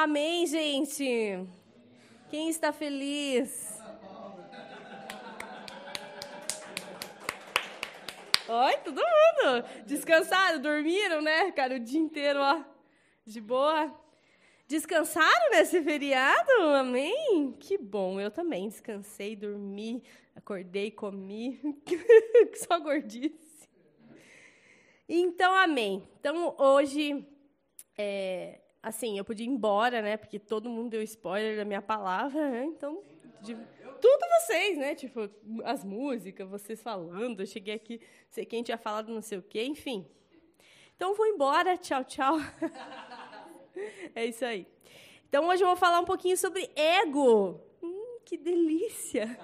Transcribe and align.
Amém, 0.00 0.46
gente? 0.46 1.44
Quem 2.30 2.48
está 2.48 2.72
feliz? 2.72 3.82
Oi, 8.48 8.76
todo 8.84 8.94
mundo. 8.94 9.64
Descansaram, 9.86 10.62
dormiram, 10.62 11.20
né? 11.20 11.50
Cara, 11.50 11.74
o 11.74 11.80
dia 11.80 11.98
inteiro, 11.98 12.38
ó, 12.38 12.62
de 13.26 13.40
boa. 13.40 13.92
Descansaram 14.68 15.50
nesse 15.50 15.82
feriado? 15.82 16.52
Amém? 16.76 17.56
Que 17.58 17.76
bom, 17.76 18.20
eu 18.20 18.30
também 18.30 18.68
descansei, 18.68 19.34
dormi, 19.34 20.04
acordei, 20.36 20.92
comi. 20.92 21.60
Só 22.54 22.78
gordice. 22.78 23.68
Então, 25.08 25.52
amém. 25.56 26.08
Então, 26.20 26.54
hoje, 26.56 27.26
é, 27.96 28.60
assim, 28.88 29.18
eu 29.18 29.24
podia 29.24 29.46
ir 29.46 29.50
embora, 29.50 30.02
né? 30.02 30.16
Porque 30.16 30.38
todo 30.38 30.68
mundo 30.68 30.90
deu 30.90 31.02
spoiler 31.02 31.56
da 31.56 31.64
minha 31.64 31.82
palavra, 31.82 32.50
né? 32.50 32.64
Então, 32.64 33.02
de, 33.42 33.54
tudo 34.00 34.26
vocês, 34.40 34.78
né? 34.78 34.94
Tipo, 34.94 35.30
as 35.64 35.84
músicas, 35.84 36.48
vocês 36.48 36.82
falando. 36.82 37.40
Eu 37.40 37.46
cheguei 37.46 37.74
aqui, 37.74 38.00
sei 38.30 38.44
quem 38.44 38.62
tinha 38.62 38.78
falado 38.78 39.12
não 39.12 39.22
sei 39.22 39.38
o 39.38 39.42
quê, 39.42 39.64
enfim. 39.64 40.06
Então, 40.96 41.14
vou 41.14 41.26
embora. 41.26 41.76
Tchau, 41.76 42.02
tchau. 42.04 42.36
é 44.14 44.24
isso 44.24 44.44
aí. 44.44 44.66
Então, 45.28 45.46
hoje 45.48 45.62
eu 45.62 45.68
vou 45.68 45.76
falar 45.76 46.00
um 46.00 46.04
pouquinho 46.04 46.36
sobre 46.36 46.70
ego. 46.74 47.60
Hum, 47.82 48.18
que 48.24 48.36
delícia! 48.36 49.38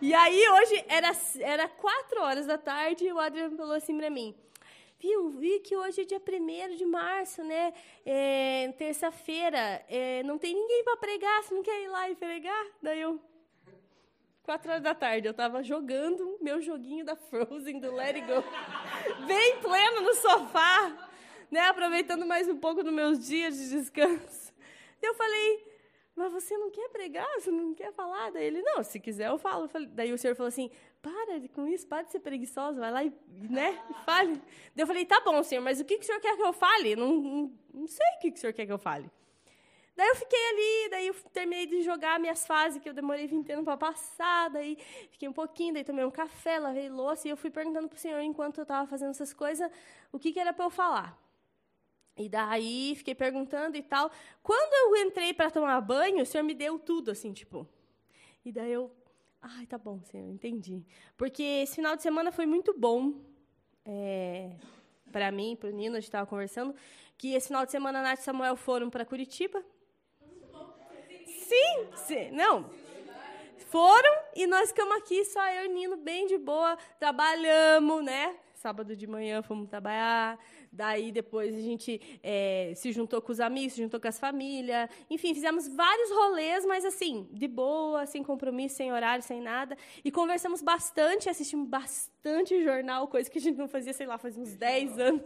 E 0.00 0.12
aí, 0.12 0.48
hoje, 0.50 0.84
era, 0.88 1.12
era 1.40 1.68
quatro 1.68 2.20
horas 2.20 2.46
da 2.46 2.58
tarde, 2.58 3.06
e 3.06 3.12
o 3.12 3.18
Adriano 3.18 3.56
falou 3.56 3.74
assim 3.74 3.96
para 3.96 4.10
mim, 4.10 4.34
vi 5.30 5.60
que 5.60 5.76
hoje 5.76 6.00
é 6.00 6.04
dia 6.04 6.20
1 6.20 6.76
de 6.76 6.86
março, 6.86 7.44
né? 7.44 7.74
É, 8.06 8.72
terça-feira, 8.78 9.84
é, 9.88 10.22
não 10.22 10.38
tem 10.38 10.54
ninguém 10.54 10.82
para 10.82 10.96
pregar, 10.96 11.42
você 11.42 11.54
não 11.54 11.62
quer 11.62 11.82
ir 11.82 11.88
lá 11.88 12.08
e 12.08 12.14
pregar? 12.14 12.66
Daí 12.82 13.00
eu, 13.00 13.20
quatro 14.42 14.70
horas 14.70 14.82
da 14.82 14.94
tarde, 14.94 15.26
eu 15.28 15.32
estava 15.32 15.62
jogando 15.62 16.38
meu 16.40 16.62
joguinho 16.62 17.04
da 17.04 17.16
Frozen, 17.16 17.80
do 17.80 17.92
Let 17.92 18.16
It 18.16 18.26
Go, 18.26 18.42
bem 19.26 19.60
pleno 19.60 20.00
no 20.00 20.14
sofá, 20.14 21.10
né? 21.50 21.60
Aproveitando 21.68 22.24
mais 22.24 22.48
um 22.48 22.56
pouco 22.56 22.82
dos 22.82 22.92
meus 22.92 23.18
dias 23.18 23.56
de 23.56 23.68
descanso. 23.70 24.54
Eu 25.02 25.14
falei, 25.14 25.73
mas 26.16 26.32
você 26.32 26.56
não 26.56 26.70
quer 26.70 26.88
pregar? 26.90 27.28
Você 27.40 27.50
não 27.50 27.74
quer 27.74 27.92
falar? 27.92 28.30
Daí 28.30 28.44
ele, 28.44 28.62
não, 28.62 28.82
se 28.84 29.00
quiser 29.00 29.28
eu 29.28 29.38
falo. 29.38 29.68
Daí 29.88 30.12
o 30.12 30.18
senhor 30.18 30.36
falou 30.36 30.48
assim, 30.48 30.70
para 31.02 31.40
com 31.52 31.66
isso, 31.66 31.86
para 31.86 32.02
de 32.02 32.12
ser 32.12 32.20
preguiçosa, 32.20 32.80
vai 32.80 32.90
lá 32.92 33.04
e, 33.04 33.12
né, 33.50 33.82
fale. 34.06 34.34
Daí 34.74 34.82
eu 34.82 34.86
falei, 34.86 35.04
tá 35.04 35.20
bom, 35.20 35.42
senhor, 35.42 35.62
mas 35.62 35.80
o 35.80 35.84
que, 35.84 35.96
que 35.96 36.04
o 36.04 36.06
senhor 36.06 36.20
quer 36.20 36.36
que 36.36 36.42
eu 36.42 36.52
fale? 36.52 36.94
Não, 36.94 37.50
não, 37.72 37.86
sei 37.86 38.06
o 38.16 38.20
que, 38.20 38.30
que 38.30 38.38
o 38.38 38.40
senhor 38.40 38.52
quer 38.52 38.64
que 38.64 38.72
eu 38.72 38.78
fale. 38.78 39.10
Daí 39.96 40.08
eu 40.08 40.16
fiquei 40.16 40.48
ali, 40.48 40.90
daí 40.90 41.06
eu 41.08 41.14
terminei 41.32 41.66
de 41.66 41.82
jogar 41.82 42.18
minhas 42.18 42.46
fases, 42.46 42.82
que 42.82 42.88
eu 42.88 42.94
demorei 42.94 43.26
20 43.28 43.52
anos 43.52 43.64
para 43.64 43.76
passar, 43.76 44.50
daí 44.50 44.76
fiquei 45.10 45.28
um 45.28 45.32
pouquinho, 45.32 45.74
daí 45.74 45.84
tomei 45.84 46.04
um 46.04 46.10
café, 46.10 46.58
lavei 46.58 46.88
louça, 46.88 47.28
e 47.28 47.30
eu 47.30 47.36
fui 47.36 47.50
perguntando 47.50 47.88
para 47.88 47.96
o 47.96 47.98
senhor, 47.98 48.20
enquanto 48.20 48.58
eu 48.58 48.62
estava 48.62 48.88
fazendo 48.88 49.10
essas 49.10 49.32
coisas, 49.32 49.70
o 50.10 50.18
que, 50.18 50.32
que 50.32 50.40
era 50.40 50.52
para 50.52 50.64
eu 50.64 50.70
falar. 50.70 51.23
E 52.16 52.28
daí 52.28 52.94
fiquei 52.96 53.14
perguntando 53.14 53.76
e 53.76 53.82
tal. 53.82 54.10
Quando 54.42 54.72
eu 54.72 55.06
entrei 55.06 55.34
para 55.34 55.50
tomar 55.50 55.80
banho, 55.80 56.22
o 56.22 56.26
senhor 56.26 56.44
me 56.44 56.54
deu 56.54 56.78
tudo, 56.78 57.10
assim, 57.10 57.32
tipo. 57.32 57.66
E 58.44 58.52
daí 58.52 58.72
eu. 58.72 58.90
Ai, 59.42 59.66
tá 59.66 59.76
bom, 59.76 60.00
senhor, 60.04 60.30
entendi. 60.30 60.84
Porque 61.16 61.42
esse 61.42 61.74
final 61.76 61.96
de 61.96 62.02
semana 62.02 62.32
foi 62.32 62.46
muito 62.46 62.72
bom 62.72 63.12
é, 63.84 64.50
para 65.12 65.30
mim, 65.30 65.56
para 65.56 65.68
o 65.68 65.72
Nino, 65.72 65.96
a 65.96 66.00
gente 66.00 66.08
estava 66.08 66.26
conversando, 66.26 66.74
que 67.18 67.34
esse 67.34 67.48
final 67.48 67.64
de 67.66 67.72
semana 67.72 68.00
a 68.00 68.02
Nath 68.02 68.20
e 68.20 68.22
Samuel 68.22 68.56
foram 68.56 68.88
para 68.88 69.04
Curitiba. 69.04 69.62
Sim, 71.26 71.88
sim, 72.06 72.30
não. 72.30 72.70
Foram 73.68 74.22
e 74.34 74.46
nós 74.46 74.70
ficamos 74.70 74.96
aqui, 74.96 75.24
só 75.24 75.46
eu 75.50 75.64
e 75.64 75.68
o 75.68 75.72
Nino, 75.72 75.96
bem 75.96 76.26
de 76.26 76.38
boa, 76.38 76.76
trabalhamos, 76.98 78.02
né? 78.04 78.36
Sábado 78.54 78.96
de 78.96 79.06
manhã 79.06 79.42
fomos 79.42 79.68
trabalhar, 79.68 80.38
Daí 80.74 81.12
depois 81.12 81.54
a 81.54 81.60
gente 81.60 82.00
é, 82.20 82.72
se 82.74 82.90
juntou 82.90 83.22
com 83.22 83.30
os 83.30 83.38
amigos, 83.38 83.74
se 83.74 83.82
juntou 83.82 84.00
com 84.00 84.08
as 84.08 84.18
famílias. 84.18 84.90
Enfim, 85.08 85.32
fizemos 85.32 85.68
vários 85.68 86.10
rolês, 86.10 86.66
mas 86.66 86.84
assim, 86.84 87.28
de 87.30 87.46
boa, 87.46 88.06
sem 88.06 88.24
compromisso, 88.24 88.74
sem 88.74 88.92
horário, 88.92 89.22
sem 89.22 89.40
nada. 89.40 89.78
E 90.04 90.10
conversamos 90.10 90.60
bastante, 90.60 91.30
assistimos 91.30 91.68
bastante 91.68 92.60
jornal, 92.64 93.06
coisa 93.06 93.30
que 93.30 93.38
a 93.38 93.40
gente 93.40 93.56
não 93.56 93.68
fazia, 93.68 93.92
sei 93.92 94.06
lá, 94.06 94.18
faz 94.18 94.36
uns 94.36 94.56
10 94.56 94.98
anos. 94.98 95.22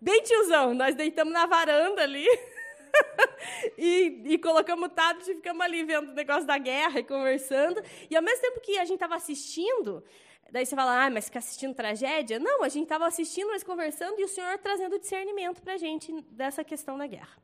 Bem 0.00 0.22
tiozão, 0.22 0.72
nós 0.72 0.94
deitamos 0.94 1.32
na 1.32 1.46
varanda 1.46 2.02
ali. 2.02 2.26
e, 3.76 4.22
e, 4.26 4.38
colocamos 4.38 4.86
o 4.86 4.88
tablet 4.88 5.28
e 5.28 5.34
ficamos 5.34 5.62
ali 5.62 5.82
vendo 5.82 6.10
o 6.10 6.14
negócio 6.14 6.46
da 6.46 6.58
guerra 6.58 7.00
e 7.00 7.04
conversando. 7.04 7.82
E 8.08 8.16
ao 8.16 8.22
mesmo 8.22 8.40
tempo 8.40 8.60
que 8.60 8.78
a 8.78 8.84
gente 8.84 8.94
estava 8.94 9.16
assistindo, 9.16 10.04
Daí 10.50 10.66
você 10.66 10.76
fala, 10.76 11.06
ah, 11.06 11.10
mas 11.10 11.26
fica 11.26 11.38
assistindo 11.38 11.74
tragédia? 11.74 12.38
Não, 12.38 12.62
a 12.62 12.68
gente 12.68 12.84
estava 12.84 13.06
assistindo, 13.06 13.48
mas 13.48 13.62
conversando, 13.62 14.20
e 14.20 14.24
o 14.24 14.28
Senhor 14.28 14.58
trazendo 14.58 14.98
discernimento 14.98 15.62
para 15.62 15.74
a 15.74 15.78
gente 15.78 16.12
dessa 16.30 16.62
questão 16.62 16.98
da 16.98 17.06
guerra. 17.06 17.38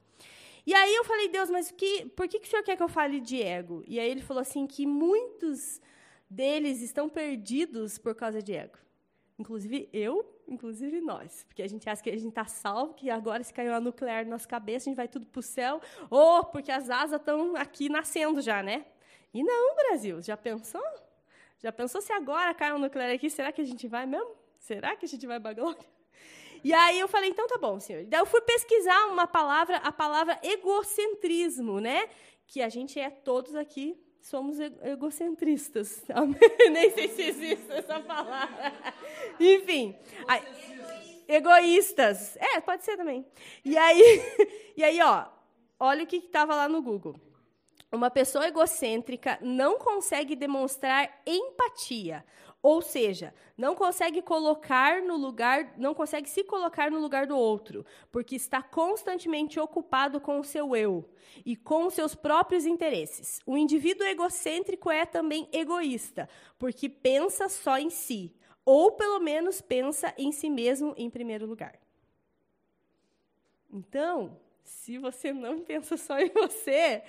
E 0.67 0.75
aí 0.75 0.95
eu 0.95 1.05
falei, 1.05 1.29
Deus, 1.29 1.49
mas 1.49 1.71
que, 1.71 2.05
por 2.11 2.29
que, 2.29 2.39
que 2.39 2.47
o 2.47 2.51
Senhor 2.51 2.63
quer 2.63 2.77
que 2.77 2.83
eu 2.83 2.89
fale 2.89 3.21
de 3.21 3.43
ego? 3.43 3.83
E 3.87 3.99
aí 3.99 4.11
ele 4.11 4.21
falou 4.21 4.43
assim, 4.43 4.67
que 4.67 4.87
muitos 4.87 5.81
deles 6.29 6.83
estão 6.83 7.09
perdidos 7.09 7.97
por 7.97 8.15
causa 8.15 8.43
de 8.43 8.55
ego. 8.55 8.77
Inclusive 9.39 9.89
eu, 9.93 10.43
inclusive 10.47 11.01
nós. 11.01 11.45
Porque 11.45 11.63
a 11.63 11.67
gente 11.67 11.89
acha 11.89 12.03
que 12.03 12.11
a 12.11 12.17
gente 12.17 12.29
está 12.29 12.45
salvo, 12.45 12.93
que 12.93 13.09
agora 13.09 13.43
se 13.43 13.55
caiu 13.55 13.73
a 13.73 13.81
nuclear 13.81 14.25
na 14.25 14.33
nossa 14.33 14.47
cabeça, 14.47 14.85
a 14.85 14.89
gente 14.91 14.97
vai 14.97 15.09
tudo 15.09 15.25
para 15.25 15.39
o 15.39 15.43
céu. 15.43 15.81
Ou 16.11 16.45
porque 16.45 16.71
as 16.71 16.91
asas 16.91 17.21
estão 17.21 17.57
aqui 17.57 17.89
nascendo 17.89 18.43
já, 18.43 18.63
né? 18.63 18.85
E 19.33 19.43
não, 19.43 19.75
Brasil, 19.77 20.21
já 20.21 20.37
pensou? 20.37 20.83
Já 21.59 21.73
pensou 21.73 22.01
se 22.01 22.13
agora 22.13 22.55
cai 22.55 22.73
um 22.73 22.79
nuclear 22.79 23.11
aqui, 23.11 23.29
será 23.29 23.53
que 23.53 23.61
a 23.61 23.65
gente 23.65 23.87
vai 23.89 24.07
mesmo? 24.07 24.31
Será 24.59 24.97
que 24.97 25.05
a 25.05 25.09
gente 25.09 25.27
vai 25.27 25.41
para 25.41 25.51
a 25.51 25.55
glória? 25.55 25.85
E 26.65 26.75
aí 26.75 26.99
eu 26.99 27.07
falei, 27.07 27.31
então 27.31 27.47
tá 27.47 27.57
bom, 27.57 27.79
senhor. 27.79 28.05
Daí 28.07 28.19
eu 28.19 28.27
fui 28.27 28.41
pesquisar 28.41 29.07
uma 29.07 29.29
palavra, 29.29 29.77
a 29.77 29.93
palavra 29.93 30.41
egocentrismo, 30.43 31.79
né? 31.81 32.09
Que 32.49 32.61
a 32.61 32.69
gente 32.69 32.99
é 32.99 33.09
todos 33.09 33.55
aqui 33.55 33.97
somos 34.21 34.59
egocentristas. 34.61 36.05
Nem 36.71 36.91
sei 36.91 37.09
se 37.09 37.23
existe 37.23 37.71
essa 37.71 38.01
palavra. 38.01 38.73
Enfim, 39.41 39.97
aí, 40.27 40.43
egoístas. 41.27 42.37
É, 42.37 42.61
pode 42.61 42.85
ser 42.85 42.97
também. 42.97 43.27
E 43.65 43.77
aí, 43.77 44.23
e 44.77 44.85
aí, 44.85 45.01
ó, 45.01 45.27
olha 45.79 46.05
o 46.05 46.07
que 46.07 46.17
estava 46.17 46.55
lá 46.55 46.69
no 46.69 46.83
Google. 46.83 47.19
Uma 47.91 48.11
pessoa 48.11 48.47
egocêntrica 48.47 49.39
não 49.41 49.79
consegue 49.79 50.37
demonstrar 50.37 51.23
empatia, 51.27 52.23
ou 52.61 52.83
seja, 52.83 53.33
não 53.57 53.75
consegue 53.75 54.21
colocar 54.21 55.01
no 55.01 55.17
lugar, 55.17 55.73
não 55.79 55.95
consegue 55.95 56.29
se 56.29 56.45
colocar 56.45 56.91
no 56.91 56.99
lugar 56.99 57.27
do 57.27 57.37
outro, 57.37 57.87
porque 58.13 58.37
está 58.37 58.61
constantemente 58.63 59.59
ocupado 59.59 60.21
com 60.21 60.39
o 60.39 60.45
seu 60.45 60.77
eu 60.77 61.09
e 61.47 61.57
com 61.57 61.89
seus 61.89 62.15
próprios 62.15 62.67
interesses. 62.67 63.41
O 63.47 63.57
indivíduo 63.57 64.07
egocêntrico 64.07 64.91
é 64.91 65.07
também 65.07 65.49
egoísta, 65.51 66.29
porque 66.59 66.91
pensa 66.91 67.49
só 67.49 67.79
em 67.79 67.89
si, 67.89 68.35
ou 68.67 68.93
pelo 68.93 69.19
menos 69.19 69.63
pensa 69.63 70.13
em 70.19 70.31
si 70.31 70.51
mesmo 70.51 70.93
em 70.99 71.09
primeiro 71.09 71.47
lugar. 71.47 71.79
Então, 73.73 74.37
se 74.69 74.99
você 74.99 75.33
não 75.33 75.61
pensa 75.65 75.97
só 75.97 76.19
em 76.19 76.29
você, 76.29 77.03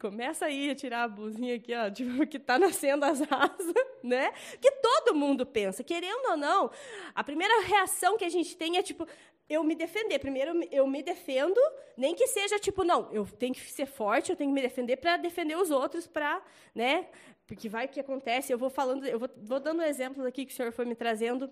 começa 0.00 0.46
aí 0.46 0.70
a 0.70 0.74
tirar 0.74 1.04
a 1.04 1.08
blusinha 1.08 1.56
aqui, 1.56 1.74
ó, 1.74 1.88
tipo, 1.92 2.26
que 2.26 2.38
está 2.38 2.58
nascendo 2.58 3.04
as 3.04 3.20
asas, 3.20 3.74
né? 4.02 4.32
Que 4.60 4.70
todo 4.70 5.14
mundo 5.14 5.44
pensa, 5.44 5.84
querendo 5.84 6.30
ou 6.30 6.36
não, 6.36 6.70
a 7.14 7.22
primeira 7.22 7.62
reação 7.62 8.16
que 8.16 8.24
a 8.24 8.28
gente 8.28 8.56
tem 8.56 8.78
é 8.78 8.82
tipo, 8.82 9.06
eu 9.48 9.62
me 9.62 9.74
defender. 9.74 10.18
Primeiro 10.18 10.60
eu 10.72 10.86
me 10.86 11.02
defendo, 11.02 11.60
nem 11.96 12.14
que 12.14 12.26
seja 12.26 12.58
tipo, 12.58 12.82
não, 12.82 13.12
eu 13.12 13.26
tenho 13.26 13.54
que 13.54 13.60
ser 13.70 13.86
forte, 13.86 14.30
eu 14.30 14.36
tenho 14.36 14.50
que 14.50 14.54
me 14.54 14.62
defender 14.62 14.96
para 14.96 15.16
defender 15.16 15.56
os 15.56 15.70
outros, 15.70 16.06
para, 16.06 16.42
né? 16.74 17.08
Porque 17.46 17.68
vai 17.68 17.86
que 17.86 18.00
acontece, 18.00 18.52
eu 18.52 18.58
vou 18.58 18.70
falando, 18.70 19.06
eu 19.06 19.20
vou, 19.20 19.30
vou 19.36 19.60
dando 19.60 19.82
exemplos 19.82 20.26
aqui 20.26 20.44
que 20.44 20.52
o 20.52 20.56
senhor 20.56 20.72
foi 20.72 20.84
me 20.84 20.96
trazendo 20.96 21.48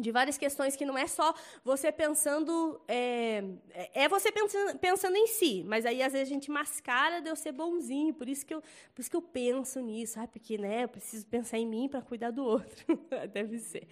de 0.00 0.10
várias 0.10 0.36
questões 0.38 0.76
que 0.76 0.84
não 0.84 0.96
é 0.96 1.06
só 1.06 1.34
você 1.64 1.92
pensando 1.92 2.80
é, 2.88 3.44
é 3.94 4.08
você 4.08 4.32
pensando, 4.32 4.78
pensando 4.78 5.16
em 5.16 5.26
si 5.26 5.64
mas 5.66 5.86
aí 5.86 6.02
às 6.02 6.12
vezes 6.12 6.28
a 6.28 6.32
gente 6.32 6.50
mascara 6.50 7.20
de 7.20 7.28
eu 7.28 7.36
ser 7.36 7.52
bonzinho 7.52 8.14
por 8.14 8.28
isso 8.28 8.44
que 8.44 8.54
eu 8.54 8.62
por 8.94 9.00
isso 9.00 9.10
que 9.10 9.16
eu 9.16 9.22
penso 9.22 9.80
nisso 9.80 10.18
ah, 10.20 10.26
porque 10.26 10.58
né 10.58 10.84
eu 10.84 10.88
preciso 10.88 11.26
pensar 11.26 11.58
em 11.58 11.66
mim 11.66 11.88
para 11.88 12.02
cuidar 12.02 12.30
do 12.30 12.44
outro 12.44 12.98
deve 13.32 13.58
ser. 13.58 13.86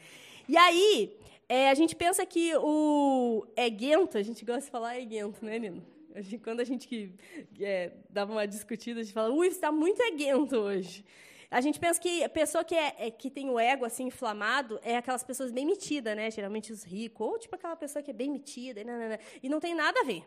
E 0.48 0.56
aí 0.56 1.16
é, 1.48 1.70
a 1.70 1.74
gente 1.74 1.94
pensa 1.94 2.24
que 2.24 2.54
o 2.56 3.46
eguento 3.56 4.18
a 4.18 4.22
gente 4.22 4.44
gosta 4.44 4.62
de 4.62 4.70
falar 4.70 4.98
eguento 4.98 5.44
né 5.44 5.58
Nino? 5.58 5.82
A 6.14 6.22
gente, 6.22 6.38
quando 6.38 6.60
a 6.60 6.64
gente 6.64 7.14
é, 7.60 7.92
dava 8.10 8.32
uma 8.32 8.46
discutida 8.46 9.00
a 9.00 9.02
gente 9.02 9.12
fala 9.12 9.32
ui 9.32 9.46
está 9.46 9.70
muito 9.70 10.02
eguento 10.02 10.54
hoje 10.56 11.04
a 11.50 11.60
gente 11.60 11.80
pensa 11.80 11.98
que 12.00 12.22
a 12.22 12.28
pessoa 12.28 12.62
que, 12.62 12.74
é, 12.74 12.94
é, 12.98 13.10
que 13.10 13.30
tem 13.30 13.48
o 13.48 13.58
ego 13.58 13.84
assim 13.84 14.04
inflamado 14.04 14.78
é 14.82 14.96
aquelas 14.96 15.24
pessoas 15.24 15.50
bem 15.50 15.64
metidas, 15.64 16.14
né? 16.14 16.30
Geralmente 16.30 16.72
os 16.72 16.84
ricos, 16.84 17.26
ou 17.26 17.38
tipo 17.38 17.54
aquela 17.54 17.76
pessoa 17.76 18.02
que 18.02 18.10
é 18.10 18.14
bem 18.14 18.30
metida, 18.30 18.80
e 18.80 18.84
não, 18.84 18.94
e 19.42 19.48
não 19.48 19.60
tem 19.60 19.74
nada 19.74 20.00
a 20.00 20.04
ver. 20.04 20.26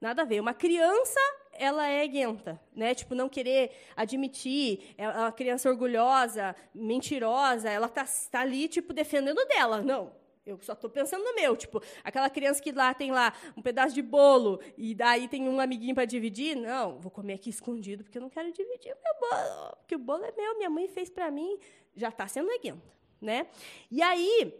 Nada 0.00 0.22
a 0.22 0.24
ver. 0.24 0.40
Uma 0.40 0.52
criança 0.52 1.20
ela 1.54 1.86
é 1.86 2.06
guenta, 2.06 2.60
né? 2.74 2.94
Tipo, 2.94 3.14
não 3.14 3.28
querer 3.28 3.70
admitir, 3.96 4.94
é 4.98 5.08
uma 5.08 5.32
criança 5.32 5.70
orgulhosa, 5.70 6.56
mentirosa, 6.74 7.70
ela 7.70 7.88
tá, 7.88 8.04
tá 8.30 8.40
ali, 8.40 8.68
tipo, 8.68 8.92
defendendo 8.92 9.44
dela. 9.46 9.80
Não, 9.80 10.12
eu 10.44 10.58
só 10.60 10.72
estou 10.72 10.90
pensando 10.90 11.22
no 11.24 11.34
meu, 11.34 11.56
tipo, 11.56 11.80
aquela 12.02 12.28
criança 12.28 12.60
que 12.60 12.72
lá 12.72 12.92
tem 12.92 13.12
lá 13.12 13.32
um 13.56 13.62
pedaço 13.62 13.94
de 13.94 14.02
bolo 14.02 14.60
e 14.76 14.94
daí 14.94 15.28
tem 15.28 15.48
um 15.48 15.60
amiguinho 15.60 15.94
para 15.94 16.04
dividir, 16.04 16.56
não, 16.56 16.98
vou 16.98 17.10
comer 17.10 17.34
aqui 17.34 17.50
escondido 17.50 18.02
porque 18.02 18.18
eu 18.18 18.22
não 18.22 18.30
quero 18.30 18.50
dividir 18.52 18.92
o 18.92 18.96
meu 19.02 19.30
bolo, 19.30 19.76
porque 19.76 19.94
o 19.94 19.98
bolo 19.98 20.24
é 20.24 20.32
meu, 20.32 20.56
minha 20.56 20.70
mãe 20.70 20.88
fez 20.88 21.08
para 21.08 21.30
mim, 21.30 21.58
já 21.94 22.08
está 22.08 22.26
sendo 22.26 22.48
leguenta, 22.48 22.82
né? 23.20 23.46
E 23.90 24.02
aí 24.02 24.52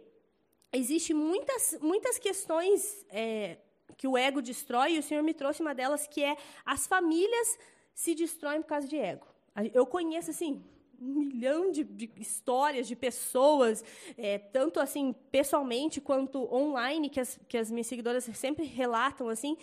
existe 0.73 1.13
muitas 1.13 1.77
muitas 1.81 2.19
questões 2.19 3.05
é, 3.11 3.59
que 3.97 4.07
o 4.07 4.17
ego 4.17 4.41
destrói 4.41 4.95
e 4.95 4.99
o 4.99 5.03
Senhor 5.03 5.23
me 5.23 5.35
trouxe 5.35 5.63
uma 5.63 5.75
delas 5.75 6.07
que 6.07 6.23
é 6.23 6.37
as 6.65 6.87
famílias 6.87 7.59
se 7.93 8.15
destroem 8.15 8.63
por 8.63 8.69
causa 8.69 8.87
de 8.87 8.97
ego. 8.97 9.27
Eu 9.75 9.85
conheço 9.85 10.31
assim 10.31 10.65
um 11.03 11.21
milhão 11.21 11.71
de, 11.71 11.83
de 11.83 12.11
histórias 12.17 12.87
de 12.87 12.95
pessoas, 12.95 13.85
é, 14.17 14.39
tanto 14.39 14.79
assim 14.79 15.13
pessoalmente 15.31 16.01
quanto 16.01 16.53
online, 16.55 17.11
que 17.11 17.19
as, 17.19 17.39
que 17.49 17.59
as 17.59 17.71
minhas 17.71 17.89
seguidoras 17.89 18.25
sempre 18.35 18.65
relatam 18.65 19.29
assim. 19.29 19.57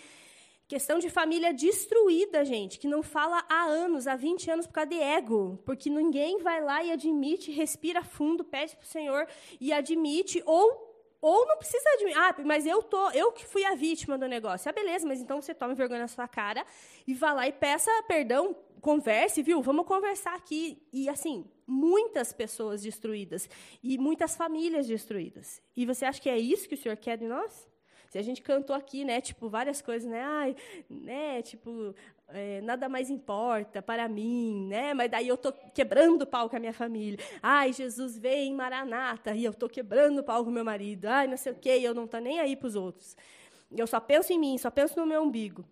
Questão 0.68 1.00
de 1.00 1.10
família 1.10 1.52
destruída, 1.52 2.46
gente, 2.46 2.78
que 2.78 2.88
não 2.88 3.02
fala 3.02 3.44
há 3.50 3.64
anos, 3.64 4.06
há 4.06 4.16
20 4.16 4.52
anos 4.52 4.68
por 4.68 4.74
causa 4.74 4.90
de 4.90 5.00
ego. 5.00 5.60
Porque 5.66 5.90
ninguém 5.90 6.38
vai 6.44 6.62
lá 6.64 6.84
e 6.84 6.92
admite, 6.92 7.52
respira 7.52 8.04
fundo, 8.04 8.44
pede 8.44 8.76
para 8.76 8.84
o 8.84 8.88
Senhor 8.88 9.28
e 9.60 9.74
admite, 9.74 10.44
ou 10.46 10.89
ou 11.22 11.46
não 11.46 11.58
precisa 11.58 11.84
admitir, 11.96 12.18
ah, 12.18 12.36
mas 12.46 12.66
eu 12.66 12.82
tô, 12.82 13.12
eu 13.12 13.32
que 13.32 13.46
fui 13.46 13.66
a 13.66 13.76
vítima 13.76 14.18
do 14.18 14.28
negócio. 14.28 14.70
Ah, 14.70 14.72
beleza, 14.72 15.08
mas 15.08 15.20
então 15.20 15.42
você 15.42 15.54
toma 15.54 15.76
vergonha 15.76 16.02
na 16.02 16.08
sua 16.08 16.28
cara 16.28 16.66
e 17.06 17.14
vá 17.14 17.34
lá 17.34 17.48
e 17.48 17.52
peça 17.52 17.92
perdão 18.08 18.56
converse, 18.80 19.44
viu? 19.44 19.62
Vamos 19.62 19.86
conversar 19.86 20.36
aqui. 20.36 20.82
E, 20.92 21.10
assim, 21.10 21.46
muitas 21.68 22.34
pessoas 22.34 22.82
destruídas. 22.82 23.50
E 23.84 23.98
muitas 23.98 24.36
famílias 24.36 24.88
destruídas. 24.88 25.62
E 25.76 25.86
você 25.86 26.06
acha 26.06 26.22
que 26.22 26.30
é 26.30 26.38
isso 26.38 26.68
que 26.68 26.76
o 26.76 26.78
Senhor 26.78 26.98
quer 26.98 27.18
de 27.18 27.28
nós? 27.28 27.69
Se 28.10 28.18
a 28.18 28.22
gente 28.24 28.42
cantou 28.42 28.76
aqui, 28.76 29.06
né, 29.06 29.22
tipo, 29.22 29.48
várias 29.50 29.82
coisas, 29.82 30.10
né, 30.10 30.22
ai, 30.22 30.56
né, 30.90 31.42
tipo, 31.44 31.94
é, 32.30 32.60
nada 32.62 32.90
mais 32.90 33.10
importa 33.10 33.82
para 33.82 34.08
mim, 34.08 34.68
né, 34.68 34.96
mas 34.96 35.12
daí 35.12 35.28
eu 35.28 35.38
tô 35.38 35.54
quebrando 35.74 36.24
o 36.24 36.28
pau 36.28 36.50
com 36.50 36.56
a 36.56 36.60
minha 36.60 36.74
família. 36.74 37.20
Ai, 37.42 37.72
Jesus 37.72 38.18
vem, 38.18 38.54
Maranata, 38.54 39.36
e 39.36 39.44
eu 39.46 39.54
tô 39.54 39.70
quebrando 39.70 40.20
o 40.20 40.24
pau 40.24 40.44
com 40.44 40.50
meu 40.50 40.66
marido. 40.66 41.06
Ai, 41.06 41.28
não 41.28 41.38
sei 41.38 41.52
o 41.52 41.56
quê, 41.56 41.80
eu 41.82 41.94
não 41.94 42.08
tô 42.08 42.18
nem 42.18 42.40
aí 42.40 42.56
para 42.56 42.68
os 42.68 42.76
outros. 42.76 43.16
Eu 43.72 43.86
só 43.86 44.00
penso 44.00 44.34
em 44.34 44.40
mim, 44.40 44.58
só 44.58 44.72
penso 44.72 45.00
no 45.00 45.06
meu 45.06 45.22
umbigo. 45.22 45.64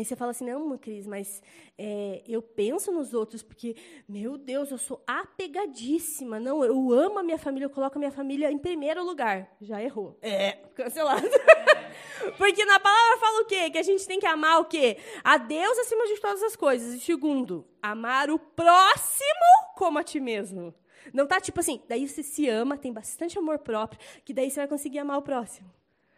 Aí 0.00 0.04
você 0.06 0.16
fala 0.16 0.30
assim, 0.30 0.46
não, 0.46 0.78
Cris, 0.78 1.06
mas 1.06 1.42
é, 1.76 2.22
eu 2.26 2.40
penso 2.40 2.90
nos 2.90 3.12
outros, 3.12 3.42
porque, 3.42 3.76
meu 4.08 4.38
Deus, 4.38 4.70
eu 4.70 4.78
sou 4.78 5.04
apegadíssima. 5.06 6.40
Não, 6.40 6.64
eu 6.64 6.90
amo 6.90 7.18
a 7.18 7.22
minha 7.22 7.36
família, 7.36 7.66
eu 7.66 7.70
coloco 7.70 7.98
a 7.98 7.98
minha 7.98 8.10
família 8.10 8.50
em 8.50 8.56
primeiro 8.56 9.04
lugar. 9.04 9.54
Já 9.60 9.82
errou. 9.82 10.16
É, 10.22 10.52
cancelado. 10.74 11.28
porque 12.38 12.64
na 12.64 12.80
palavra 12.80 13.18
fala 13.18 13.42
o 13.42 13.44
quê? 13.44 13.68
Que 13.68 13.76
a 13.76 13.82
gente 13.82 14.06
tem 14.06 14.18
que 14.18 14.24
amar 14.24 14.60
o 14.60 14.64
quê? 14.64 14.96
A 15.22 15.36
Deus 15.36 15.78
acima 15.80 16.06
de 16.06 16.18
todas 16.18 16.42
as 16.44 16.56
coisas. 16.56 16.94
E 16.94 17.00
segundo, 17.00 17.68
amar 17.82 18.30
o 18.30 18.38
próximo 18.38 19.74
como 19.76 19.98
a 19.98 20.02
ti 20.02 20.18
mesmo. 20.18 20.74
Não 21.12 21.26
tá 21.26 21.38
tipo 21.42 21.60
assim, 21.60 21.82
daí 21.86 22.08
você 22.08 22.22
se 22.22 22.48
ama, 22.48 22.78
tem 22.78 22.90
bastante 22.90 23.38
amor 23.38 23.58
próprio, 23.58 24.00
que 24.24 24.32
daí 24.32 24.50
você 24.50 24.60
vai 24.60 24.68
conseguir 24.68 25.00
amar 25.00 25.18
o 25.18 25.22
próximo. 25.22 25.70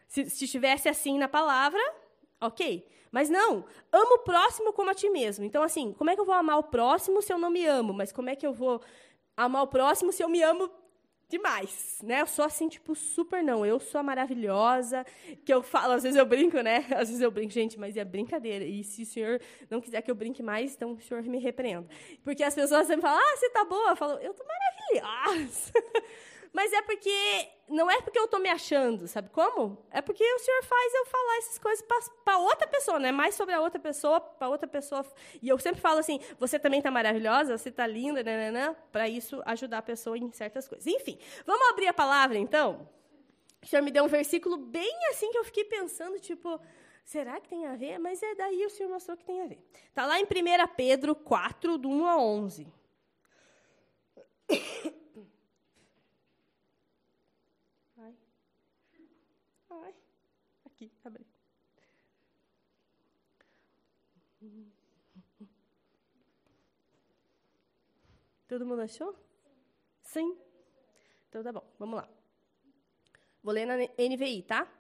Se, 0.06 0.30
se 0.30 0.44
estivesse 0.44 0.88
assim 0.88 1.18
na 1.18 1.26
palavra, 1.26 1.80
ok. 2.40 2.92
Mas 3.12 3.28
não, 3.28 3.64
amo 3.92 4.14
o 4.14 4.18
próximo 4.20 4.72
como 4.72 4.90
a 4.90 4.94
ti 4.94 5.10
mesmo. 5.10 5.44
Então, 5.44 5.62
assim, 5.62 5.92
como 5.92 6.08
é 6.08 6.14
que 6.14 6.20
eu 6.20 6.24
vou 6.24 6.34
amar 6.34 6.58
o 6.58 6.64
próximo 6.64 7.20
se 7.20 7.30
eu 7.30 7.38
não 7.38 7.50
me 7.50 7.64
amo? 7.66 7.92
Mas 7.92 8.10
como 8.10 8.30
é 8.30 8.34
que 8.34 8.46
eu 8.46 8.54
vou 8.54 8.80
amar 9.36 9.62
o 9.62 9.66
próximo 9.66 10.10
se 10.10 10.22
eu 10.22 10.28
me 10.30 10.42
amo 10.42 10.70
demais, 11.28 11.98
né? 12.02 12.20
Eu 12.20 12.26
sou 12.26 12.44
assim, 12.44 12.68
tipo, 12.68 12.94
super 12.94 13.42
não. 13.42 13.64
Eu 13.64 13.78
sou 13.78 13.98
a 13.98 14.02
maravilhosa, 14.02 15.04
que 15.44 15.52
eu 15.52 15.62
falo, 15.62 15.92
às 15.92 16.02
vezes 16.02 16.18
eu 16.18 16.26
brinco, 16.26 16.60
né? 16.60 16.86
Às 16.96 17.08
vezes 17.08 17.20
eu 17.20 17.30
brinco, 17.30 17.52
gente, 17.52 17.78
mas 17.78 17.96
é 17.96 18.04
brincadeira. 18.04 18.64
E 18.64 18.82
se 18.84 19.02
o 19.02 19.06
senhor 19.06 19.40
não 19.70 19.80
quiser 19.80 20.02
que 20.02 20.10
eu 20.10 20.14
brinque 20.14 20.42
mais, 20.42 20.74
então 20.74 20.92
o 20.92 21.00
senhor 21.00 21.22
me 21.22 21.38
repreenda. 21.38 21.88
Porque 22.24 22.42
as 22.42 22.54
pessoas 22.54 22.86
sempre 22.86 23.02
falam, 23.02 23.18
ah, 23.18 23.36
você 23.36 23.48
tá 23.50 23.64
boa. 23.64 23.90
Eu 23.90 23.96
falo, 23.96 24.18
eu 24.18 24.34
tô 24.34 24.44
maravilhosa. 24.44 25.72
Mas 26.52 26.72
é 26.72 26.82
porque. 26.82 27.48
Não 27.68 27.90
é 27.90 28.02
porque 28.02 28.18
eu 28.18 28.26
estou 28.26 28.38
me 28.38 28.50
achando, 28.50 29.08
sabe 29.08 29.30
como? 29.30 29.82
É 29.90 30.02
porque 30.02 30.22
o 30.22 30.38
Senhor 30.40 30.62
faz 30.64 30.94
eu 30.94 31.06
falar 31.06 31.38
essas 31.38 31.58
coisas 31.58 31.82
para 32.22 32.36
outra 32.36 32.66
pessoa, 32.66 32.98
não 32.98 33.08
é 33.08 33.12
mais 33.12 33.34
sobre 33.34 33.54
a 33.54 33.60
outra 33.62 33.80
pessoa, 33.80 34.20
para 34.20 34.48
outra 34.48 34.68
pessoa. 34.68 35.06
E 35.40 35.48
eu 35.48 35.58
sempre 35.58 35.80
falo 35.80 35.98
assim: 35.98 36.20
você 36.38 36.58
também 36.58 36.80
está 36.80 36.90
maravilhosa, 36.90 37.56
você 37.56 37.70
está 37.70 37.86
linda, 37.86 38.22
né, 38.22 38.36
né, 38.36 38.50
né 38.50 38.76
para 38.90 39.08
isso 39.08 39.42
ajudar 39.46 39.78
a 39.78 39.82
pessoa 39.82 40.18
em 40.18 40.30
certas 40.32 40.68
coisas. 40.68 40.86
Enfim, 40.86 41.18
vamos 41.46 41.66
abrir 41.70 41.86
a 41.86 41.94
palavra 41.94 42.36
então? 42.36 42.86
O 43.62 43.66
Senhor 43.66 43.82
me 43.82 43.90
deu 43.90 44.04
um 44.04 44.08
versículo 44.08 44.58
bem 44.58 44.92
assim 45.08 45.30
que 45.30 45.38
eu 45.38 45.44
fiquei 45.44 45.64
pensando, 45.64 46.18
tipo. 46.20 46.60
Será 47.04 47.40
que 47.40 47.48
tem 47.48 47.66
a 47.66 47.74
ver? 47.74 47.98
Mas 47.98 48.22
é 48.22 48.34
daí 48.34 48.64
o 48.64 48.70
Senhor 48.70 48.88
mostrou 48.88 49.16
que 49.16 49.24
tem 49.24 49.42
a 49.42 49.46
ver. 49.46 49.58
Está 49.88 50.06
lá 50.06 50.20
em 50.20 50.24
1 50.24 50.26
Pedro 50.76 51.14
4, 51.14 51.76
do 51.76 51.88
1 51.88 52.06
a 52.06 52.16
11. 52.16 52.72
Ai, 59.70 59.94
aqui. 60.82 61.26
Todo 68.48 68.66
mundo 68.66 68.82
achou? 68.82 69.14
Sim? 70.02 70.36
Então 71.28 71.42
tá 71.42 71.52
bom, 71.52 71.64
vamos 71.78 71.96
lá. 71.96 72.08
Vou 73.42 73.52
ler 73.52 73.66
na 73.66 73.76
NVI, 73.76 74.42
tá? 74.42 74.70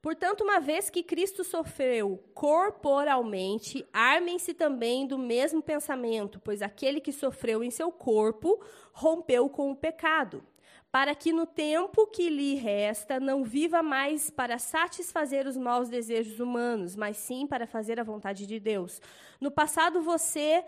Portanto, 0.00 0.42
uma 0.42 0.60
vez 0.60 0.90
que 0.90 1.02
Cristo 1.02 1.42
sofreu 1.42 2.22
corporalmente, 2.34 3.86
armem-se 3.92 4.54
também 4.54 5.06
do 5.06 5.18
mesmo 5.18 5.62
pensamento, 5.62 6.40
pois 6.40 6.62
aquele 6.62 7.00
que 7.00 7.12
sofreu 7.12 7.64
em 7.64 7.70
seu 7.70 7.90
corpo 7.90 8.62
rompeu 8.92 9.48
com 9.48 9.70
o 9.70 9.76
pecado 9.76 10.44
para 10.90 11.14
que 11.14 11.32
no 11.32 11.46
tempo 11.46 12.06
que 12.06 12.30
lhe 12.30 12.54
resta 12.54 13.20
não 13.20 13.44
viva 13.44 13.82
mais 13.82 14.30
para 14.30 14.58
satisfazer 14.58 15.46
os 15.46 15.56
maus 15.56 15.88
desejos 15.88 16.40
humanos, 16.40 16.96
mas 16.96 17.16
sim 17.16 17.46
para 17.46 17.66
fazer 17.66 18.00
a 18.00 18.04
vontade 18.04 18.46
de 18.46 18.58
Deus. 18.58 19.00
No 19.40 19.50
passado 19.50 20.00
você 20.00 20.64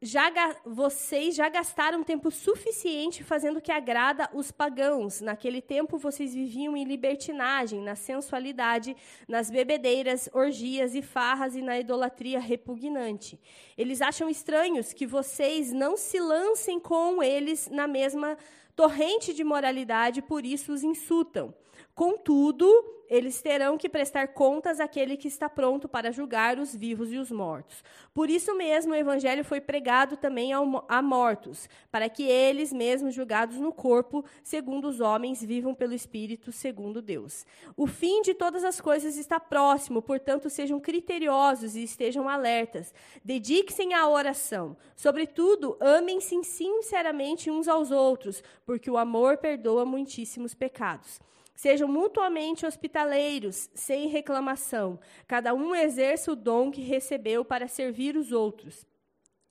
já, 0.00 0.30
vocês 0.64 1.34
já 1.34 1.48
gastaram 1.48 2.04
tempo 2.04 2.30
suficiente 2.30 3.24
fazendo 3.24 3.56
o 3.56 3.60
que 3.60 3.72
agrada 3.72 4.28
os 4.32 4.52
pagãos. 4.52 5.20
Naquele 5.20 5.60
tempo 5.60 5.98
vocês 5.98 6.34
viviam 6.34 6.76
em 6.76 6.84
libertinagem, 6.84 7.82
na 7.82 7.96
sensualidade, 7.96 8.96
nas 9.26 9.50
bebedeiras, 9.50 10.28
orgias 10.32 10.94
e 10.94 11.02
farras 11.02 11.56
e 11.56 11.62
na 11.62 11.78
idolatria 11.78 12.38
repugnante. 12.38 13.40
Eles 13.76 14.00
acham 14.00 14.28
estranhos 14.28 14.92
que 14.92 15.06
vocês 15.06 15.72
não 15.72 15.96
se 15.96 16.20
lancem 16.20 16.78
com 16.78 17.22
eles 17.22 17.68
na 17.68 17.88
mesma 17.88 18.38
torrente 18.78 19.34
de 19.34 19.42
moralidade, 19.42 20.22
por 20.22 20.44
isso 20.44 20.72
os 20.72 20.84
insultam. 20.84 21.52
Contudo, 21.98 22.64
eles 23.08 23.42
terão 23.42 23.76
que 23.76 23.88
prestar 23.88 24.28
contas 24.28 24.78
àquele 24.78 25.16
que 25.16 25.26
está 25.26 25.48
pronto 25.48 25.88
para 25.88 26.12
julgar 26.12 26.56
os 26.56 26.72
vivos 26.72 27.12
e 27.12 27.18
os 27.18 27.28
mortos. 27.28 27.82
Por 28.14 28.30
isso 28.30 28.54
mesmo, 28.54 28.92
o 28.92 28.94
evangelho 28.94 29.44
foi 29.44 29.60
pregado 29.60 30.16
também 30.16 30.52
a 30.52 31.02
mortos, 31.02 31.68
para 31.90 32.08
que 32.08 32.22
eles, 32.22 32.72
mesmos 32.72 33.16
julgados 33.16 33.56
no 33.56 33.72
corpo, 33.72 34.24
segundo 34.44 34.86
os 34.86 35.00
homens, 35.00 35.42
vivam 35.42 35.74
pelo 35.74 35.92
Espírito, 35.92 36.52
segundo 36.52 37.02
Deus. 37.02 37.44
O 37.76 37.88
fim 37.88 38.22
de 38.22 38.32
todas 38.32 38.62
as 38.62 38.80
coisas 38.80 39.16
está 39.16 39.40
próximo, 39.40 40.00
portanto, 40.00 40.48
sejam 40.48 40.78
criteriosos 40.78 41.74
e 41.74 41.82
estejam 41.82 42.28
alertas. 42.28 42.94
Dediquem-se 43.24 43.92
à 43.92 44.08
oração. 44.08 44.76
Sobretudo, 44.94 45.76
amem-se 45.80 46.44
sinceramente 46.44 47.50
uns 47.50 47.66
aos 47.66 47.90
outros, 47.90 48.40
porque 48.64 48.88
o 48.88 48.96
amor 48.96 49.38
perdoa 49.38 49.84
muitíssimos 49.84 50.54
pecados. 50.54 51.20
Sejam 51.58 51.88
mutuamente 51.88 52.64
hospitaleiros, 52.64 53.68
sem 53.74 54.06
reclamação. 54.06 54.96
Cada 55.26 55.52
um 55.52 55.74
exerça 55.74 56.30
o 56.30 56.36
dom 56.36 56.70
que 56.70 56.80
recebeu 56.80 57.44
para 57.44 57.66
servir 57.66 58.16
os 58.16 58.30
outros, 58.30 58.86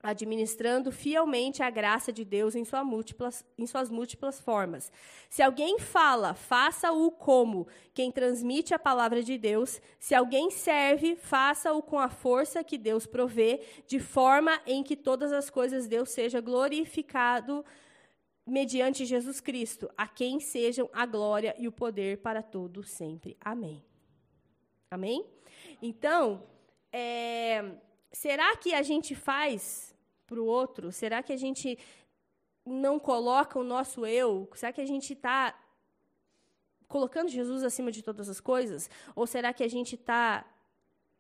administrando 0.02 0.90
fielmente 0.90 1.62
a 1.62 1.70
graça 1.70 2.14
de 2.14 2.24
Deus 2.24 2.56
em, 2.56 2.64
sua 2.64 2.82
múltiplas, 2.82 3.44
em 3.58 3.68
suas 3.68 3.90
múltiplas 3.90 4.40
formas. 4.40 4.90
Se 5.30 5.44
alguém 5.44 5.80
fala, 5.80 6.34
faça-o 6.34 7.12
como 7.12 7.68
quem 7.94 8.10
transmite 8.10 8.74
a 8.74 8.80
palavra 8.80 9.22
de 9.22 9.38
Deus. 9.38 9.82
Se 10.00 10.16
alguém 10.16 10.50
serve, 10.50 11.18
faça-o 11.18 11.82
com 11.82 12.00
a 12.00 12.08
força 12.08 12.64
que 12.64 12.78
Deus 12.78 13.06
provê, 13.06 13.60
de 13.86 14.00
forma 14.00 14.58
em 14.66 14.82
que 14.82 14.96
todas 14.96 15.34
as 15.34 15.50
coisas 15.50 15.88
Deus 15.88 16.10
seja 16.12 16.40
glorificado 16.40 17.66
mediante 18.48 19.06
Jesus 19.06 19.42
Cristo, 19.42 19.92
a 19.98 20.08
quem 20.08 20.40
sejam 20.40 20.90
a 20.94 21.06
glória 21.06 21.54
e 21.60 21.68
o 21.68 21.72
poder 21.72 22.20
para 22.20 22.42
todo 22.42 22.82
sempre. 22.82 23.36
Amém. 23.42 23.84
Amém? 24.90 25.26
Então, 25.82 26.42
é, 26.92 27.74
será 28.10 28.56
que 28.56 28.74
a 28.74 28.82
gente 28.82 29.14
faz 29.14 29.94
para 30.26 30.40
o 30.40 30.46
outro? 30.46 30.94
Será 30.94 31.22
que 31.22 31.34
a 31.34 31.38
gente 31.38 31.78
não 32.66 32.98
coloca 32.98 33.60
o 33.60 33.64
nosso 33.64 34.06
eu? 34.06 34.50
Será 34.56 34.72
que 34.72 34.82
a 34.82 34.86
gente 34.86 35.12
está 35.12 35.54
colocando 36.88 37.28
Jesus 37.28 37.64
acima 37.64 37.92
de 37.92 38.02
todas 38.02 38.30
as 38.30 38.40
coisas? 38.40 38.90
Ou 39.14 39.28
será 39.28 39.52
que 39.52 39.64
a 39.64 39.68
gente 39.68 39.96
está 39.96 40.46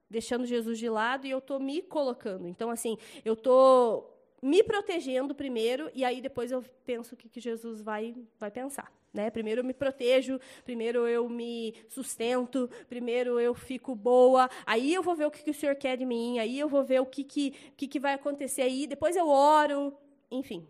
deixando 0.10 0.46
Jesus 0.46 0.80
de 0.80 0.90
lado 0.90 1.28
e 1.28 1.32
eu 1.32 1.40
estou 1.40 1.60
me 1.60 1.82
colocando? 1.82 2.48
Então, 2.48 2.70
assim, 2.70 2.98
eu 3.26 3.34
estou 3.34 4.17
me 4.42 4.64
protegendo 4.64 5.34
primeiro 5.34 5.90
e 5.94 6.06
aí 6.06 6.22
depois 6.22 6.52
eu 6.52 6.64
penso 6.86 7.16
o 7.16 7.18
que, 7.18 7.28
que 7.28 7.40
Jesus 7.40 7.82
vai, 7.82 8.16
vai 8.40 8.52
pensar. 8.52 8.92
Né? 9.14 9.32
Primeiro 9.32 9.62
eu 9.62 9.66
me 9.66 9.74
protejo, 9.74 10.40
primeiro 10.64 11.08
eu 11.08 11.28
me 11.28 11.74
sustento, 11.90 12.70
primeiro 12.88 13.40
eu 13.40 13.56
fico 13.56 13.96
boa, 13.96 14.50
aí 14.66 14.94
eu 14.94 15.02
vou 15.02 15.16
ver 15.16 15.26
o 15.26 15.32
que, 15.32 15.44
que 15.44 15.52
o 15.52 15.54
Senhor 15.54 15.76
quer 15.76 15.98
de 15.98 16.06
mim, 16.06 16.38
aí 16.40 16.60
eu 16.60 16.70
vou 16.70 16.84
ver 16.84 17.02
o 17.02 17.06
que, 17.06 17.24
que, 17.24 17.52
que, 17.76 17.88
que 17.88 18.00
vai 18.00 18.14
acontecer 18.14 18.62
aí, 18.62 18.86
depois 18.86 19.16
eu 19.16 19.28
oro, 19.28 19.98
enfim. 20.30 20.68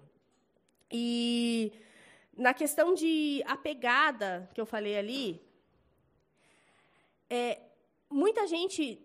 E 0.89 1.73
na 2.37 2.53
questão 2.53 2.93
de 2.93 3.43
apegada 3.45 4.49
que 4.53 4.61
eu 4.61 4.65
falei 4.65 4.97
ali, 4.97 5.41
é, 7.29 7.59
muita 8.09 8.47
gente 8.47 9.01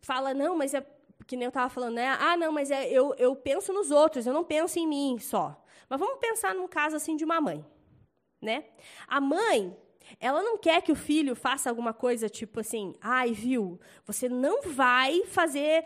fala, 0.00 0.32
não, 0.32 0.56
mas 0.56 0.72
é 0.72 0.86
que 1.26 1.36
nem 1.36 1.46
eu 1.46 1.48
estava 1.48 1.68
falando, 1.68 1.94
né? 1.94 2.16
Ah, 2.20 2.36
não, 2.36 2.52
mas 2.52 2.70
é, 2.70 2.88
eu, 2.90 3.14
eu 3.18 3.34
penso 3.34 3.72
nos 3.72 3.90
outros, 3.90 4.26
eu 4.26 4.32
não 4.32 4.44
penso 4.44 4.78
em 4.78 4.86
mim 4.86 5.18
só. 5.18 5.60
Mas 5.88 5.98
vamos 5.98 6.18
pensar 6.18 6.54
num 6.54 6.68
caso 6.68 6.96
assim 6.96 7.16
de 7.16 7.24
uma 7.24 7.40
mãe 7.40 7.64
né? 8.40 8.64
A 9.06 9.20
mãe, 9.20 9.76
ela 10.20 10.42
não 10.42 10.56
quer 10.58 10.82
que 10.82 10.92
o 10.92 10.96
filho 10.96 11.34
faça 11.34 11.68
alguma 11.68 11.92
coisa 11.92 12.28
tipo 12.28 12.60
assim, 12.60 12.94
ai, 13.00 13.32
viu, 13.32 13.80
você 14.04 14.28
não 14.28 14.62
vai 14.62 15.24
fazer 15.24 15.84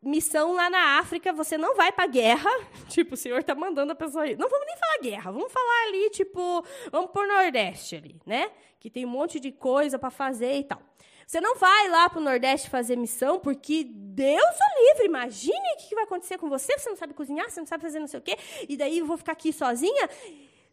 missão 0.00 0.54
lá 0.54 0.70
na 0.70 0.98
África, 0.98 1.32
você 1.32 1.58
não 1.58 1.74
vai 1.74 1.90
para 1.90 2.06
guerra. 2.06 2.48
Tipo, 2.88 3.14
o 3.14 3.16
senhor 3.16 3.42
tá 3.42 3.54
mandando 3.54 3.92
a 3.92 3.96
pessoa 3.96 4.26
ir. 4.28 4.38
Não 4.38 4.48
vamos 4.48 4.66
nem 4.66 4.76
falar 4.76 4.98
guerra, 5.02 5.32
vamos 5.32 5.52
falar 5.52 5.82
ali, 5.88 6.08
tipo, 6.10 6.64
vamos 6.90 7.10
por 7.10 7.26
Nordeste 7.26 7.96
ali, 7.96 8.20
né? 8.24 8.50
Que 8.78 8.88
tem 8.88 9.04
um 9.04 9.08
monte 9.08 9.40
de 9.40 9.50
coisa 9.50 9.98
para 9.98 10.08
fazer 10.08 10.54
e 10.54 10.64
tal. 10.64 10.80
Você 11.28 11.42
não 11.42 11.56
vai 11.56 11.90
lá 11.90 12.08
para 12.08 12.20
o 12.20 12.22
Nordeste 12.22 12.70
fazer 12.70 12.96
missão, 12.96 13.38
porque 13.38 13.84
Deus 13.84 14.40
o 14.40 14.82
livre. 14.82 15.04
Imagine 15.04 15.74
o 15.74 15.76
que 15.76 15.94
vai 15.94 16.04
acontecer 16.04 16.38
com 16.38 16.48
você. 16.48 16.78
Você 16.78 16.88
não 16.88 16.96
sabe 16.96 17.12
cozinhar, 17.12 17.50
você 17.50 17.60
não 17.60 17.66
sabe 17.66 17.82
fazer 17.82 17.98
não 17.98 18.06
sei 18.06 18.18
o 18.18 18.22
quê. 18.22 18.34
E 18.66 18.78
daí 18.78 19.00
eu 19.00 19.04
vou 19.04 19.18
ficar 19.18 19.32
aqui 19.32 19.52
sozinha. 19.52 20.08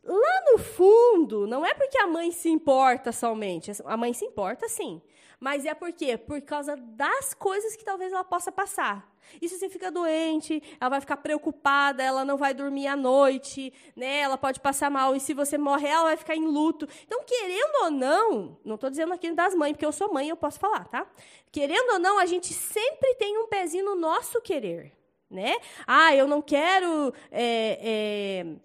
Lá 0.02 0.42
no 0.50 0.58
fundo, 0.58 1.46
não 1.46 1.66
é 1.66 1.74
porque 1.74 1.98
a 1.98 2.08
mãe 2.08 2.32
se 2.32 2.48
importa 2.48 3.12
somente. 3.12 3.70
A 3.84 3.98
mãe 3.98 4.14
se 4.14 4.24
importa, 4.24 4.70
sim. 4.70 5.02
Mas 5.40 5.66
é 5.66 5.74
por 5.74 5.92
quê? 5.92 6.18
Por 6.18 6.42
causa 6.42 6.76
das 6.76 7.34
coisas 7.34 7.76
que 7.76 7.84
talvez 7.84 8.12
ela 8.12 8.24
possa 8.24 8.52
passar. 8.52 9.16
E 9.42 9.50
se 9.50 9.58
você 9.58 9.70
fica 9.70 9.92
doente, 9.92 10.62
ela 10.80 10.90
vai 10.90 11.02
ficar 11.02 11.18
preocupada, 11.18 12.04
ela 12.04 12.24
não 12.24 12.38
vai 12.38 12.54
dormir 12.54 12.88
à 12.88 12.96
noite, 12.96 13.74
né? 13.96 14.20
Ela 14.20 14.38
pode 14.38 14.60
passar 14.60 14.90
mal. 14.90 15.16
E 15.16 15.20
se 15.20 15.34
você 15.34 15.58
morrer, 15.58 15.90
ela 15.90 16.04
vai 16.06 16.18
ficar 16.18 16.36
em 16.36 16.46
luto. 16.46 16.88
Então, 17.06 17.24
querendo 17.26 17.84
ou 17.84 17.92
não, 17.92 18.58
não 18.64 18.76
estou 18.76 18.90
dizendo 18.90 19.14
aqui 19.14 19.32
das 19.32 19.54
mães, 19.56 19.74
porque 19.74 19.86
eu 19.86 19.92
sou 19.92 20.14
mãe, 20.14 20.30
eu 20.30 20.38
posso 20.38 20.60
falar, 20.60 20.88
tá? 20.88 21.08
Querendo 21.52 21.94
ou 21.94 22.00
não, 22.00 22.20
a 22.20 22.26
gente 22.26 22.54
sempre 22.54 23.16
tem 23.16 23.38
um 23.38 23.48
pezinho 23.48 23.86
no 23.86 23.96
nosso 23.96 24.42
querer, 24.42 24.94
né? 25.30 25.56
Ah, 25.88 26.16
eu 26.16 26.28
não 26.28 26.42
quero 26.42 27.14
é, 27.32 27.80
é, 27.82 28.56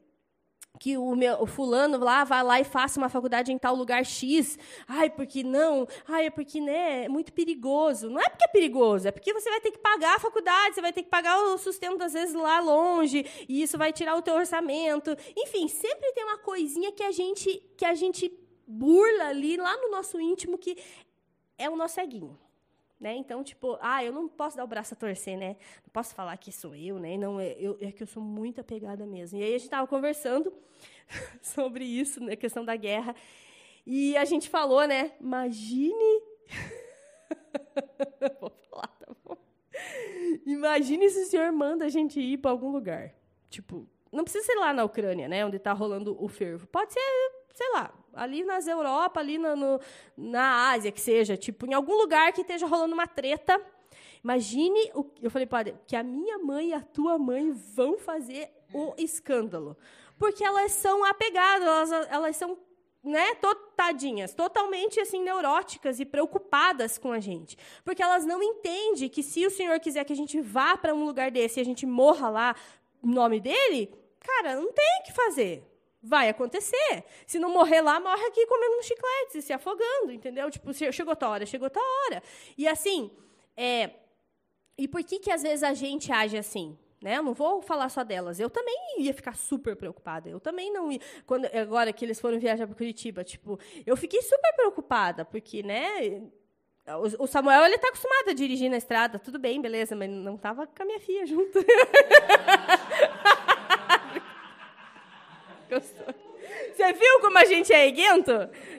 que 0.81 0.97
o, 0.97 1.15
meu, 1.15 1.43
o 1.43 1.47
fulano 1.47 1.99
lá 1.99 2.25
vai 2.25 2.43
lá 2.43 2.59
e 2.59 2.65
faça 2.65 2.99
uma 2.99 3.11
faculdade 3.11 3.53
em 3.53 3.59
tal 3.59 3.77
lugar 3.77 4.03
X. 4.03 4.59
Ai, 4.89 5.11
porque 5.11 5.45
não? 5.45 5.87
Ai, 6.09 6.27
é 6.27 6.31
porque 6.31 6.59
né, 6.59 7.05
é 7.05 7.09
muito 7.09 7.35
perigoso. 7.35 8.09
Não 8.09 8.19
é 8.19 8.31
porque 8.31 8.45
é 8.45 8.49
perigoso, 8.49 9.07
é 9.07 9.13
porque 9.13 9.31
você 9.35 9.51
vai 9.51 9.61
ter 9.61 9.73
que 9.73 9.79
pagar 9.79 10.17
a 10.17 10.19
faculdade, 10.19 10.75
você 10.75 10.81
vai 10.81 10.91
ter 10.91 11.03
que 11.03 11.11
pagar 11.11 11.39
o 11.39 11.59
sustento, 11.59 12.03
às 12.03 12.15
vezes, 12.15 12.35
lá 12.35 12.61
longe, 12.61 13.27
e 13.47 13.61
isso 13.61 13.77
vai 13.77 13.93
tirar 13.93 14.17
o 14.17 14.23
teu 14.23 14.35
orçamento. 14.35 15.15
Enfim, 15.37 15.69
sempre 15.69 16.13
tem 16.13 16.25
uma 16.25 16.39
coisinha 16.39 16.91
que 16.91 17.03
a 17.03 17.13
gente, 17.13 17.63
que 17.77 17.85
a 17.85 17.95
gente 17.95 18.33
burla 18.67 19.25
ali, 19.25 19.59
lá 19.59 19.77
no 19.77 19.91
nosso 19.91 20.19
íntimo, 20.19 20.57
que 20.57 20.79
é 21.59 21.69
o 21.69 21.77
nosso 21.77 21.97
ceguinho. 21.97 22.39
Né? 23.01 23.15
Então, 23.15 23.43
tipo, 23.43 23.79
ah, 23.81 24.05
eu 24.05 24.13
não 24.13 24.29
posso 24.29 24.59
dar 24.59 24.65
o 24.65 24.67
braço 24.67 24.93
a 24.93 24.97
torcer, 24.97 25.39
né? 25.39 25.57
Não 25.83 25.91
posso 25.91 26.15
falar 26.15 26.37
que 26.37 26.53
sou 26.53 26.75
eu, 26.75 26.99
né? 26.99 27.17
Não, 27.17 27.41
é, 27.41 27.57
eu, 27.59 27.79
é 27.81 27.91
que 27.91 28.03
eu 28.03 28.07
sou 28.07 28.23
muito 28.23 28.61
apegada 28.61 29.07
mesmo. 29.07 29.39
E 29.39 29.43
aí 29.43 29.49
a 29.49 29.53
gente 29.53 29.63
estava 29.63 29.87
conversando 29.87 30.53
sobre 31.41 31.83
isso, 31.83 32.23
né? 32.23 32.37
questão 32.37 32.63
da 32.63 32.77
guerra. 32.77 33.17
E 33.87 34.15
a 34.19 34.27
gente 34.27 34.51
falou, 34.51 34.87
né? 34.87 35.13
Imagine. 35.19 36.23
Vou 38.39 38.53
falar, 38.69 38.89
tá 38.89 39.07
bom? 39.25 39.37
Imagine 40.45 41.09
se 41.09 41.23
o 41.23 41.27
senhor 41.27 41.51
manda 41.53 41.87
a 41.87 41.89
gente 41.89 42.21
ir 42.21 42.37
para 42.37 42.51
algum 42.51 42.71
lugar. 42.71 43.15
Tipo, 43.49 43.89
não 44.13 44.25
precisa 44.25 44.45
ser 44.45 44.57
lá 44.57 44.75
na 44.75 44.85
Ucrânia, 44.85 45.27
né? 45.27 45.47
Onde 45.47 45.57
está 45.57 45.73
rolando 45.73 46.23
o 46.23 46.29
fervo. 46.29 46.67
Pode 46.67 46.93
ser, 46.93 47.01
sei 47.55 47.73
lá, 47.73 47.93
ali 48.15 48.45
nas 48.45 48.67
Europa, 48.67 49.21
ali 49.21 49.39
no, 49.39 49.57
no, 49.57 49.81
na 50.17 50.71
Ásia, 50.71 50.93
que 50.93 51.01
seja, 51.01 51.37
tipo, 51.37 51.67
em 51.67 51.75
algum 51.75 51.97
lugar 51.97 52.33
que 52.33 52.43
esteja 52.43 52.67
rolando 52.67 52.95
uma 52.95 53.07
treta. 53.07 53.61
Imagine, 54.23 54.91
o, 54.95 55.05
eu 55.23 55.31
falei, 55.31 55.47
padre, 55.47 55.75
que 55.87 55.97
a 55.97 56.03
minha 56.03 56.39
mãe 56.39 56.71
e 56.71 56.75
a 56.75 56.81
tua 56.81 57.19
mãe 57.19 57.51
vão 57.51 57.99
fazer 57.99 58.51
o 58.73 58.95
escândalo. 58.99 59.77
Porque 60.19 60.45
elas 60.45 60.73
são 60.73 61.05
apegadas, 61.05 61.67
elas, 61.67 62.09
elas 62.11 62.37
são 62.37 62.59
né, 63.03 63.35
tadinhas, 63.77 64.35
totalmente 64.35 65.01
assim 65.01 65.23
neuróticas 65.23 66.01
e 66.01 66.05
preocupadas 66.05 66.99
com 66.99 67.13
a 67.13 67.19
gente, 67.19 67.57
porque 67.83 68.03
elas 68.03 68.27
não 68.27 68.43
entendem 68.43 69.09
que 69.09 69.23
se 69.23 69.47
o 69.47 69.51
Senhor 69.51 69.81
quiser 69.81 70.05
que 70.05 70.13
a 70.13 70.17
gente 70.17 70.39
vá 70.41 70.77
para 70.77 70.95
um 70.95 71.05
lugar 71.05 71.31
desse 71.31 71.59
e 71.59 71.63
a 71.63 71.65
gente 71.65 71.87
morra 71.87 72.29
lá 72.29 72.55
em 73.03 73.11
nome 73.11 73.41
dele, 73.41 73.91
cara, 74.21 74.57
não 74.57 74.71
tem 74.71 75.01
o 75.01 75.05
que 75.05 75.13
fazer. 75.13 75.70
Vai 76.03 76.29
acontecer. 76.31 77.05
Se 77.27 77.39
não 77.39 77.51
morrer 77.51 77.83
lá, 77.83 78.01
morre 78.01 78.25
aqui 78.27 78.47
comendo 78.47 78.79
um 78.79 78.83
chiclete, 78.83 79.39
e 79.39 79.43
se 79.43 79.53
afogando, 79.53 80.13
entendeu? 80.13 80.51
Tipo, 80.51 80.73
chegou 80.73 81.15
tua 81.15 81.29
hora, 81.29 81.47
chegou 81.47 81.69
tua 81.69 81.83
hora. 81.83 82.23
E 82.57 82.67
assim, 82.67 83.11
é, 83.57 83.91
e 84.79 84.89
por 84.89 85.05
que 85.05 85.19
que 85.19 85.31
às 85.31 85.43
vezes 85.43 85.63
a 85.63 85.75
gente 85.75 86.11
age 86.11 86.39
assim? 86.39 86.79
Né? 87.03 87.17
Eu 87.17 87.23
não 87.23 87.35
vou 87.35 87.63
falar 87.63 87.89
só 87.89 88.03
delas. 88.05 88.41
Eu 88.41 88.51
também 88.51 88.77
ia 88.99 89.13
ficar 89.13 89.35
super 89.35 89.75
preocupada. 89.75 90.29
Eu 90.29 90.41
também 90.41 90.73
não 90.73 90.93
ia. 90.93 91.01
Quando, 91.27 91.47
agora 91.47 91.93
que 91.93 92.05
eles 92.05 92.21
foram 92.21 92.39
viajar 92.39 92.67
para 92.67 92.77
Curitiba, 92.77 93.25
tipo, 93.25 93.59
eu 93.87 93.97
fiquei 93.97 94.21
super 94.23 94.53
preocupada, 94.55 95.25
porque, 95.25 95.63
né? 95.63 96.23
O 97.21 97.27
Samuel 97.27 97.65
ele 97.65 97.77
está 97.77 97.89
acostumado 97.89 98.31
a 98.31 98.33
dirigir 98.33 98.71
na 98.71 98.77
estrada, 98.77 99.19
tudo 99.19 99.39
bem, 99.39 99.61
beleza, 99.61 99.95
mas 99.95 100.11
não 100.11 100.35
estava 100.35 100.67
com 100.67 100.83
a 100.83 100.87
minha 100.87 100.99
filha 100.99 101.25
junto. 101.27 101.59
Você 105.71 106.93
viu 106.93 107.21
como 107.21 107.39
a 107.39 107.45
gente 107.45 107.73
é 107.73 107.87
eguento? 107.87 108.33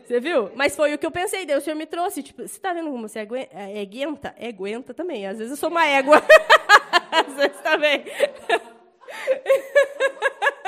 Você 0.05 0.19
viu? 0.19 0.51
Mas 0.55 0.75
foi 0.75 0.93
o 0.93 0.97
que 0.97 1.05
eu 1.05 1.11
pensei, 1.11 1.45
Deus, 1.45 1.61
o 1.61 1.65
Senhor 1.65 1.77
me 1.77 1.85
trouxe. 1.85 2.23
Tipo, 2.23 2.41
você 2.41 2.57
está 2.57 2.73
vendo 2.73 2.89
como 2.89 3.07
você 3.07 3.19
é 3.19 3.81
eguenta? 3.81 4.35
É 4.37 4.51
também. 4.93 5.25
Às 5.25 5.37
vezes 5.37 5.51
eu 5.51 5.57
sou 5.57 5.69
uma 5.69 5.85
égua. 5.85 6.17
Às 7.11 7.33
vezes 7.33 7.61
também. 7.61 8.03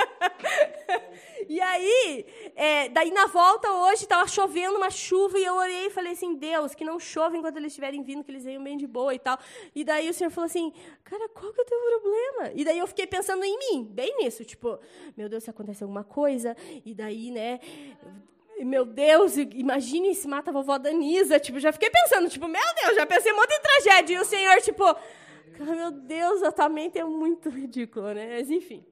E 1.50 1.60
aí, 1.62 2.26
é, 2.56 2.90
daí 2.90 3.12
na 3.12 3.26
volta 3.28 3.72
hoje, 3.72 4.04
estava 4.04 4.28
chovendo 4.28 4.78
uma 4.78 4.90
chuva, 4.90 5.38
e 5.40 5.44
eu 5.44 5.56
orei 5.56 5.88
e 5.88 5.90
falei 5.90 6.14
assim, 6.14 6.36
Deus, 6.36 6.74
que 6.76 6.84
não 6.84 7.00
chove 7.00 7.38
enquanto 7.38 7.58
eles 7.58 7.72
estiverem 7.72 8.04
vindo, 8.04 8.24
que 8.24 8.32
eles 8.32 8.44
venham 8.44 8.64
bem 8.64 8.78
de 8.78 8.88
boa 8.88 9.14
e 9.14 9.20
tal. 9.20 9.38
E 9.76 9.84
daí 9.84 10.10
o 10.10 10.14
Senhor 10.14 10.30
falou 10.30 10.46
assim, 10.46 10.72
cara, 11.04 11.28
qual 11.30 11.52
que 11.54 11.60
é 11.60 11.64
o 11.64 11.66
teu 11.66 11.80
problema? 11.80 12.52
E 12.56 12.64
daí 12.64 12.80
eu 12.80 12.88
fiquei 12.88 13.08
pensando 13.08 13.44
em 13.44 13.58
mim, 13.58 13.84
bem 13.84 14.18
nisso, 14.18 14.44
tipo, 14.44 14.80
meu 15.16 15.30
Deus, 15.30 15.44
se 15.44 15.50
acontecer 15.50 15.84
alguma 15.84 16.04
coisa, 16.04 16.56
e 16.86 16.94
daí, 16.94 17.32
né, 17.32 17.60
meu 18.60 18.86
Deus, 18.86 19.38
imagine 19.38 20.14
se 20.16 20.28
mata 20.28 20.52
a 20.52 20.54
vovó 20.54 20.78
Danisa, 20.78 21.40
tipo, 21.40 21.60
já 21.60 21.72
fiquei 21.72 21.90
pensando, 21.90 22.30
tipo, 22.30 22.48
meu 22.48 22.62
Deus, 22.82 22.96
já 22.96 23.06
pensei 23.06 23.34
muito 23.34 23.52
em 23.52 23.62
tragédia, 23.62 24.16
e 24.16 24.20
o 24.20 24.26
Senhor, 24.26 24.62
tipo, 24.62 24.84
meu 25.60 25.92
Deus, 25.92 26.44
a 26.44 26.52
tua 26.52 26.70
mente 26.70 26.98
é 26.98 27.04
muito 27.04 27.50
ridícula, 27.50 28.14
né, 28.14 28.38
mas 28.38 28.50
enfim. 28.50 28.84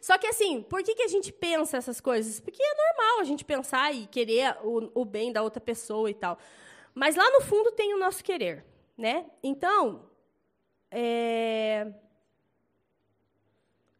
Só 0.00 0.18
que 0.18 0.26
assim, 0.26 0.62
por 0.62 0.82
que, 0.82 0.94
que 0.94 1.02
a 1.02 1.08
gente 1.08 1.32
pensa 1.32 1.76
essas 1.76 2.00
coisas? 2.00 2.40
Porque 2.40 2.62
é 2.62 2.74
normal 2.74 3.20
a 3.20 3.24
gente 3.24 3.44
pensar 3.44 3.94
e 3.94 4.06
querer 4.06 4.56
o, 4.62 4.90
o 4.94 5.04
bem 5.04 5.32
da 5.32 5.42
outra 5.42 5.60
pessoa 5.60 6.10
e 6.10 6.14
tal. 6.14 6.38
Mas 6.94 7.16
lá 7.16 7.30
no 7.30 7.40
fundo 7.40 7.72
tem 7.72 7.94
o 7.94 7.98
nosso 7.98 8.24
querer, 8.24 8.64
né? 8.96 9.26
Então, 9.42 10.08
é... 10.90 11.92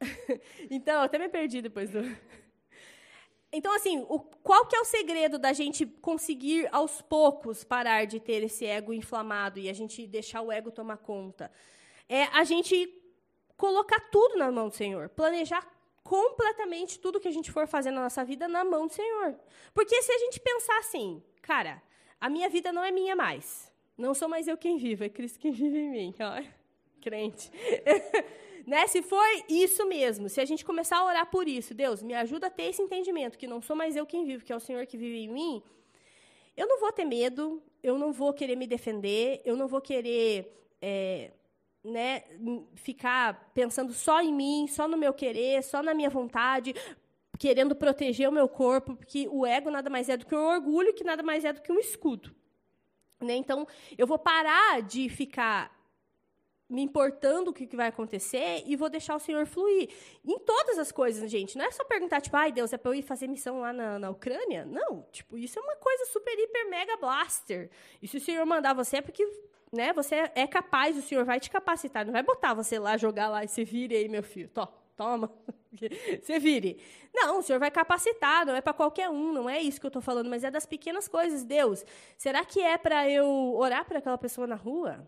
então, 0.71 1.03
até 1.03 1.19
me 1.19 1.29
perdi 1.29 1.63
depois 1.63 1.91
do... 1.91 2.01
Então, 3.51 3.75
assim, 3.75 4.05
o, 4.11 4.19
qual 4.19 4.67
que 4.67 4.77
é 4.77 4.81
o 4.81 4.85
segredo 4.85 5.39
da 5.39 5.55
gente 5.55 5.87
conseguir, 5.87 6.69
aos 6.71 7.01
poucos, 7.01 7.65
parar 7.65 8.05
de 8.05 8.21
ter 8.21 8.43
esse 8.43 8.67
ego 8.67 8.93
inflamado 8.93 9.59
e 9.59 9.71
a 9.71 9.73
gente 9.73 10.07
deixar 10.07 10.43
o 10.43 10.53
ego 10.53 10.71
tomar 10.71 10.99
conta? 10.99 11.51
É 12.07 12.25
a 12.25 12.45
gente 12.45 12.87
colocar 13.59 14.01
tudo 14.11 14.39
na 14.39 14.51
mão 14.51 14.69
do 14.69 14.75
Senhor, 14.75 15.11
planejar 15.11 15.67
completamente 16.03 16.99
tudo 16.99 17.21
que 17.21 17.29
a 17.29 17.33
gente 17.33 17.53
for 17.53 17.67
fazer 17.67 17.91
na 17.91 18.01
nossa 18.01 18.25
vida 18.25 18.49
na 18.49 18.65
mão 18.65 18.87
do 18.87 18.93
Senhor. 18.95 19.35
Porque 19.75 20.01
se 20.01 20.11
a 20.11 20.19
gente 20.19 20.41
pensar 20.41 20.79
assim, 20.79 21.23
cara, 21.43 21.83
a 22.19 22.31
minha 22.31 22.49
vida 22.49 22.73
não 22.73 22.83
é 22.83 22.91
minha 22.91 23.15
mais. 23.15 23.71
Não 23.97 24.15
sou 24.15 24.29
mais 24.29 24.49
eu 24.49 24.57
quem 24.57 24.79
vivo, 24.79 25.05
é 25.05 25.09
Cristo 25.11 25.39
quem 25.39 25.53
vive 25.53 25.77
em 25.77 25.91
mim. 25.91 26.15
crente. 27.03 27.51
né? 28.67 28.87
Se 28.87 29.03
for 29.03 29.27
isso 29.49 29.85
mesmo, 29.87 30.29
se 30.29 30.41
a 30.41 30.45
gente 30.45 30.65
começar 30.65 30.99
a 30.99 31.05
orar 31.05 31.27
por 31.27 31.49
isso, 31.49 31.75
Deus, 31.75 32.03
me 32.03 32.15
ajuda 32.15 32.47
a 32.47 32.51
ter 32.51 32.65
esse 32.71 32.81
entendimento, 32.81 33.37
que 33.37 33.47
não 33.47 33.61
sou 33.61 33.75
mais 33.75 33.97
eu 33.97 34.07
quem 34.07 34.25
vivo, 34.25 34.45
que 34.45 34.53
é 34.53 34.57
o 34.57 34.61
Senhor 34.61 34.87
que 34.87 34.97
vive 34.97 35.19
em 35.19 35.29
mim, 35.29 35.63
eu 36.57 36.67
não 36.67 36.79
vou 36.81 36.93
ter 36.93 37.05
medo, 37.05 37.63
eu 37.83 37.99
não 37.99 38.13
vou 38.13 38.33
querer 38.33 38.57
me 38.57 38.67
defender, 38.67 39.43
eu 39.45 39.57
não 39.57 39.69
vou 39.69 39.81
querer 39.81 40.53
é, 40.81 41.33
né, 41.85 42.25
ficar 42.75 43.51
pensando 43.55 43.93
só 43.93 44.21
em 44.21 44.33
mim, 44.33 44.67
só 44.69 44.89
no 44.89 44.97
meu 44.97 45.13
querer, 45.13 45.63
só 45.63 45.83
na 45.83 45.95
minha 45.95 46.11
vontade, 46.11 46.75
querendo 47.39 47.75
proteger 47.75 48.29
o 48.29 48.33
meu 48.33 48.49
corpo, 48.49 48.97
porque 48.97 49.29
o 49.31 49.47
ego 49.47 49.71
nada 49.71 49.89
mais 49.89 50.09
é 50.09 50.17
do 50.17 50.27
que 50.27 50.35
um 50.35 50.49
orgulho, 50.49 50.95
que 50.95 51.05
nada 51.05 51.23
mais 51.23 51.45
é 51.45 51.53
do 51.53 51.63
que 51.63 51.73
um 51.73 51.79
escudo. 51.79 52.35
Né? 53.21 53.35
Então, 53.35 53.67
eu 53.97 54.07
vou 54.07 54.19
parar 54.19 54.83
de 54.83 55.09
ficar 55.09 55.77
me 56.69 56.83
importando 56.83 57.51
o 57.51 57.55
que, 57.55 57.75
vai 57.75 57.89
acontecer 57.89 58.63
e 58.67 58.77
vou 58.77 58.91
deixar 58.91 59.17
o 59.17 59.19
Senhor 59.19 59.47
fluir. 59.47 59.89
Em 60.25 60.39
todas 60.39 60.79
as 60.79 60.93
coisas, 60.93 61.31
gente. 61.31 61.57
Não 61.57 61.65
é 61.65 61.71
só 61.71 61.83
perguntar, 61.85 62.21
tipo, 62.21 62.37
ai, 62.37 62.53
Deus, 62.53 62.73
é 62.73 62.77
para 62.77 62.91
eu 62.91 62.95
ir 62.95 63.03
fazer 63.03 63.27
missão 63.27 63.61
lá 63.61 63.73
na, 63.73 63.99
na 63.99 64.11
Ucrânia? 64.11 64.67
Não, 64.67 65.03
tipo, 65.11 65.39
isso 65.39 65.59
é 65.59 65.63
uma 65.63 65.77
coisa 65.77 66.05
super, 66.07 66.39
hiper, 66.39 66.69
mega 66.69 66.97
blaster. 66.99 67.71
E 68.03 68.07
se 68.07 68.19
o 68.19 68.21
Senhor 68.21 68.45
mandar 68.45 68.75
você 68.75 68.99
é 68.99 69.01
porque 69.01 69.27
né, 69.73 69.93
você 69.93 70.31
é 70.35 70.47
capaz, 70.47 70.97
o 70.97 71.03
Senhor 71.03 71.25
vai 71.25 71.39
te 71.39 71.51
capacitar. 71.51 72.05
Não 72.05 72.13
vai 72.13 72.23
botar 72.23 72.55
você 72.55 72.79
lá, 72.79 72.97
jogar 72.97 73.29
lá 73.29 73.45
e 73.45 73.49
se 73.49 73.65
vire 73.65 73.97
aí, 73.97 74.09
meu 74.09 74.23
filho. 74.23 74.49
Tó, 74.49 74.67
toma, 74.97 75.31
você 76.21 76.39
vire. 76.39 76.83
Não, 77.15 77.39
o 77.39 77.43
Senhor 77.43 77.59
vai 77.59 77.71
capacitar, 77.71 78.47
não 78.47 78.55
é 78.55 78.61
para 78.61 78.73
qualquer 78.73 79.09
um, 79.09 79.33
não 79.33 79.49
é 79.49 79.61
isso 79.61 79.81
que 79.81 79.87
eu 79.87 79.89
estou 79.89 80.03
falando, 80.03 80.29
mas 80.29 80.45
é 80.45 80.51
das 80.51 80.67
pequenas 80.67 81.07
coisas. 81.07 81.45
Deus, 81.45 81.85
será 82.17 82.45
que 82.45 82.61
é 82.61 82.77
para 82.77 83.09
eu 83.09 83.55
orar 83.55 83.85
para 83.85 83.99
aquela 83.99 84.19
pessoa 84.19 84.47
na 84.47 84.57
rua? 84.57 85.07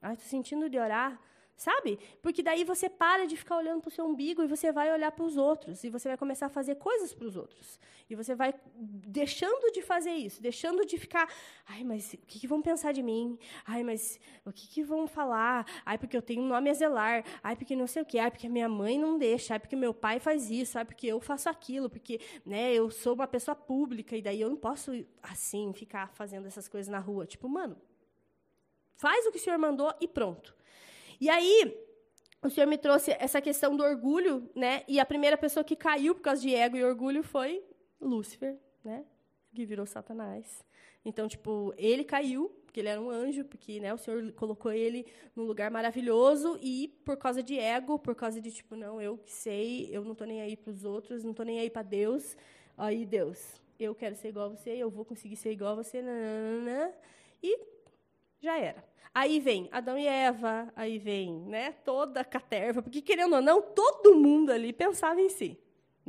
Ai, 0.00 0.14
estou 0.14 0.28
sentindo 0.28 0.70
de 0.70 0.78
orar. 0.78 1.20
Sabe? 1.60 1.98
Porque 2.22 2.42
daí 2.42 2.64
você 2.64 2.88
para 2.88 3.26
de 3.26 3.36
ficar 3.36 3.58
olhando 3.58 3.82
para 3.82 3.88
o 3.88 3.92
seu 3.92 4.06
umbigo 4.06 4.42
e 4.42 4.46
você 4.46 4.72
vai 4.72 4.90
olhar 4.90 5.12
para 5.12 5.26
os 5.26 5.36
outros. 5.36 5.84
E 5.84 5.90
você 5.90 6.08
vai 6.08 6.16
começar 6.16 6.46
a 6.46 6.48
fazer 6.48 6.76
coisas 6.76 7.12
para 7.12 7.26
os 7.26 7.36
outros. 7.36 7.78
E 8.08 8.14
você 8.14 8.34
vai 8.34 8.54
deixando 8.74 9.70
de 9.70 9.82
fazer 9.82 10.14
isso, 10.14 10.40
deixando 10.40 10.86
de 10.86 10.96
ficar. 10.96 11.30
Ai, 11.66 11.84
mas 11.84 12.14
o 12.14 12.16
que, 12.26 12.40
que 12.40 12.46
vão 12.46 12.62
pensar 12.62 12.92
de 12.92 13.02
mim? 13.02 13.38
Ai, 13.66 13.84
mas 13.84 14.18
o 14.46 14.50
que, 14.50 14.66
que 14.68 14.82
vão 14.82 15.06
falar? 15.06 15.66
Ai, 15.84 15.98
porque 15.98 16.16
eu 16.16 16.22
tenho 16.22 16.40
um 16.40 16.48
nome 16.48 16.70
a 16.70 16.72
zelar. 16.72 17.22
Ai, 17.42 17.54
porque 17.54 17.76
não 17.76 17.86
sei 17.86 18.00
o 18.00 18.06
quê. 18.06 18.18
Ai, 18.18 18.30
porque 18.30 18.48
minha 18.48 18.66
mãe 18.66 18.98
não 18.98 19.18
deixa. 19.18 19.52
Ai, 19.52 19.60
porque 19.60 19.76
meu 19.76 19.92
pai 19.92 20.18
faz 20.18 20.50
isso. 20.50 20.78
Ai, 20.78 20.86
porque 20.86 21.08
eu 21.08 21.20
faço 21.20 21.50
aquilo. 21.50 21.90
Porque 21.90 22.22
né, 22.42 22.72
eu 22.72 22.90
sou 22.90 23.12
uma 23.12 23.28
pessoa 23.28 23.54
pública 23.54 24.16
e 24.16 24.22
daí 24.22 24.40
eu 24.40 24.48
não 24.48 24.56
posso, 24.56 24.92
assim, 25.22 25.74
ficar 25.74 26.08
fazendo 26.14 26.46
essas 26.46 26.68
coisas 26.68 26.90
na 26.90 27.00
rua. 27.00 27.26
Tipo, 27.26 27.50
mano, 27.50 27.76
faz 28.96 29.26
o 29.26 29.30
que 29.30 29.36
o 29.36 29.40
senhor 29.40 29.58
mandou 29.58 29.92
e 30.00 30.08
pronto. 30.08 30.58
E 31.20 31.28
aí, 31.28 31.76
o 32.42 32.48
Senhor 32.48 32.66
me 32.66 32.78
trouxe 32.78 33.14
essa 33.18 33.40
questão 33.40 33.76
do 33.76 33.84
orgulho, 33.84 34.50
né? 34.54 34.82
E 34.88 34.98
a 34.98 35.04
primeira 35.04 35.36
pessoa 35.36 35.62
que 35.62 35.76
caiu 35.76 36.14
por 36.14 36.22
causa 36.22 36.40
de 36.40 36.54
ego 36.54 36.76
e 36.76 36.82
orgulho 36.82 37.22
foi 37.22 37.62
Lúcifer, 38.00 38.56
né? 38.82 39.04
Que 39.54 39.66
virou 39.66 39.84
Satanás. 39.84 40.64
Então, 41.04 41.28
tipo, 41.28 41.74
ele 41.76 42.04
caiu, 42.04 42.48
porque 42.64 42.80
ele 42.80 42.88
era 42.88 43.00
um 43.00 43.10
anjo, 43.10 43.44
porque 43.44 43.80
né, 43.80 43.92
o 43.92 43.98
Senhor 43.98 44.32
colocou 44.32 44.72
ele 44.72 45.06
num 45.36 45.44
lugar 45.44 45.70
maravilhoso 45.70 46.58
e 46.62 46.88
por 47.04 47.16
causa 47.16 47.42
de 47.42 47.58
ego, 47.58 47.98
por 47.98 48.14
causa 48.14 48.40
de 48.40 48.50
tipo, 48.50 48.74
não, 48.74 49.00
eu 49.00 49.18
que 49.18 49.32
sei, 49.32 49.88
eu 49.90 50.02
não 50.04 50.12
estou 50.12 50.26
nem 50.26 50.40
aí 50.40 50.56
para 50.56 50.70
os 50.70 50.84
outros, 50.84 51.22
não 51.22 51.32
estou 51.32 51.44
nem 51.44 51.60
aí 51.60 51.68
para 51.68 51.82
Deus. 51.82 52.36
Aí, 52.76 53.04
Deus, 53.04 53.60
eu 53.78 53.94
quero 53.94 54.14
ser 54.14 54.28
igual 54.28 54.46
a 54.46 54.56
você, 54.56 54.70
eu 54.70 54.88
vou 54.88 55.04
conseguir 55.04 55.36
ser 55.36 55.52
igual 55.52 55.72
a 55.72 55.82
você, 55.82 56.00
nananana, 56.00 56.94
e 57.42 57.58
já 58.40 58.58
era. 58.58 58.84
Aí 59.12 59.40
vem 59.40 59.68
Adão 59.72 59.98
e 59.98 60.06
Eva, 60.06 60.72
aí 60.76 60.98
vem 60.98 61.32
né, 61.42 61.72
toda 61.84 62.20
a 62.20 62.24
caterva, 62.24 62.80
porque, 62.80 63.02
querendo 63.02 63.34
ou 63.34 63.42
não, 63.42 63.60
todo 63.60 64.14
mundo 64.14 64.50
ali 64.50 64.72
pensava 64.72 65.20
em 65.20 65.28
si 65.28 65.58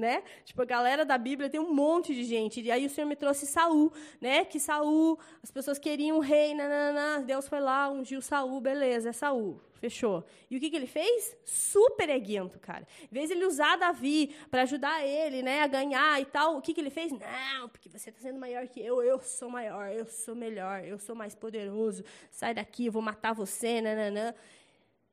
né? 0.01 0.23
Tipo, 0.43 0.63
a 0.63 0.65
galera 0.65 1.05
da 1.05 1.17
Bíblia 1.17 1.49
tem 1.49 1.59
um 1.59 1.73
monte 1.73 2.13
de 2.13 2.23
gente. 2.23 2.59
E 2.59 2.71
aí 2.71 2.85
o 2.85 2.89
Senhor 2.89 3.07
me 3.07 3.15
trouxe 3.15 3.45
Saul, 3.45 3.93
né? 4.19 4.43
Que 4.43 4.59
Saul, 4.59 5.17
as 5.41 5.51
pessoas 5.51 5.79
queriam 5.79 6.17
um 6.17 6.19
rei, 6.19 6.53
nanana, 6.53 7.23
Deus 7.23 7.47
foi 7.47 7.61
lá, 7.61 7.89
ungiu 7.89 8.21
Saul, 8.21 8.59
beleza, 8.59 9.09
é 9.09 9.13
Saul. 9.13 9.61
Fechou. 9.79 10.23
E 10.49 10.57
o 10.57 10.59
que, 10.59 10.69
que 10.69 10.75
ele 10.75 10.85
fez? 10.85 11.35
Super 11.43 12.07
eguento, 12.09 12.59
cara. 12.59 12.87
Em 13.03 13.13
vez 13.13 13.29
de 13.29 13.35
ele 13.35 13.45
usar 13.45 13.77
Davi 13.77 14.35
para 14.51 14.61
ajudar 14.61 15.03
ele, 15.03 15.41
né, 15.41 15.63
a 15.63 15.67
ganhar 15.67 16.21
e 16.21 16.25
tal, 16.25 16.57
o 16.57 16.61
que, 16.61 16.71
que 16.71 16.79
ele 16.79 16.91
fez? 16.91 17.11
Não, 17.11 17.67
porque 17.67 17.89
você 17.89 18.11
está 18.11 18.21
sendo 18.21 18.39
maior 18.39 18.67
que 18.67 18.79
eu, 18.79 19.01
eu 19.01 19.19
sou 19.19 19.49
maior, 19.49 19.91
eu 19.91 20.05
sou 20.05 20.35
melhor, 20.35 20.83
eu 20.85 20.99
sou 20.99 21.15
mais 21.15 21.33
poderoso. 21.33 22.03
Sai 22.29 22.53
daqui, 22.53 22.85
eu 22.85 22.91
vou 22.91 23.01
matar 23.01 23.33
você, 23.33 23.81
nananã. 23.81 24.35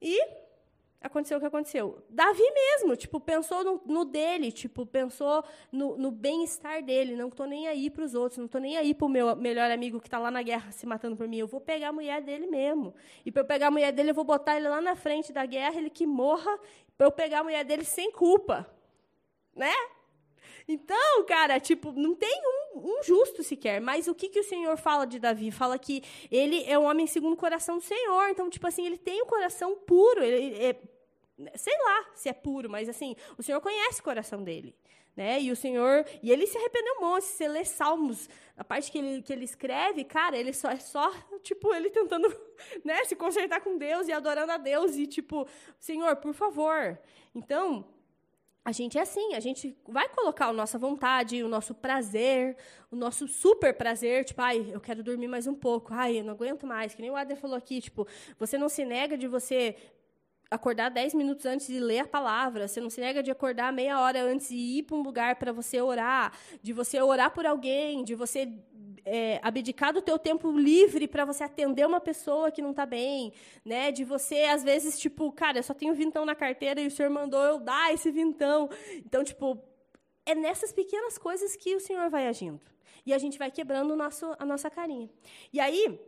E 0.02 0.47
aconteceu 1.00 1.38
o 1.38 1.40
que 1.40 1.46
aconteceu. 1.46 2.02
Davi 2.10 2.42
mesmo, 2.52 2.96
tipo, 2.96 3.20
pensou 3.20 3.64
no, 3.64 3.82
no 3.86 4.04
dele, 4.04 4.50
tipo, 4.50 4.84
pensou 4.84 5.44
no, 5.70 5.96
no 5.96 6.10
bem-estar 6.10 6.82
dele. 6.82 7.14
Não 7.14 7.28
estou 7.28 7.46
nem 7.46 7.68
aí 7.68 7.88
para 7.88 8.04
os 8.04 8.14
outros, 8.14 8.38
não 8.38 8.46
estou 8.46 8.60
nem 8.60 8.76
aí 8.76 8.94
para 8.94 9.06
o 9.06 9.08
meu 9.08 9.36
melhor 9.36 9.70
amigo 9.70 10.00
que 10.00 10.06
está 10.06 10.18
lá 10.18 10.30
na 10.30 10.42
guerra 10.42 10.72
se 10.72 10.86
matando 10.86 11.16
por 11.16 11.28
mim. 11.28 11.38
Eu 11.38 11.46
vou 11.46 11.60
pegar 11.60 11.88
a 11.88 11.92
mulher 11.92 12.20
dele 12.22 12.46
mesmo. 12.46 12.94
E 13.24 13.30
para 13.30 13.42
eu 13.42 13.46
pegar 13.46 13.68
a 13.68 13.70
mulher 13.70 13.92
dele, 13.92 14.10
eu 14.10 14.14
vou 14.14 14.24
botar 14.24 14.56
ele 14.56 14.68
lá 14.68 14.80
na 14.80 14.96
frente 14.96 15.32
da 15.32 15.46
guerra, 15.46 15.76
ele 15.76 15.90
que 15.90 16.06
morra, 16.06 16.58
para 16.96 17.06
eu 17.06 17.12
pegar 17.12 17.40
a 17.40 17.44
mulher 17.44 17.64
dele 17.64 17.84
sem 17.84 18.10
culpa. 18.10 18.68
Né? 19.54 19.72
Então, 20.68 21.24
cara, 21.24 21.58
tipo, 21.58 21.92
não 21.92 22.14
tem 22.14 22.42
um, 22.44 22.98
um, 22.98 23.02
justo 23.02 23.42
sequer. 23.42 23.80
Mas 23.80 24.06
o 24.06 24.14
que, 24.14 24.28
que 24.28 24.38
o 24.38 24.44
Senhor 24.44 24.76
fala 24.76 25.06
de 25.06 25.18
Davi? 25.18 25.50
Fala 25.50 25.78
que 25.78 26.02
ele 26.30 26.62
é 26.64 26.78
um 26.78 26.84
homem 26.84 27.06
segundo 27.06 27.32
o 27.32 27.36
coração 27.36 27.78
do 27.78 27.84
Senhor. 27.84 28.28
Então, 28.28 28.50
tipo 28.50 28.66
assim, 28.66 28.84
ele 28.84 28.98
tem 28.98 29.22
um 29.22 29.26
coração 29.26 29.74
puro. 29.74 30.22
Ele, 30.22 30.62
é, 30.62 30.76
sei 31.56 31.72
lá 31.78 32.10
se 32.14 32.28
é 32.28 32.34
puro, 32.34 32.68
mas 32.68 32.86
assim, 32.86 33.16
o 33.38 33.42
Senhor 33.42 33.62
conhece 33.62 34.00
o 34.00 34.04
coração 34.04 34.44
dele. 34.44 34.76
Né? 35.16 35.40
E 35.40 35.50
o 35.50 35.56
Senhor, 35.56 36.04
e 36.22 36.30
ele 36.30 36.46
se 36.46 36.58
arrependeu 36.58 36.96
um 36.98 37.00
monte. 37.00 37.24
Se 37.24 37.38
você 37.38 37.48
lê 37.48 37.64
Salmos, 37.64 38.28
a 38.54 38.62
parte 38.62 38.92
que 38.92 38.98
ele, 38.98 39.22
que 39.22 39.32
ele 39.32 39.44
escreve, 39.44 40.04
cara, 40.04 40.36
ele 40.36 40.52
só 40.52 40.70
é 40.70 40.76
só, 40.76 41.10
tipo, 41.42 41.74
ele 41.74 41.88
tentando, 41.88 42.28
né, 42.84 43.04
se 43.06 43.16
consertar 43.16 43.62
com 43.62 43.78
Deus 43.78 44.06
e 44.06 44.12
adorando 44.12 44.52
a 44.52 44.58
Deus 44.58 44.96
e 44.96 45.06
tipo, 45.06 45.48
Senhor, 45.80 46.14
por 46.16 46.34
favor. 46.34 46.96
Então, 47.34 47.84
a 48.68 48.72
gente 48.72 48.98
é 48.98 49.00
assim, 49.00 49.32
a 49.32 49.40
gente 49.40 49.74
vai 49.88 50.06
colocar 50.10 50.48
a 50.48 50.52
nossa 50.52 50.78
vontade, 50.78 51.42
o 51.42 51.48
nosso 51.48 51.74
prazer, 51.74 52.54
o 52.90 52.96
nosso 52.96 53.26
super 53.26 53.72
prazer, 53.72 54.26
tipo, 54.26 54.42
ai, 54.42 54.68
eu 54.70 54.78
quero 54.78 55.02
dormir 55.02 55.26
mais 55.26 55.46
um 55.46 55.54
pouco, 55.54 55.94
ai, 55.94 56.20
eu 56.20 56.24
não 56.24 56.34
aguento 56.34 56.66
mais, 56.66 56.94
que 56.94 57.00
nem 57.00 57.10
o 57.10 57.16
Ader 57.16 57.38
falou 57.38 57.56
aqui, 57.56 57.80
tipo, 57.80 58.06
você 58.38 58.58
não 58.58 58.68
se 58.68 58.84
nega 58.84 59.16
de 59.16 59.26
você 59.26 59.74
acordar 60.50 60.88
10 60.88 61.14
minutos 61.14 61.44
antes 61.46 61.66
de 61.66 61.78
ler 61.78 62.00
a 62.00 62.06
palavra, 62.06 62.66
você 62.66 62.80
não 62.80 62.88
se 62.88 63.00
nega 63.00 63.22
de 63.22 63.30
acordar 63.30 63.72
meia 63.72 64.00
hora 64.00 64.22
antes 64.22 64.50
e 64.50 64.78
ir 64.78 64.82
para 64.84 64.96
um 64.96 65.02
lugar 65.02 65.36
para 65.36 65.52
você 65.52 65.80
orar, 65.80 66.32
de 66.62 66.72
você 66.72 67.00
orar 67.02 67.32
por 67.32 67.44
alguém, 67.44 68.02
de 68.02 68.14
você 68.14 68.50
é, 69.04 69.40
abdicar 69.42 69.92
do 69.92 70.02
teu 70.02 70.18
tempo 70.18 70.50
livre 70.50 71.06
para 71.08 71.24
você 71.24 71.44
atender 71.44 71.86
uma 71.86 72.00
pessoa 72.00 72.50
que 72.50 72.62
não 72.62 72.70
está 72.70 72.84
bem, 72.84 73.32
né? 73.64 73.90
De 73.90 74.04
você, 74.04 74.44
às 74.44 74.62
vezes, 74.62 74.98
tipo, 74.98 75.32
cara, 75.32 75.58
eu 75.58 75.62
só 75.62 75.74
tenho 75.74 75.94
vintão 75.94 76.24
na 76.24 76.34
carteira 76.34 76.80
e 76.80 76.86
o 76.86 76.90
senhor 76.90 77.10
mandou 77.10 77.42
eu 77.42 77.58
dar 77.58 77.92
esse 77.92 78.10
vintão. 78.10 78.68
Então, 78.96 79.24
tipo, 79.24 79.62
é 80.26 80.34
nessas 80.34 80.72
pequenas 80.72 81.16
coisas 81.16 81.56
que 81.56 81.74
o 81.74 81.80
senhor 81.80 82.10
vai 82.10 82.26
agindo. 82.26 82.60
E 83.06 83.14
a 83.14 83.18
gente 83.18 83.38
vai 83.38 83.50
quebrando 83.50 83.96
nosso, 83.96 84.34
a 84.38 84.44
nossa 84.44 84.68
carinha. 84.68 85.08
E 85.52 85.58
aí, 85.58 85.98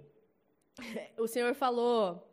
o 1.19 1.27
senhor 1.27 1.55
falou, 1.55 2.30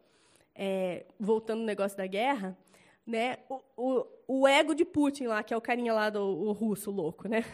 é, 0.57 1.05
voltando 1.19 1.59
no 1.59 1.65
negócio 1.65 1.95
da 1.95 2.07
guerra, 2.07 2.57
né? 3.05 3.37
O, 3.47 3.61
o, 3.77 4.07
o, 4.27 4.47
ego 4.47 4.73
de 4.73 4.83
Putin 4.83 5.27
lá, 5.27 5.43
que 5.43 5.53
é 5.53 5.57
o 5.57 5.61
carinha 5.61 5.93
lá 5.93 6.09
do 6.09 6.21
o 6.21 6.51
russo 6.51 6.89
louco, 6.89 7.27
né? 7.27 7.45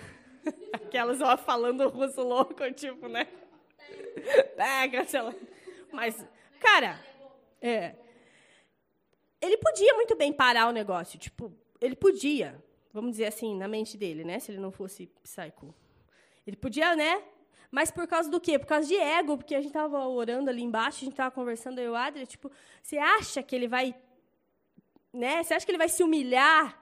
Aquelas 0.72 1.20
ó, 1.22 1.38
falando 1.38 1.90
russo 1.90 2.22
louco, 2.22 2.72
tipo, 2.72 3.10
né? 3.10 3.28
Sei 5.08 5.22
lá. 5.22 5.36
Mas, 5.92 6.26
cara, 6.60 7.00
é. 7.62 7.96
Ele 9.42 9.58
podia 9.58 9.94
muito 9.96 10.16
bem 10.16 10.32
parar 10.32 10.70
o 10.70 10.72
negócio, 10.72 11.20
tipo, 11.20 11.52
ele 11.82 11.98
podia, 11.98 12.64
vamos 12.94 13.12
dizer 13.12 13.26
assim, 13.26 13.58
na 13.58 13.68
mente 13.68 13.98
dele, 13.98 14.24
né? 14.24 14.40
Se 14.40 14.50
ele 14.50 14.60
não 14.60 14.72
fosse 14.72 15.08
psycho. 15.22 15.76
Ele 16.48 16.56
podia, 16.56 16.96
né? 16.96 17.22
Mas 17.74 17.90
por 17.90 18.06
causa 18.06 18.30
do 18.30 18.40
quê? 18.40 18.60
Por 18.60 18.68
causa 18.68 18.88
de 18.88 18.96
ego, 18.96 19.36
porque 19.36 19.56
a 19.56 19.58
gente 19.58 19.72
estava 19.72 20.06
orando 20.08 20.48
ali 20.48 20.62
embaixo, 20.62 20.98
a 20.98 21.06
gente 21.06 21.14
estava 21.14 21.32
conversando, 21.32 21.80
eu 21.80 21.86
e 21.86 21.90
o 21.90 21.96
Adria, 21.96 22.24
tipo, 22.24 22.52
você 22.84 23.00
acha 23.00 23.42
que 23.42 23.56
ele 23.56 23.68
vai, 23.68 23.96
né? 25.12 25.42
Você 25.42 25.56
acha 25.56 25.66
que 25.66 25.72
ele 25.72 25.80
vai 25.80 25.90
se 25.90 26.04
humilhar 26.04 26.80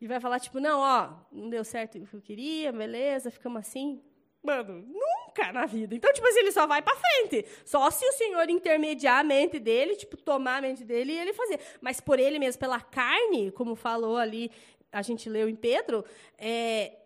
e 0.00 0.06
vai 0.06 0.18
falar, 0.18 0.40
tipo, 0.40 0.58
não, 0.58 0.80
ó, 0.80 1.10
não 1.30 1.50
deu 1.50 1.62
certo 1.62 1.98
o 1.98 2.06
que 2.06 2.14
eu 2.14 2.22
queria, 2.22 2.72
beleza, 2.72 3.30
ficamos 3.30 3.60
assim. 3.60 4.02
Mano, 4.42 4.82
nunca 4.88 5.52
na 5.52 5.66
vida. 5.66 5.94
Então, 5.94 6.10
tipo 6.10 6.26
assim, 6.26 6.38
ele 6.38 6.52
só 6.52 6.66
vai 6.66 6.80
para 6.80 6.96
frente. 6.96 7.44
Só 7.62 7.90
se 7.90 8.02
o 8.06 8.12
Senhor 8.12 8.48
intermediar 8.48 9.18
a 9.18 9.22
mente 9.22 9.58
dele, 9.58 9.94
tipo, 9.94 10.16
tomar 10.16 10.56
a 10.56 10.62
mente 10.62 10.84
dele 10.84 11.12
e 11.12 11.18
ele 11.18 11.34
fazer. 11.34 11.60
Mas 11.82 12.00
por 12.00 12.18
ele 12.18 12.38
mesmo, 12.38 12.58
pela 12.58 12.80
carne, 12.80 13.50
como 13.50 13.74
falou 13.74 14.16
ali, 14.16 14.50
a 14.90 15.02
gente 15.02 15.28
leu 15.28 15.50
em 15.50 15.54
Pedro, 15.54 16.02
é, 16.38 16.99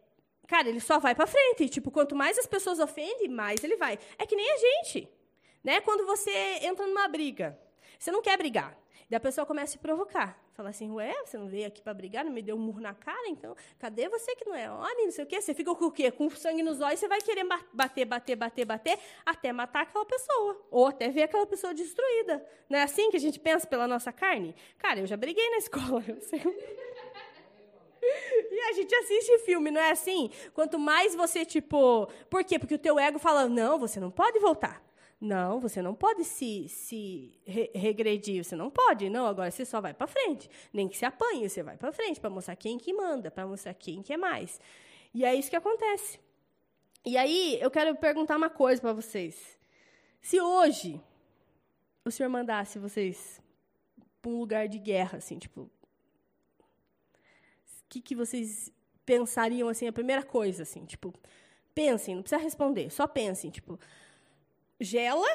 cara, 0.47 0.69
ele 0.69 0.81
só 0.81 0.99
vai 0.99 1.15
para 1.15 1.27
frente. 1.27 1.69
Tipo, 1.69 1.91
quanto 1.91 2.15
mais 2.15 2.39
as 2.39 2.47
pessoas 2.47 2.79
ofendem, 2.79 3.29
mais 3.29 3.63
ele 3.63 3.77
vai. 3.77 3.99
É 4.19 4.27
que 4.27 4.37
nem 4.37 4.51
a 4.51 4.57
gente. 4.57 5.09
Né? 5.63 5.81
Quando 5.81 6.07
você 6.07 6.31
entra 6.63 6.87
numa 6.87 7.09
briga, 7.09 7.59
você 7.99 8.11
não 8.11 8.23
quer 8.23 8.37
brigar. 8.37 8.77
Daí 9.09 9.17
a 9.17 9.21
pessoa 9.21 9.47
começa 9.47 9.71
a 9.71 9.73
se 9.73 9.79
provocar. 9.79 10.39
Fala 10.55 10.71
assim, 10.71 10.91
ué, 10.93 11.13
você 11.25 11.37
não 11.37 11.49
veio 11.49 11.67
aqui 11.67 11.83
para 11.83 11.93
brigar, 11.93 12.25
não 12.25 12.31
me 12.31 12.41
deu 12.41 12.55
um 12.55 12.59
murro 12.61 12.81
na 12.81 12.95
cara, 12.95 13.29
então 13.29 13.57
cadê 13.79 14.09
você 14.09 14.37
que 14.37 14.45
não 14.45 14.55
é 14.55 14.71
homem, 14.71 15.07
não 15.07 15.13
sei 15.13 15.25
o 15.25 15.27
quê? 15.27 15.41
Você 15.41 15.53
fica 15.53 15.75
com 15.75 15.87
o 15.87 15.91
quê? 15.91 16.13
Com 16.13 16.31
sangue 16.31 16.63
nos 16.63 16.81
olhos, 16.81 17.01
você 17.01 17.09
vai 17.09 17.21
querer 17.21 17.45
bater, 17.73 18.05
bater, 18.05 18.37
bater, 18.37 18.65
bater, 18.65 18.99
até 19.27 19.53
matar 19.53 19.83
aquela 19.83 20.05
pessoa. 20.07 20.65
Ou 20.71 20.87
até 20.87 21.09
ver 21.11 21.25
aquela 21.25 21.45
pessoa 21.45 21.75
destruída. 21.75 22.45
Não 22.69 22.79
é 22.79 22.83
assim 22.83 23.11
que 23.11 23.17
a 23.17 23.21
gente 23.21 23.41
pensa 23.41 23.67
pela 23.67 23.89
nossa 23.89 24.13
carne? 24.13 24.55
Cara, 24.79 25.01
eu 25.01 25.07
já 25.07 25.17
briguei 25.17 25.51
na 25.51 25.57
escola. 25.57 26.03
Eu 26.07 26.21
sei. 26.21 26.41
A 28.69 28.73
gente 28.73 28.95
assiste 28.95 29.39
filme, 29.41 29.71
não 29.71 29.81
é 29.81 29.91
assim? 29.91 30.31
Quanto 30.53 30.79
mais 30.79 31.15
você, 31.15 31.45
tipo. 31.45 32.09
Por 32.29 32.45
quê? 32.45 32.59
Porque 32.59 32.75
o 32.75 32.79
teu 32.79 32.99
ego 32.99 33.19
fala: 33.19 33.49
não, 33.49 33.79
você 33.79 34.01
não 34.01 34.11
pode 34.11 34.39
voltar. 34.39 34.83
Não, 35.21 35.59
você 35.59 35.81
não 35.81 35.95
pode 35.95 36.25
se, 36.25 36.69
se 36.69 37.41
re 37.47 37.71
regredir, 37.75 38.45
você 38.45 38.55
não 38.55 38.71
pode. 38.71 39.09
Não, 39.09 39.27
agora 39.27 39.51
você 39.51 39.65
só 39.65 39.81
vai 39.81 39.95
para 39.95 40.07
frente. 40.07 40.51
Nem 40.73 40.89
que 40.89 40.99
se 40.99 41.05
apanhe, 41.07 41.49
você 41.49 41.63
vai 41.63 41.77
para 41.77 41.93
frente 41.93 42.21
para 42.21 42.29
mostrar 42.29 42.57
quem 42.57 42.77
que 42.77 42.93
manda, 42.93 43.31
para 43.31 43.47
mostrar 43.47 43.73
quem 43.75 44.03
que 44.03 44.13
é 44.13 44.17
mais. 44.17 44.61
E 45.15 45.25
é 45.25 45.35
isso 45.35 45.49
que 45.49 45.57
acontece. 45.57 46.21
E 47.07 47.17
aí, 47.17 47.59
eu 47.61 47.71
quero 47.71 47.95
perguntar 47.97 48.37
uma 48.37 48.51
coisa 48.51 48.81
para 48.81 48.93
vocês. 48.93 49.59
Se 50.21 50.41
hoje 50.41 51.01
o 52.05 52.11
Senhor 52.11 52.29
mandasse 52.29 52.79
vocês 52.79 53.41
para 54.21 54.31
um 54.31 54.39
lugar 54.39 54.69
de 54.69 54.79
guerra, 54.79 55.19
assim, 55.19 55.39
tipo, 55.39 55.71
que, 57.95 58.01
que 58.01 58.15
vocês 58.15 58.73
pensariam, 59.07 59.69
assim, 59.69 59.87
a 59.87 59.93
primeira 59.93 60.23
coisa, 60.23 60.63
assim, 60.63 60.85
tipo, 60.85 61.13
pensem, 61.75 62.15
não 62.15 62.23
precisa 62.23 62.43
responder, 62.43 62.91
só 62.91 63.07
pensem, 63.07 63.51
tipo, 63.51 63.79
gela, 64.81 65.29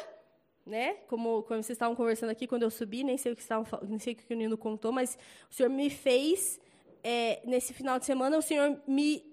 né? 0.65 0.95
Como 1.07 1.43
quando 1.43 1.63
vocês 1.63 1.75
estavam 1.75 1.95
conversando 1.95 2.29
aqui, 2.31 2.47
quando 2.47 2.63
eu 2.63 2.69
subi, 2.69 3.03
nem 3.03 3.17
sei 3.17 3.31
o 3.31 3.35
que 3.35 3.41
estavam, 3.41 3.65
nem 3.87 3.99
sei 3.99 4.13
o 4.13 4.15
que 4.15 4.33
o 4.33 4.37
Nino 4.37 4.57
contou, 4.57 4.91
mas 4.91 5.17
o 5.49 5.53
Senhor 5.53 5.69
me 5.69 5.89
fez 5.89 6.59
é, 7.03 7.41
nesse 7.45 7.73
final 7.73 7.97
de 7.97 8.05
semana, 8.05 8.37
o 8.37 8.41
Senhor 8.41 8.81
me 8.87 9.23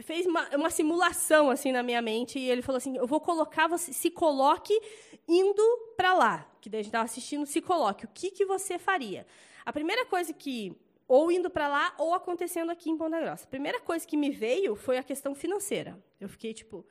fez 0.00 0.26
uma, 0.26 0.48
uma, 0.54 0.70
simulação 0.70 1.48
assim 1.48 1.72
na 1.72 1.82
minha 1.82 2.02
mente 2.02 2.38
e 2.38 2.50
ele 2.50 2.62
falou 2.62 2.76
assim: 2.76 2.96
eu 2.96 3.06
vou 3.06 3.20
colocar 3.20 3.66
você, 3.66 3.92
se 3.92 4.10
coloque 4.10 4.78
indo 5.26 5.62
para 5.96 6.14
lá, 6.14 6.50
que 6.60 6.68
daí 6.68 6.80
a 6.80 6.82
gente 6.82 6.90
estava 6.90 7.04
assistindo, 7.04 7.46
se 7.46 7.60
coloque. 7.60 8.04
O 8.04 8.08
que 8.12 8.30
que 8.30 8.44
você 8.44 8.78
faria? 8.78 9.26
A 9.64 9.72
primeira 9.72 10.04
coisa 10.06 10.32
que 10.32 10.76
ou 11.08 11.30
indo 11.30 11.48
para 11.48 11.68
lá 11.68 11.94
ou 11.98 12.14
acontecendo 12.14 12.70
aqui 12.70 12.90
em 12.90 12.96
Ponta 12.96 13.20
Grossa. 13.20 13.44
A 13.44 13.48
primeira 13.48 13.80
coisa 13.80 14.06
que 14.06 14.16
me 14.16 14.30
veio 14.30 14.74
foi 14.74 14.98
a 14.98 15.02
questão 15.02 15.34
financeira. 15.34 15.98
Eu 16.20 16.28
fiquei 16.28 16.52
tipo, 16.52 16.84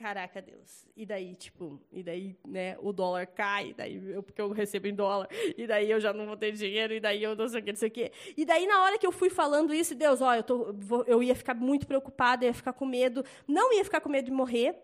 caraca, 0.00 0.40
Deus. 0.40 0.86
E 0.96 1.04
daí, 1.04 1.34
tipo, 1.34 1.78
e 1.92 2.02
daí, 2.02 2.34
né, 2.46 2.74
o 2.80 2.90
dólar 2.90 3.26
cai, 3.26 3.74
daí 3.76 4.12
eu, 4.12 4.22
porque 4.22 4.40
eu 4.40 4.50
recebo 4.50 4.86
em 4.86 4.94
dólar, 4.94 5.28
e 5.58 5.66
daí 5.66 5.90
eu 5.90 6.00
já 6.00 6.10
não 6.10 6.24
vou 6.24 6.38
ter 6.38 6.52
dinheiro, 6.52 6.94
e 6.94 7.00
daí 7.00 7.22
eu 7.22 7.36
não 7.36 7.46
sei 7.46 7.60
o 7.60 7.62
que, 7.62 7.72
não 7.72 7.78
sei 7.78 7.88
o 7.88 7.92
que. 7.92 8.12
E 8.34 8.46
daí, 8.46 8.66
na 8.66 8.82
hora 8.82 8.98
que 8.98 9.06
eu 9.06 9.12
fui 9.12 9.28
falando 9.28 9.74
isso, 9.74 9.94
Deus, 9.94 10.22
ó, 10.22 10.34
eu, 10.34 10.42
tô, 10.42 10.72
vou, 10.72 11.04
eu 11.04 11.22
ia 11.22 11.34
ficar 11.34 11.54
muito 11.54 11.86
preocupada, 11.86 12.46
ia 12.46 12.54
ficar 12.54 12.72
com 12.72 12.86
medo, 12.86 13.22
não 13.46 13.74
ia 13.74 13.84
ficar 13.84 14.00
com 14.00 14.08
medo 14.08 14.24
de 14.24 14.30
morrer, 14.30 14.74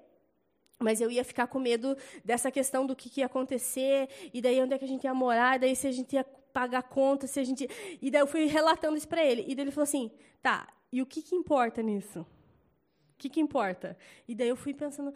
mas 0.79 1.01
eu 1.01 1.11
ia 1.11 1.25
ficar 1.25 1.47
com 1.47 1.59
medo 1.59 1.97
dessa 2.23 2.51
questão 2.51 2.87
do 2.87 2.95
que, 2.95 3.09
que 3.09 3.21
ia 3.21 3.27
acontecer, 3.27 4.11
e 4.35 4.43
daí 4.43 4.61
onde 4.61 4.75
é 4.75 4.79
que 4.79 4.85
a 4.85 4.89
gente 4.89 5.05
ia 5.05 5.15
morar, 5.15 5.57
e 5.57 5.61
daí 5.61 5.75
se 5.75 5.87
a 5.87 5.93
gente 5.93 6.13
ia 6.13 6.27
pagar 6.57 6.85
conta, 6.85 7.27
se 7.27 7.39
a 7.39 7.45
gente... 7.45 7.69
E 8.01 8.11
daí 8.11 8.23
eu 8.23 8.27
fui 8.27 8.47
relatando 8.47 8.97
isso 8.97 9.07
para 9.07 9.23
ele, 9.23 9.45
e 9.47 9.55
daí 9.55 9.65
ele 9.65 9.71
falou 9.71 9.83
assim, 9.83 10.11
tá, 10.41 10.67
e 10.91 11.03
o 11.03 11.07
que, 11.07 11.21
que 11.21 11.35
importa 11.35 11.83
nisso? 11.83 12.21
O 12.21 13.19
que, 13.19 13.29
que 13.29 13.41
importa? 13.41 13.95
E 14.27 14.35
daí 14.35 14.49
eu 14.49 14.57
fui 14.57 14.73
pensando, 14.73 15.13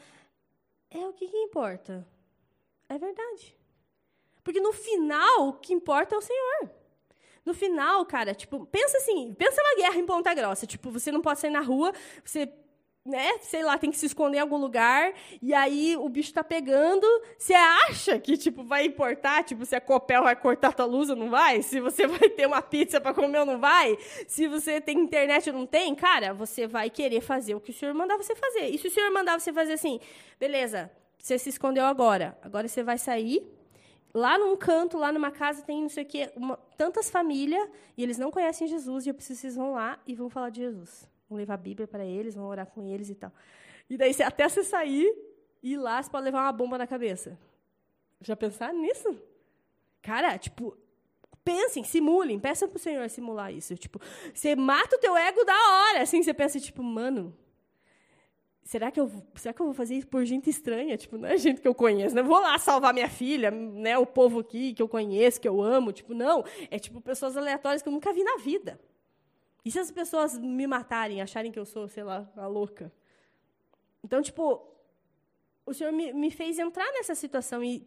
é 0.90 0.98
o 0.98 1.14
que, 1.14 1.26
que 1.26 1.36
importa? 1.38 2.06
É 2.90 2.98
verdade. 2.98 3.56
Porque 4.44 4.60
no 4.60 4.70
final, 4.70 5.48
o 5.48 5.52
que 5.54 5.72
importa 5.72 6.14
é 6.14 6.18
o 6.18 6.20
Senhor. 6.20 6.70
No 7.42 7.54
final, 7.54 8.04
cara, 8.04 8.34
tipo, 8.34 8.66
pensa 8.66 8.98
assim, 8.98 9.32
pensa 9.32 9.62
na 9.62 9.76
guerra 9.76 9.96
em 9.96 10.04
Ponta 10.04 10.34
Grossa. 10.34 10.66
Tipo, 10.66 10.90
você 10.90 11.10
não 11.10 11.22
pode 11.22 11.40
sair 11.40 11.50
na 11.50 11.62
rua, 11.62 11.94
você 12.22 12.52
né, 13.04 13.38
sei 13.38 13.62
lá, 13.62 13.78
tem 13.78 13.90
que 13.90 13.96
se 13.96 14.06
esconder 14.06 14.38
em 14.38 14.40
algum 14.40 14.58
lugar, 14.58 15.14
e 15.40 15.54
aí 15.54 15.96
o 15.96 16.08
bicho 16.08 16.34
tá 16.34 16.44
pegando, 16.44 17.06
você 17.38 17.54
acha 17.54 18.18
que, 18.18 18.36
tipo, 18.36 18.62
vai 18.62 18.84
importar, 18.84 19.42
tipo, 19.42 19.64
se 19.64 19.74
a 19.74 19.80
Copel 19.80 20.22
vai 20.24 20.36
cortar 20.36 20.74
tua 20.74 20.84
luz 20.84 21.08
ou 21.08 21.16
não 21.16 21.30
vai? 21.30 21.62
Se 21.62 21.80
você 21.80 22.06
vai 22.08 22.28
ter 22.28 22.46
uma 22.46 22.60
pizza 22.60 23.00
para 23.00 23.14
comer 23.14 23.38
ou 23.38 23.46
não 23.46 23.58
vai? 23.58 23.96
Se 24.28 24.46
você 24.46 24.80
tem 24.80 24.98
internet 24.98 25.48
ou 25.48 25.56
não 25.56 25.66
tem? 25.66 25.94
Cara, 25.94 26.34
você 26.34 26.66
vai 26.66 26.90
querer 26.90 27.22
fazer 27.22 27.54
o 27.54 27.60
que 27.60 27.70
o 27.70 27.74
senhor 27.74 27.94
mandar 27.94 28.18
você 28.18 28.34
fazer. 28.36 28.68
E 28.68 28.78
se 28.78 28.88
o 28.88 28.90
senhor 28.90 29.10
mandar 29.10 29.40
você 29.40 29.52
fazer 29.52 29.72
assim, 29.72 29.98
beleza, 30.38 30.90
você 31.18 31.38
se 31.38 31.48
escondeu 31.48 31.86
agora, 31.86 32.38
agora 32.42 32.68
você 32.68 32.82
vai 32.82 32.98
sair, 32.98 33.42
lá 34.12 34.36
num 34.36 34.56
canto, 34.56 34.98
lá 34.98 35.10
numa 35.10 35.30
casa, 35.30 35.62
tem 35.62 35.80
não 35.80 35.88
sei 35.88 36.04
o 36.04 36.06
quê, 36.06 36.30
uma, 36.36 36.58
tantas 36.76 37.08
famílias, 37.08 37.66
e 37.96 38.02
eles 38.02 38.18
não 38.18 38.30
conhecem 38.30 38.68
Jesus, 38.68 39.06
e 39.06 39.08
eu 39.08 39.14
preciso 39.14 39.40
vocês 39.40 39.56
vão 39.56 39.72
lá 39.72 39.98
e 40.06 40.14
vão 40.14 40.28
falar 40.28 40.50
de 40.50 40.60
Jesus 40.60 41.09
vão 41.30 41.38
levar 41.38 41.54
a 41.54 41.56
Bíblia 41.56 41.86
para 41.86 42.04
eles, 42.04 42.34
vão 42.34 42.44
orar 42.46 42.66
com 42.66 42.82
eles 42.84 43.08
e 43.08 43.14
tal. 43.14 43.32
E 43.88 43.96
daí, 43.96 44.14
até 44.22 44.48
você 44.48 44.64
sair 44.64 45.16
e 45.62 45.74
ir 45.74 45.76
lá, 45.76 46.02
você 46.02 46.10
pode 46.10 46.24
levar 46.24 46.42
uma 46.42 46.52
bomba 46.52 46.76
na 46.76 46.86
cabeça. 46.86 47.38
Já 48.20 48.36
pensaram 48.36 48.78
nisso? 48.80 49.16
Cara, 50.02 50.36
tipo, 50.36 50.76
pensem, 51.44 51.84
simulem, 51.84 52.38
peçam 52.38 52.68
para 52.68 52.76
o 52.76 52.80
Senhor 52.80 53.08
simular 53.08 53.52
isso. 53.52 53.76
Tipo, 53.76 54.00
você 54.34 54.56
mata 54.56 54.96
o 54.96 54.98
teu 54.98 55.16
ego 55.16 55.44
da 55.44 55.54
hora, 55.54 56.02
assim, 56.02 56.22
você 56.22 56.34
pensa, 56.34 56.58
tipo, 56.58 56.82
mano, 56.82 57.36
será 58.64 58.90
que 58.90 59.00
eu, 59.00 59.10
será 59.36 59.54
que 59.54 59.62
eu 59.62 59.66
vou 59.66 59.74
fazer 59.74 59.94
isso 59.94 60.08
por 60.08 60.24
gente 60.24 60.50
estranha? 60.50 60.96
Tipo, 60.96 61.16
não 61.16 61.28
é 61.28 61.38
gente 61.38 61.60
que 61.60 61.68
eu 61.68 61.74
conheço, 61.74 62.14
não 62.14 62.22
né? 62.22 62.28
vou 62.28 62.40
lá 62.40 62.58
salvar 62.58 62.92
minha 62.92 63.08
filha, 63.08 63.50
né, 63.50 63.96
o 63.98 64.06
povo 64.06 64.40
aqui 64.40 64.74
que 64.74 64.82
eu 64.82 64.88
conheço, 64.88 65.40
que 65.40 65.48
eu 65.48 65.62
amo, 65.62 65.92
tipo, 65.92 66.12
não, 66.12 66.44
é 66.70 66.78
tipo 66.78 67.00
pessoas 67.00 67.36
aleatórias 67.36 67.82
que 67.82 67.88
eu 67.88 67.92
nunca 67.92 68.12
vi 68.12 68.24
na 68.24 68.36
vida. 68.38 68.80
E 69.64 69.70
se 69.70 69.78
as 69.78 69.90
pessoas 69.90 70.38
me 70.38 70.66
matarem, 70.66 71.20
acharem 71.20 71.52
que 71.52 71.58
eu 71.58 71.66
sou, 71.66 71.88
sei 71.88 72.02
lá, 72.02 72.30
a 72.36 72.46
louca? 72.46 72.92
Então, 74.02 74.22
tipo, 74.22 74.66
o 75.66 75.74
Senhor 75.74 75.92
me, 75.92 76.12
me 76.12 76.30
fez 76.30 76.58
entrar 76.58 76.90
nessa 76.92 77.14
situação. 77.14 77.62
E 77.62 77.86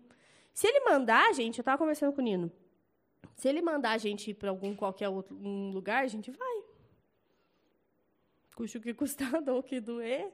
se 0.53 0.67
Ele 0.67 0.81
mandar 0.81 1.29
a 1.29 1.33
gente, 1.33 1.57
eu 1.57 1.61
estava 1.61 1.77
conversando 1.77 2.13
com 2.13 2.21
o 2.21 2.23
Nino, 2.23 2.51
se 3.35 3.47
Ele 3.47 3.61
mandar 3.61 3.91
a 3.91 3.97
gente 3.97 4.31
ir 4.31 4.35
para 4.35 4.49
algum 4.49 4.75
qualquer 4.75 5.09
outro 5.09 5.35
um 5.35 5.71
lugar, 5.71 6.03
a 6.03 6.07
gente 6.07 6.31
vai. 6.31 6.63
Custe 8.55 8.77
o 8.77 8.81
que 8.81 8.93
custar, 8.93 9.31
dá 9.41 9.53
o 9.53 9.63
que 9.63 9.79
doer. 9.79 10.31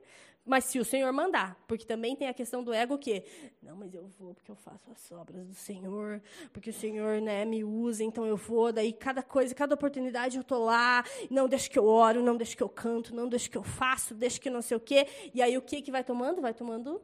Mas 0.50 0.64
se 0.64 0.80
o 0.80 0.84
Senhor 0.84 1.14
mandar, 1.14 1.56
porque 1.68 1.86
também 1.86 2.16
tem 2.16 2.28
a 2.28 2.34
questão 2.34 2.64
do 2.64 2.74
ego 2.74 2.98
que, 2.98 3.24
não, 3.62 3.76
mas 3.76 3.94
eu 3.94 4.08
vou 4.18 4.34
porque 4.34 4.50
eu 4.50 4.56
faço 4.56 4.90
as 4.92 5.12
obras 5.12 5.46
do 5.46 5.54
Senhor, 5.54 6.20
porque 6.52 6.72
o 6.72 6.74
Senhor 6.74 7.22
né, 7.22 7.46
me 7.46 7.64
usa, 7.64 8.04
então 8.04 8.26
eu 8.26 8.36
vou, 8.36 8.74
daí 8.74 8.92
cada 8.92 9.22
coisa, 9.22 9.54
cada 9.54 9.76
oportunidade 9.76 10.38
eu 10.38 10.42
estou 10.42 10.66
lá, 10.66 11.06
não 11.30 11.48
deixa 11.48 11.70
que 11.70 11.78
eu 11.78 11.86
oro, 11.86 12.24
não 12.24 12.36
deixa 12.36 12.58
que 12.58 12.64
eu 12.64 12.68
canto, 12.68 13.14
não 13.14 13.30
deixa 13.30 13.48
que 13.48 13.60
eu 13.60 13.62
faço, 13.62 14.16
deixa 14.16 14.40
que 14.40 14.50
não 14.50 14.64
sei 14.64 14.76
o 14.76 14.80
quê. 14.80 15.06
E 15.36 15.40
aí 15.40 15.56
o 15.56 15.62
que, 15.62 15.84
que 15.84 15.92
vai 15.92 16.04
tomando? 16.04 16.42
Vai 16.42 16.52
tomando 16.56 17.00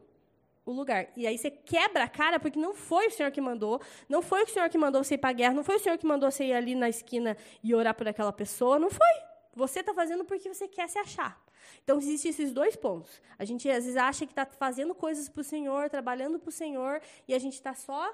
o 0.65 0.71
lugar. 0.71 1.09
E 1.15 1.27
aí 1.27 1.37
você 1.37 1.51
quebra 1.51 2.05
a 2.05 2.09
cara 2.09 2.39
porque 2.39 2.57
não 2.57 2.73
foi 2.73 3.05
o 3.05 3.11
Senhor 3.11 3.31
que 3.31 3.39
mandou, 3.39 3.79
não 4.09 4.23
foi 4.23 4.41
o 4.41 4.47
Senhor 4.47 4.67
que 4.69 4.77
mandou 4.79 5.03
você 5.03 5.13
ir 5.13 5.19
para 5.19 5.29
a 5.29 5.33
guerra, 5.33 5.53
não 5.53 5.63
foi 5.63 5.75
o 5.75 5.79
Senhor 5.79 5.99
que 5.99 6.07
mandou 6.07 6.31
você 6.31 6.45
ir 6.45 6.53
ali 6.53 6.73
na 6.73 6.89
esquina 6.89 7.37
e 7.63 7.75
orar 7.75 7.93
por 7.93 8.07
aquela 8.07 8.33
pessoa, 8.33 8.79
não 8.79 8.89
foi. 8.89 9.07
Você 9.53 9.81
está 9.81 9.93
fazendo 9.93 10.25
porque 10.25 10.51
você 10.51 10.67
quer 10.67 10.89
se 10.89 10.97
achar. 10.97 11.44
Então, 11.83 11.97
existem 11.97 12.29
esses 12.29 12.51
dois 12.51 12.75
pontos. 12.75 13.21
A 13.37 13.45
gente, 13.45 13.69
às 13.69 13.85
vezes, 13.85 13.97
acha 13.97 14.25
que 14.25 14.31
está 14.31 14.45
fazendo 14.45 14.93
coisas 14.95 15.29
para 15.29 15.41
o 15.41 15.43
Senhor, 15.43 15.89
trabalhando 15.89 16.39
para 16.39 16.49
o 16.49 16.51
Senhor, 16.51 17.01
e 17.27 17.33
a 17.33 17.39
gente 17.39 17.53
está 17.53 17.73
só. 17.73 18.13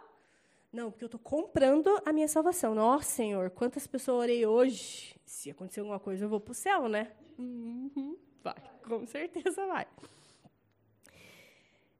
Não, 0.71 0.89
porque 0.89 1.03
eu 1.03 1.07
estou 1.07 1.19
comprando 1.19 2.01
a 2.05 2.13
minha 2.13 2.27
salvação. 2.27 2.73
Nossa, 2.73 3.09
Senhor, 3.09 3.49
quantas 3.49 3.85
pessoas 3.85 4.23
orei 4.23 4.45
hoje? 4.45 5.15
Se 5.25 5.51
acontecer 5.51 5.81
alguma 5.81 5.99
coisa, 5.99 6.25
eu 6.25 6.29
vou 6.29 6.39
para 6.39 6.51
o 6.51 6.55
céu, 6.55 6.87
né? 6.87 7.11
Uhum, 7.37 8.17
vai, 8.41 8.55
com 8.87 9.05
certeza 9.05 9.65
vai. 9.65 9.87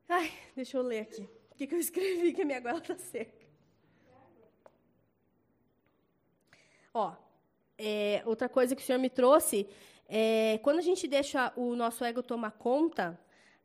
Ai, 0.08 0.32
deixa 0.56 0.78
eu 0.78 0.82
ler 0.82 1.02
aqui. 1.02 1.22
O 1.52 1.56
que, 1.56 1.68
que 1.68 1.76
eu 1.76 1.80
escrevi 1.80 2.34
que 2.34 2.42
a 2.42 2.46
minha 2.46 2.60
goela 2.60 2.80
está 2.80 2.98
seca? 2.98 3.42
Ó, 6.94 7.14
é, 7.78 8.22
outra 8.26 8.50
coisa 8.50 8.76
que 8.76 8.82
o 8.82 8.86
Senhor 8.86 9.00
me 9.00 9.10
trouxe 9.10 9.68
é 10.14 10.60
quando 10.62 10.80
a 10.80 10.82
gente 10.82 11.08
deixa 11.08 11.54
o 11.56 11.74
nosso 11.74 12.04
ego 12.04 12.22
tomar 12.22 12.52
conta, 12.52 13.18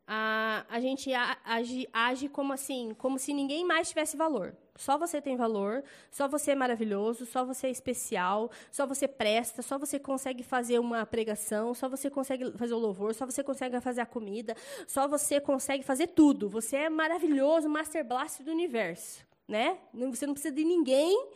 a, 0.07 0.65
a 0.69 0.79
gente 0.79 1.11
age, 1.43 1.89
age 1.91 2.29
como 2.29 2.53
assim, 2.53 2.95
como 2.97 3.19
se 3.19 3.33
ninguém 3.33 3.65
mais 3.65 3.89
tivesse 3.89 4.15
valor. 4.15 4.55
Só 4.77 4.97
você 4.97 5.19
tem 5.21 5.35
valor, 5.35 5.83
só 6.09 6.25
você 6.25 6.51
é 6.51 6.55
maravilhoso, 6.55 7.25
só 7.25 7.43
você 7.43 7.67
é 7.67 7.69
especial, 7.69 8.49
só 8.71 8.85
você 8.85 9.09
presta, 9.09 9.61
só 9.61 9.77
você 9.77 9.99
consegue 9.99 10.41
fazer 10.41 10.79
uma 10.79 11.05
pregação, 11.05 11.73
só 11.73 11.89
você 11.89 12.09
consegue 12.09 12.57
fazer 12.57 12.75
o 12.75 12.79
louvor, 12.79 13.13
só 13.13 13.25
você 13.25 13.43
consegue 13.43 13.81
fazer 13.81 13.99
a 13.99 14.05
comida, 14.05 14.55
só 14.87 15.05
você 15.05 15.41
consegue 15.41 15.83
fazer 15.83 16.07
tudo. 16.07 16.47
Você 16.47 16.77
é 16.77 16.89
maravilhoso, 16.89 17.67
master 17.67 18.05
blast 18.05 18.41
do 18.41 18.51
universo, 18.51 19.25
né? 19.45 19.77
Você 19.93 20.25
não 20.25 20.33
precisa 20.33 20.55
de 20.55 20.63
ninguém. 20.63 21.27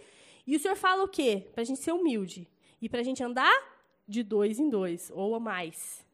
E 0.47 0.55
o 0.55 0.59
senhor 0.59 0.77
fala 0.77 1.03
o 1.03 1.07
quê? 1.09 1.49
Para 1.51 1.63
a 1.63 1.65
gente 1.65 1.81
ser 1.81 1.91
humilde. 1.91 2.47
E 2.81 2.87
para 2.87 3.01
a 3.01 3.03
gente 3.03 3.21
andar 3.21 3.70
de 4.11 4.23
dois 4.23 4.59
em 4.59 4.69
dois, 4.69 5.11
ou 5.13 5.33
a 5.33 5.39
mais. 5.39 6.05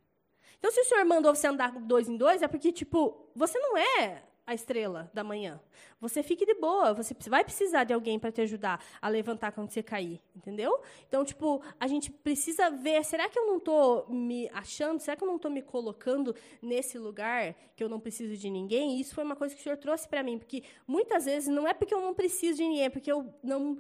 Então, 0.60 0.72
se 0.72 0.80
o 0.80 0.86
senhor 0.86 1.06
mandou 1.06 1.36
você 1.36 1.48
andar 1.48 1.72
dois 1.80 2.08
em 2.08 2.16
dois, 2.16 2.42
é 2.42 2.48
porque, 2.48 2.72
tipo, 2.72 3.30
você 3.36 3.60
não 3.60 3.78
é 3.78 4.24
a 4.48 4.54
estrela 4.54 5.12
da 5.14 5.26
manhã. 5.26 5.60
Você 6.00 6.24
fique 6.24 6.46
de 6.46 6.54
boa, 6.54 6.94
você 6.94 7.14
vai 7.28 7.44
precisar 7.44 7.84
de 7.84 7.94
alguém 7.94 8.18
para 8.18 8.32
te 8.32 8.40
ajudar 8.40 8.82
a 9.02 9.10
levantar 9.10 9.52
quando 9.52 9.70
você 9.70 9.84
cair, 9.84 10.22
entendeu? 10.34 10.80
Então, 11.06 11.26
tipo, 11.26 11.62
a 11.78 11.86
gente 11.86 12.10
precisa 12.10 12.70
ver, 12.70 13.04
será 13.04 13.28
que 13.28 13.38
eu 13.38 13.46
não 13.46 13.58
estou 13.58 14.08
me 14.08 14.48
achando, 14.54 15.02
será 15.02 15.18
que 15.18 15.24
eu 15.24 15.28
não 15.28 15.36
estou 15.36 15.52
me 15.52 15.62
colocando 15.62 16.34
nesse 16.62 16.98
lugar 16.98 17.54
que 17.76 17.84
eu 17.84 17.90
não 17.90 18.00
preciso 18.00 18.38
de 18.38 18.50
ninguém? 18.50 18.96
E 18.96 19.02
isso 19.02 19.14
foi 19.14 19.26
uma 19.26 19.36
coisa 19.36 19.54
que 19.54 19.60
o 19.60 19.64
senhor 19.64 19.78
trouxe 19.78 20.08
para 20.08 20.24
mim, 20.24 20.38
porque 20.38 20.64
muitas 20.88 21.26
vezes 21.26 21.50
não 21.50 21.68
é 21.68 21.74
porque 21.74 21.94
eu 21.94 22.00
não 22.00 22.14
preciso 22.14 22.58
de 22.58 22.64
ninguém, 22.64 22.86
é 22.86 22.90
porque 22.90 23.12
eu 23.12 23.34
não 23.44 23.78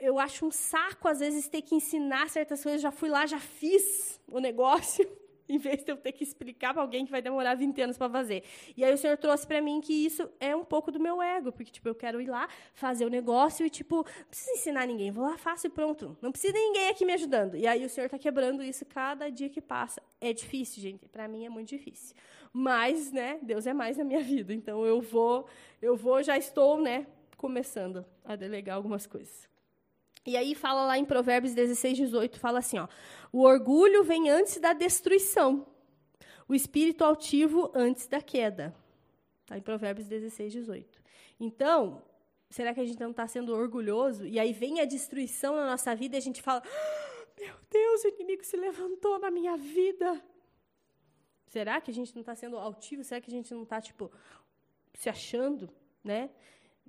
eu 0.00 0.18
acho 0.18 0.46
um 0.46 0.50
saco 0.50 1.08
às 1.08 1.20
vezes 1.20 1.48
ter 1.48 1.62
que 1.62 1.74
ensinar 1.74 2.28
certas 2.28 2.62
coisas, 2.62 2.80
já 2.80 2.90
fui 2.90 3.08
lá, 3.08 3.26
já 3.26 3.38
fiz 3.38 4.20
o 4.28 4.38
negócio 4.38 5.06
em 5.48 5.58
vez 5.58 5.84
de 5.84 5.92
eu 5.92 5.96
ter 5.96 6.12
que 6.12 6.24
explicar 6.24 6.72
para 6.72 6.82
alguém 6.82 7.04
que 7.04 7.10
vai 7.10 7.22
demorar 7.22 7.54
20 7.54 7.80
anos 7.80 7.98
para 7.98 8.10
fazer. 8.10 8.42
E 8.76 8.84
aí 8.84 8.92
o 8.92 8.98
senhor 8.98 9.16
trouxe 9.16 9.46
para 9.46 9.60
mim 9.60 9.80
que 9.80 9.92
isso 9.92 10.28
é 10.40 10.54
um 10.56 10.64
pouco 10.64 10.90
do 10.90 10.98
meu 10.98 11.22
ego, 11.22 11.52
porque 11.52 11.70
tipo, 11.70 11.88
eu 11.88 11.94
quero 11.94 12.20
ir 12.20 12.28
lá, 12.28 12.48
fazer 12.74 13.04
o 13.04 13.08
negócio 13.08 13.64
e 13.64 13.70
tipo, 13.70 13.96
não 13.96 14.26
preciso 14.28 14.50
ensinar 14.52 14.86
ninguém, 14.86 15.10
vou 15.10 15.24
lá, 15.24 15.38
faço 15.38 15.66
e 15.66 15.70
pronto. 15.70 16.16
Não 16.20 16.32
precisa 16.32 16.52
ninguém 16.52 16.88
aqui 16.88 17.04
me 17.04 17.12
ajudando. 17.12 17.56
E 17.56 17.66
aí 17.66 17.84
o 17.84 17.88
senhor 17.88 18.06
está 18.06 18.18
quebrando 18.18 18.62
isso 18.62 18.84
cada 18.84 19.30
dia 19.30 19.48
que 19.48 19.60
passa. 19.60 20.02
É 20.20 20.32
difícil, 20.32 20.82
gente, 20.82 21.08
para 21.08 21.28
mim 21.28 21.46
é 21.46 21.48
muito 21.48 21.68
difícil. 21.68 22.16
Mas, 22.52 23.12
né, 23.12 23.38
Deus 23.42 23.66
é 23.66 23.74
mais 23.74 23.96
na 23.98 24.04
minha 24.04 24.22
vida, 24.22 24.52
então 24.52 24.84
eu 24.84 25.00
vou, 25.00 25.46
eu 25.80 25.94
vou, 25.94 26.22
já 26.22 26.36
estou, 26.38 26.80
né, 26.80 27.06
começando 27.36 28.04
a 28.24 28.34
delegar 28.34 28.76
algumas 28.76 29.06
coisas. 29.06 29.55
E 30.26 30.36
aí 30.36 30.54
fala 30.54 30.84
lá 30.84 30.98
em 30.98 31.04
Provérbios 31.04 31.54
16, 31.54 31.96
18, 31.98 32.40
fala 32.40 32.58
assim, 32.58 32.78
ó, 32.78 32.88
o 33.32 33.42
orgulho 33.42 34.02
vem 34.02 34.28
antes 34.28 34.58
da 34.58 34.72
destruição, 34.72 35.64
o 36.48 36.54
espírito 36.54 37.04
altivo 37.04 37.70
antes 37.74 38.08
da 38.08 38.20
queda. 38.20 38.74
Está 39.42 39.56
em 39.56 39.60
Provérbios 39.62 40.08
16, 40.08 40.52
18. 40.52 41.00
Então, 41.38 42.02
será 42.50 42.74
que 42.74 42.80
a 42.80 42.84
gente 42.84 42.98
não 42.98 43.12
está 43.12 43.26
sendo 43.28 43.54
orgulhoso? 43.54 44.26
E 44.26 44.40
aí 44.40 44.52
vem 44.52 44.80
a 44.80 44.84
destruição 44.84 45.54
na 45.54 45.66
nossa 45.66 45.94
vida 45.94 46.16
e 46.16 46.18
a 46.18 46.22
gente 46.22 46.42
fala, 46.42 46.62
ah, 46.64 47.26
meu 47.38 47.54
Deus, 47.70 48.04
o 48.04 48.08
inimigo 48.08 48.44
se 48.44 48.56
levantou 48.56 49.20
na 49.20 49.30
minha 49.30 49.56
vida. 49.56 50.20
Será 51.46 51.80
que 51.80 51.90
a 51.90 51.94
gente 51.94 52.12
não 52.14 52.20
está 52.20 52.34
sendo 52.34 52.58
altivo? 52.58 53.04
Será 53.04 53.20
que 53.20 53.30
a 53.30 53.34
gente 53.34 53.54
não 53.54 53.62
está, 53.62 53.80
tipo, 53.80 54.10
se 54.94 55.08
achando, 55.08 55.70
né? 56.02 56.30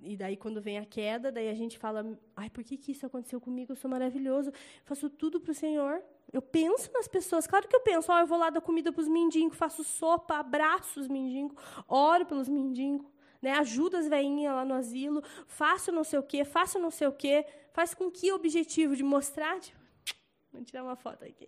E 0.01 0.15
daí, 0.15 0.38
quando 0.38 0.62
vem 0.62 0.77
a 0.77 0.86
queda, 0.86 1.31
daí 1.31 1.49
a 1.49 1.53
gente 1.55 1.77
fala: 1.77 2.17
ai, 2.36 2.49
por 2.49 2.63
que, 2.63 2.77
que 2.77 2.91
isso 2.91 3.05
aconteceu 3.05 3.41
comigo? 3.41 3.71
Eu 3.71 3.75
sou 3.75 3.89
maravilhoso, 3.89 4.51
faço 4.86 5.10
tudo 5.10 5.39
para 5.39 5.51
o 5.51 5.55
Senhor. 5.55 6.01
Eu 6.31 6.41
penso 6.41 6.91
nas 6.93 7.07
pessoas, 7.07 7.47
claro 7.47 7.67
que 7.67 7.75
eu 7.75 7.81
penso: 7.81 8.12
ó, 8.12 8.19
eu 8.19 8.27
vou 8.27 8.38
lá 8.38 8.49
dar 8.49 8.62
comida 8.62 8.91
para 8.91 9.01
os 9.01 9.07
mendigos, 9.07 9.57
faço 9.57 9.83
sopa, 9.83 10.36
abraço 10.36 10.99
os 10.99 11.07
mendigos, 11.07 11.57
oro 11.88 12.25
pelos 12.25 12.47
mendigos, 12.47 13.07
né, 13.41 13.51
ajudo 13.53 13.97
as 13.97 14.07
veinhas 14.07 14.53
lá 14.53 14.63
no 14.63 14.75
asilo, 14.75 15.23
faço 15.47 15.91
não 15.91 16.03
sei 16.03 16.19
o 16.19 16.23
quê, 16.23 16.45
faço 16.45 16.77
não 16.77 16.91
sei 16.91 17.07
o 17.07 17.12
quê. 17.12 17.45
Faz 17.73 17.93
com 17.93 18.10
que 18.10 18.31
objetivo? 18.31 18.95
De 18.95 19.03
mostrar? 19.03 19.60
Tipo, 19.60 19.79
vamos 20.51 20.67
tirar 20.67 20.83
uma 20.83 20.95
foto 20.95 21.23
aqui. 21.23 21.47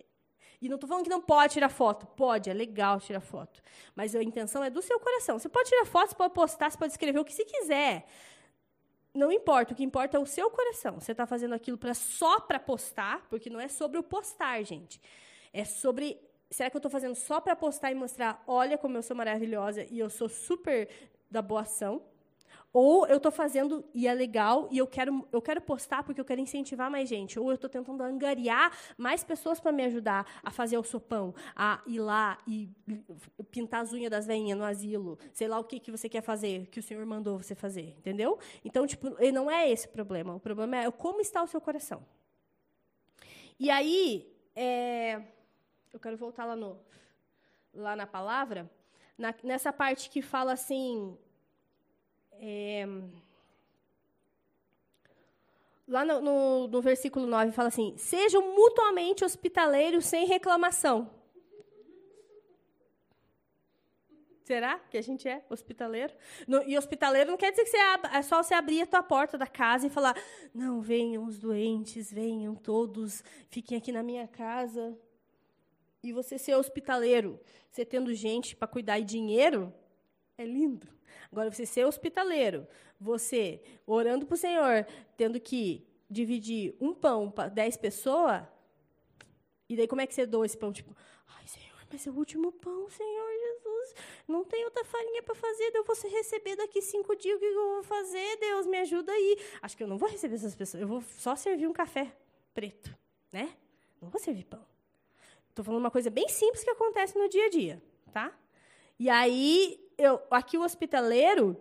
E 0.62 0.68
não 0.68 0.74
estou 0.74 0.86
falando 0.86 1.04
que 1.04 1.10
não 1.10 1.22
pode 1.22 1.54
tirar 1.54 1.70
foto. 1.70 2.06
Pode, 2.06 2.50
é 2.50 2.52
legal 2.52 3.00
tirar 3.00 3.20
foto. 3.20 3.62
Mas 3.96 4.14
a 4.14 4.22
intenção 4.22 4.62
é 4.62 4.68
do 4.68 4.82
seu 4.82 5.00
coração. 5.00 5.38
Você 5.38 5.48
pode 5.48 5.70
tirar 5.70 5.86
foto, 5.86 6.10
você 6.10 6.14
pode 6.14 6.34
postar, 6.34 6.70
você 6.70 6.76
pode 6.76 6.92
escrever 6.92 7.18
o 7.18 7.24
que 7.24 7.32
você 7.32 7.44
quiser 7.44 8.06
não 9.14 9.32
importa, 9.32 9.72
o 9.72 9.76
que 9.76 9.82
importa 9.82 10.16
é 10.16 10.20
o 10.20 10.26
seu 10.26 10.50
coração. 10.50 11.00
Você 11.00 11.12
está 11.12 11.26
fazendo 11.26 11.54
aquilo 11.54 11.76
pra, 11.76 11.94
só 11.94 12.40
para 12.40 12.58
postar, 12.58 13.26
porque 13.28 13.50
não 13.50 13.60
é 13.60 13.68
sobre 13.68 13.98
o 13.98 14.02
postar, 14.02 14.62
gente. 14.62 15.00
É 15.52 15.64
sobre. 15.64 16.20
Será 16.50 16.70
que 16.70 16.76
eu 16.76 16.78
estou 16.78 16.90
fazendo 16.90 17.14
só 17.14 17.40
para 17.40 17.54
postar 17.54 17.90
e 17.90 17.94
mostrar, 17.94 18.42
olha 18.46 18.76
como 18.78 18.96
eu 18.96 19.02
sou 19.02 19.16
maravilhosa 19.16 19.86
e 19.90 19.98
eu 19.98 20.10
sou 20.10 20.28
super 20.28 20.88
da 21.30 21.42
boa 21.42 21.62
ação? 21.62 22.02
Ou 22.72 23.04
eu 23.06 23.16
estou 23.16 23.32
fazendo 23.32 23.84
e 23.92 24.06
é 24.06 24.14
legal 24.14 24.68
e 24.70 24.78
eu 24.78 24.86
quero, 24.86 25.26
eu 25.32 25.42
quero 25.42 25.60
postar 25.60 26.04
porque 26.04 26.20
eu 26.20 26.24
quero 26.24 26.40
incentivar 26.40 26.88
mais 26.90 27.08
gente. 27.08 27.38
Ou 27.38 27.50
eu 27.50 27.56
estou 27.56 27.68
tentando 27.68 28.02
angariar 28.02 28.72
mais 28.96 29.24
pessoas 29.24 29.58
para 29.58 29.72
me 29.72 29.84
ajudar 29.84 30.24
a 30.42 30.50
fazer 30.52 30.78
o 30.78 30.84
sopão, 30.84 31.34
a 31.56 31.82
ir 31.86 31.98
lá 31.98 32.38
e 32.46 32.70
pintar 33.50 33.82
as 33.82 33.92
unhas 33.92 34.10
das 34.10 34.26
veinhas 34.26 34.56
no 34.56 34.64
asilo. 34.64 35.18
Sei 35.32 35.48
lá 35.48 35.58
o 35.58 35.64
que, 35.64 35.80
que 35.80 35.90
você 35.90 36.08
quer 36.08 36.22
fazer, 36.22 36.66
que 36.68 36.78
o 36.78 36.82
Senhor 36.82 37.04
mandou 37.04 37.42
você 37.42 37.56
fazer. 37.56 37.94
Entendeu? 37.98 38.38
Então, 38.64 38.86
tipo, 38.86 39.10
não 39.32 39.50
é 39.50 39.68
esse 39.68 39.88
o 39.88 39.90
problema. 39.90 40.34
O 40.34 40.40
problema 40.40 40.76
é 40.76 40.90
como 40.92 41.20
está 41.20 41.42
o 41.42 41.48
seu 41.48 41.60
coração. 41.60 42.06
E 43.58 43.68
aí, 43.68 44.32
é, 44.54 45.20
eu 45.92 45.98
quero 45.98 46.16
voltar 46.16 46.44
lá, 46.44 46.54
no, 46.54 46.78
lá 47.74 47.96
na 47.96 48.06
palavra, 48.06 48.70
na, 49.18 49.34
nessa 49.42 49.72
parte 49.72 50.08
que 50.08 50.22
fala 50.22 50.52
assim 50.52 51.18
é, 52.42 52.86
lá 55.86 56.06
no, 56.06 56.20
no, 56.22 56.68
no, 56.68 56.80
versículo 56.80 57.26
9 57.26 57.52
fala 57.52 57.68
assim: 57.68 57.94
sejam 57.98 58.54
mutuamente 58.54 59.24
hospitaleiros 59.24 60.06
sem 60.06 60.26
reclamação. 60.26 61.10
Será 64.42 64.78
que 64.78 64.96
a 64.96 65.02
gente 65.02 65.28
é 65.28 65.44
hospitaleiro? 65.48 66.12
No, 66.48 66.62
e 66.64 66.76
hospitaleiro 66.76 67.30
não 67.30 67.36
quer 67.36 67.50
dizer 67.50 67.64
que 67.64 67.70
você 67.70 67.76
é 67.76 68.22
só 68.22 68.42
você 68.42 68.54
abrir 68.54 68.80
a 68.80 68.86
tua 68.86 69.02
porta 69.02 69.36
da 69.36 69.46
casa 69.46 69.86
e 69.86 69.90
falar: 69.90 70.16
não, 70.54 70.80
venham 70.80 71.26
os 71.26 71.38
doentes, 71.38 72.10
venham 72.10 72.54
todos, 72.54 73.22
fiquem 73.50 73.76
aqui 73.76 73.92
na 73.92 74.02
minha 74.02 74.26
casa. 74.26 74.98
E 76.02 76.10
você 76.10 76.38
ser 76.38 76.54
hospitaleiro, 76.54 77.38
você 77.70 77.84
tendo 77.84 78.14
gente 78.14 78.56
para 78.56 78.66
cuidar 78.66 78.98
e 78.98 79.04
dinheiro, 79.04 79.70
é 80.38 80.46
lindo. 80.46 80.88
Agora, 81.30 81.50
você 81.50 81.64
ser 81.64 81.84
hospitaleiro, 81.84 82.66
você 83.00 83.62
orando 83.86 84.26
para 84.26 84.34
o 84.34 84.38
Senhor, 84.38 84.86
tendo 85.16 85.40
que 85.40 85.86
dividir 86.08 86.74
um 86.80 86.92
pão 86.92 87.30
para 87.30 87.48
dez 87.48 87.76
pessoas, 87.76 88.42
e 89.68 89.76
daí 89.76 89.86
como 89.86 90.00
é 90.00 90.06
que 90.06 90.14
você 90.14 90.26
doa 90.26 90.44
esse 90.44 90.58
pão? 90.58 90.72
Tipo, 90.72 90.96
ai, 91.28 91.46
Senhor, 91.46 91.78
mas 91.90 92.04
é 92.04 92.10
o 92.10 92.14
último 92.14 92.50
pão, 92.50 92.90
Senhor 92.90 93.30
Jesus. 93.30 93.94
Não 94.26 94.44
tem 94.44 94.64
outra 94.64 94.84
farinha 94.84 95.22
para 95.22 95.36
fazer, 95.36 95.70
eu 95.72 95.84
vou 95.84 95.94
receber 95.94 96.56
daqui 96.56 96.82
cinco 96.82 97.14
dias, 97.14 97.36
o 97.36 97.38
que 97.38 97.46
eu 97.46 97.54
vou 97.54 97.82
fazer? 97.84 98.36
Deus, 98.38 98.66
me 98.66 98.78
ajuda 98.78 99.12
aí. 99.12 99.38
Acho 99.62 99.76
que 99.76 99.84
eu 99.84 99.88
não 99.88 99.96
vou 99.96 100.08
receber 100.08 100.34
essas 100.34 100.56
pessoas, 100.56 100.80
eu 100.80 100.88
vou 100.88 101.00
só 101.00 101.36
servir 101.36 101.68
um 101.68 101.72
café 101.72 102.12
preto, 102.52 102.92
né? 103.32 103.56
Não 104.02 104.10
vou 104.10 104.20
servir 104.20 104.44
pão. 104.44 104.64
Estou 105.48 105.64
falando 105.64 105.80
uma 105.80 105.90
coisa 105.90 106.10
bem 106.10 106.28
simples 106.28 106.64
que 106.64 106.70
acontece 106.70 107.16
no 107.16 107.28
dia 107.28 107.46
a 107.46 107.48
dia, 107.50 107.82
tá? 108.12 108.36
E 108.98 109.08
aí, 109.08 109.89
eu, 110.00 110.20
aqui 110.30 110.56
o 110.56 110.62
hospitaleiro, 110.62 111.56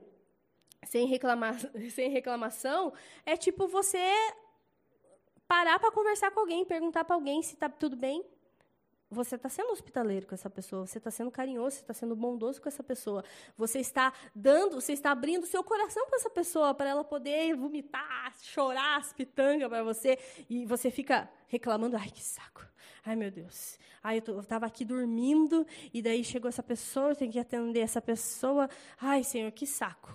sem, 0.86 1.06
reclamar, 1.06 1.56
sem 1.91 2.10
reclamação, 2.10 2.93
é 3.25 3.36
tipo 3.36 3.67
você 3.67 3.99
parar 5.47 5.80
para 5.80 5.91
conversar 5.91 6.32
com 6.32 6.39
alguém, 6.39 6.63
perguntar 6.63 7.04
para 7.04 7.15
alguém 7.15 7.41
se 7.41 7.54
está 7.54 7.67
tudo 7.67 7.95
bem. 7.95 8.23
Você 9.12 9.36
está 9.36 9.50
sendo 9.50 9.72
hospitaleiro 9.72 10.28
com 10.28 10.36
essa 10.36 10.50
pessoa, 10.52 10.86
você 10.86 11.00
está 11.00 11.10
sendo 11.10 11.32
carinhoso, 11.32 11.78
você 11.78 11.82
está 11.82 11.93
sendo 11.95 12.15
bondoso 12.15 12.62
com 12.62 12.69
essa 12.69 12.84
pessoa. 12.84 13.24
Você 13.58 13.80
está 13.80 14.13
dando, 14.36 14.80
você 14.80 14.93
está 14.93 15.12
abrindo 15.12 15.48
seu 15.48 15.63
coração 15.63 16.06
para 16.06 16.17
essa 16.17 16.30
pessoa, 16.30 16.76
para 16.76 16.89
ela 16.89 17.04
poder 17.04 17.56
vomitar, 17.56 18.36
chorar 18.39 19.00
as 19.00 19.12
pitangas 19.12 19.67
para 19.67 19.84
você. 19.84 20.19
E 20.48 20.63
você 20.65 20.91
fica 20.91 21.28
reclamando, 21.48 21.98
ai, 21.98 22.12
que 22.12 22.24
saco. 22.24 22.63
Ai, 23.04 23.15
meu 23.15 23.32
Deus. 23.32 23.80
Ai, 24.04 24.22
eu 24.26 24.39
estava 24.41 24.67
aqui 24.67 24.86
dormindo 24.86 25.65
e 25.91 26.04
daí 26.04 26.24
chegou 26.24 26.48
essa 26.48 26.62
pessoa, 26.62 27.10
eu 27.10 27.15
tenho 27.15 27.32
que 27.32 27.39
atender 27.39 27.80
essa 27.80 28.00
pessoa. 28.00 28.69
Ai, 29.00 29.24
Senhor, 29.24 29.52
que 29.52 29.65
saco. 29.65 30.13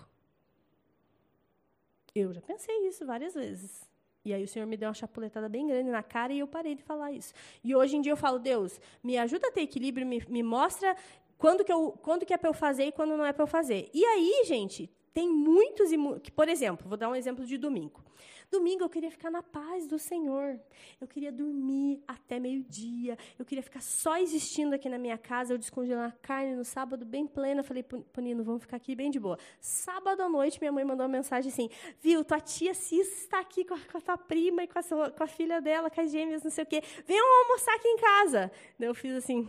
Eu 2.15 2.33
já 2.33 2.41
pensei 2.41 2.87
isso 2.87 3.05
várias 3.05 3.35
vezes. 3.35 3.94
E 4.25 4.33
aí 4.33 4.43
o 4.43 4.49
Senhor 4.49 4.67
me 4.67 4.77
deu 4.77 4.89
uma 4.89 4.95
chapuletada 4.95 5.49
bem 5.49 5.67
grande 5.67 5.91
na 5.91 6.03
cara 6.03 6.33
e 6.33 6.39
eu 6.39 6.47
parei 6.47 6.75
de 6.75 6.83
falar 6.83 7.13
isso. 7.13 7.35
E 7.63 7.75
hoje 7.75 7.97
em 7.97 8.01
dia 8.01 8.13
eu 8.13 8.17
falo, 8.17 8.39
Deus, 8.39 8.81
me 9.03 9.19
ajuda 9.19 9.49
a 9.49 9.53
ter 9.53 9.61
equilíbrio, 9.61 10.07
me, 10.07 10.25
me 10.29 10.43
mostra 10.43 10.97
quando 11.37 11.65
que, 11.65 11.73
eu, 11.73 11.93
quando 12.03 12.25
que 12.25 12.33
é 12.33 12.39
para 12.39 12.49
eu 12.49 12.55
fazer 12.55 12.87
e 12.87 12.93
quando 12.93 13.17
não 13.17 13.27
é 13.27 13.33
para 13.33 13.43
eu 13.43 13.47
fazer. 13.47 13.91
E 13.93 14.05
aí, 14.05 14.45
gente, 14.47 14.91
tem 15.15 15.29
muitos, 15.29 15.91
que, 16.25 16.33
por 16.33 16.49
exemplo, 16.49 16.89
vou 16.89 16.99
dar 16.99 17.09
um 17.09 17.15
exemplo 17.15 17.47
de 17.47 17.57
domingo. 17.57 18.03
Domingo 18.51 18.83
eu 18.83 18.89
queria 18.89 19.11
ficar 19.13 19.31
na 19.31 19.43
paz 19.43 19.87
do 19.87 19.97
Senhor. 19.97 20.61
Eu 21.01 21.07
queria 21.07 21.31
dormir 21.31 22.03
até 22.07 22.41
meio-dia. 22.41 23.17
Eu 23.39 23.45
queria 23.45 23.63
ficar 23.63 23.81
só 23.81 24.17
existindo 24.17 24.75
aqui 24.75 24.89
na 24.89 24.99
minha 24.99 25.17
casa. 25.17 25.55
Eu 25.55 25.59
descongelar 25.59 26.09
a 26.09 26.13
carne 26.13 26.57
no 26.57 26.65
sábado, 26.65 27.05
bem 27.05 27.27
plena. 27.29 27.63
Falei, 27.63 27.83
Panino, 27.83 28.43
vamos 28.43 28.63
ficar 28.63 28.77
aqui 28.77 28.95
bem 28.95 29.11
de 29.11 29.21
boa. 29.21 29.39
Sábado 29.61 30.21
à 30.21 30.29
noite, 30.29 30.61
minha 30.61 30.73
mãe 30.73 30.85
mandou 30.85 31.07
uma 31.07 31.13
mensagem 31.13 31.51
assim: 31.51 31.69
Viu, 32.01 32.25
tua 32.25 32.41
tia 32.41 32.75
Cis 32.75 33.23
está 33.23 33.39
aqui 33.39 33.65
com 33.65 33.75
a, 33.75 33.79
com 33.79 33.99
a 33.99 34.01
tua 34.01 34.19
prima 34.19 34.65
e 34.65 34.69
com 34.69 34.79
a, 34.79 34.83
sua, 34.83 35.11
com 35.11 35.23
a 35.23 35.29
filha 35.29 35.61
dela, 35.61 35.91
com 35.91 36.01
as 36.01 36.11
gêmeas, 36.11 36.43
não 36.43 36.51
sei 36.51 36.65
o 36.65 36.67
quê. 36.67 36.83
Venham 37.07 37.45
almoçar 37.45 37.75
aqui 37.75 37.89
em 37.89 37.99
casa. 37.99 38.51
Daí 38.79 38.89
eu 38.89 38.95
fiz 38.95 39.15
assim, 39.15 39.49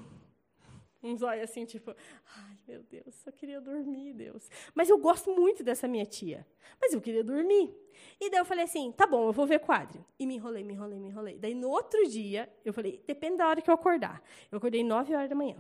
um 1.05 1.15
zóio 1.15 1.43
assim, 1.43 1.65
tipo, 1.65 1.95
ai, 2.37 2.57
meu 2.67 2.83
Deus, 2.83 3.15
só 3.15 3.31
queria 3.31 3.61
dormir, 3.61 4.13
Deus. 4.13 4.49
Mas 4.73 4.89
eu 4.89 4.97
gosto 4.97 5.31
muito 5.31 5.63
dessa 5.63 5.87
minha 5.87 6.05
tia. 6.05 6.45
Mas 6.81 6.93
eu 6.93 7.01
queria 7.01 7.23
dormir. 7.23 7.73
E 8.19 8.29
daí 8.29 8.39
eu 8.39 8.45
falei 8.45 8.63
assim, 8.63 8.91
tá 8.91 9.05
bom, 9.05 9.27
eu 9.27 9.33
vou 9.33 9.45
ver 9.45 9.59
quadro. 9.59 10.05
E 10.19 10.25
me 10.25 10.35
enrolei, 10.35 10.63
me 10.63 10.73
enrolei, 10.73 10.99
me 10.99 11.07
enrolei. 11.09 11.37
Daí 11.37 11.53
no 11.53 11.69
outro 11.69 12.07
dia, 12.07 12.49
eu 12.63 12.73
falei, 12.73 13.01
depende 13.05 13.37
da 13.37 13.47
hora 13.47 13.61
que 13.61 13.69
eu 13.69 13.73
acordar. 13.73 14.21
Eu 14.51 14.57
acordei 14.57 14.83
9 14.83 15.15
horas 15.15 15.29
da 15.29 15.35
manhã. 15.35 15.57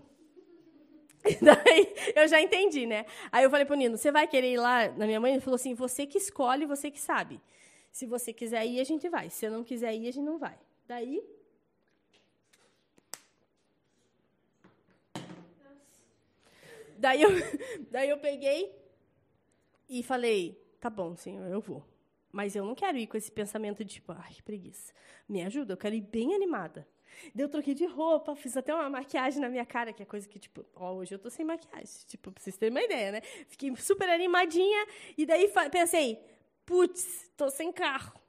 Daí 1.41 1.93
eu 2.15 2.27
já 2.27 2.39
entendi, 2.41 2.85
né? 2.85 3.05
Aí 3.31 3.43
eu 3.43 3.49
falei 3.49 3.65
pro 3.65 3.75
Nino, 3.75 3.97
você 3.97 4.11
vai 4.11 4.27
querer 4.27 4.53
ir 4.53 4.57
lá 4.57 4.89
na 4.89 5.05
minha 5.05 5.19
mãe? 5.19 5.33
Ele 5.33 5.41
falou 5.41 5.55
assim, 5.55 5.73
você 5.73 6.05
que 6.05 6.17
escolhe, 6.17 6.65
você 6.65 6.91
que 6.91 6.99
sabe. 6.99 7.41
Se 7.91 8.05
você 8.05 8.33
quiser 8.33 8.65
ir, 8.65 8.79
a 8.79 8.83
gente 8.83 9.07
vai. 9.09 9.29
Se 9.29 9.37
você 9.37 9.49
não 9.49 9.63
quiser 9.63 9.95
ir, 9.95 10.07
a 10.07 10.11
gente 10.11 10.25
não 10.25 10.37
vai. 10.37 10.57
Daí. 10.87 11.23
Daí 16.97 17.21
eu, 17.21 17.29
daí 17.91 18.09
eu 18.09 18.17
peguei 18.17 18.73
e 19.89 20.01
falei, 20.03 20.59
tá 20.79 20.89
bom, 20.89 21.15
senhor, 21.15 21.47
eu 21.49 21.61
vou. 21.61 21.83
Mas 22.31 22.55
eu 22.55 22.65
não 22.65 22.75
quero 22.75 22.97
ir 22.97 23.07
com 23.07 23.15
esse 23.15 23.31
pensamento 23.31 23.83
de 23.83 23.93
tipo, 23.93 24.11
ai, 24.11 24.33
que 24.33 24.43
preguiça. 24.43 24.93
Me 25.27 25.41
ajuda, 25.43 25.73
eu 25.73 25.77
quero 25.77 25.95
ir 25.95 26.01
bem 26.01 26.35
animada. 26.35 26.87
Daí 27.33 27.45
eu 27.45 27.49
troquei 27.49 27.73
de 27.73 27.85
roupa, 27.85 28.35
fiz 28.35 28.57
até 28.57 28.73
uma 28.73 28.89
maquiagem 28.89 29.39
na 29.39 29.47
minha 29.47 29.65
cara, 29.65 29.93
que 29.93 30.03
é 30.03 30.05
coisa 30.05 30.27
que, 30.27 30.37
tipo, 30.37 30.65
ó, 30.75 30.93
hoje 30.95 31.15
eu 31.15 31.19
tô 31.19 31.29
sem 31.29 31.45
maquiagem. 31.45 32.05
Tipo, 32.07 32.31
pra 32.31 32.43
vocês 32.43 32.57
terem 32.57 32.75
uma 32.75 32.83
ideia, 32.83 33.13
né? 33.13 33.21
Fiquei 33.47 33.73
super 33.77 34.09
animadinha, 34.09 34.85
e 35.17 35.25
daí 35.25 35.49
pensei, 35.71 36.19
putz, 36.65 37.31
tô 37.37 37.49
sem 37.49 37.71
carro. 37.71 38.19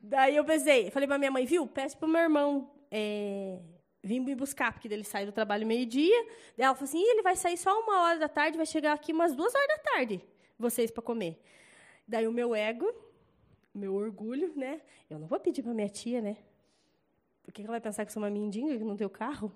Daí 0.00 0.36
eu 0.36 0.44
pensei, 0.44 0.90
falei 0.90 1.08
pra 1.08 1.18
minha 1.18 1.30
mãe, 1.30 1.46
viu, 1.46 1.66
peço 1.66 1.96
pro 1.96 2.06
meu 2.06 2.20
irmão 2.20 2.70
é, 2.90 3.58
vir 4.02 4.20
me 4.20 4.34
buscar, 4.34 4.72
porque 4.72 4.88
ele 4.88 5.04
sai 5.04 5.26
do 5.26 5.32
trabalho 5.32 5.66
meio-dia. 5.66 6.26
Ela 6.56 6.74
falou 6.74 6.88
assim, 6.88 7.02
ele 7.02 7.22
vai 7.22 7.36
sair 7.36 7.56
só 7.56 7.78
uma 7.80 8.02
hora 8.02 8.18
da 8.18 8.28
tarde, 8.28 8.56
vai 8.56 8.66
chegar 8.66 8.92
aqui 8.92 9.12
umas 9.12 9.34
duas 9.34 9.54
horas 9.54 9.68
da 9.68 9.78
tarde, 9.78 10.20
vocês 10.58 10.90
para 10.90 11.02
comer. 11.02 11.38
Daí 12.06 12.26
o 12.26 12.32
meu 12.32 12.54
ego, 12.54 12.86
o 13.74 13.78
meu 13.78 13.94
orgulho, 13.94 14.52
né? 14.56 14.80
Eu 15.10 15.18
não 15.18 15.26
vou 15.26 15.38
pedir 15.38 15.62
pra 15.62 15.74
minha 15.74 15.88
tia, 15.88 16.20
né? 16.20 16.36
Por 17.42 17.52
que 17.52 17.62
ela 17.62 17.72
vai 17.72 17.80
pensar 17.80 18.04
que 18.04 18.10
eu 18.10 18.12
sou 18.14 18.22
uma 18.22 18.30
mendiga, 18.30 18.76
que 18.76 18.84
não 18.84 18.96
tenho 18.96 19.10
carro? 19.10 19.52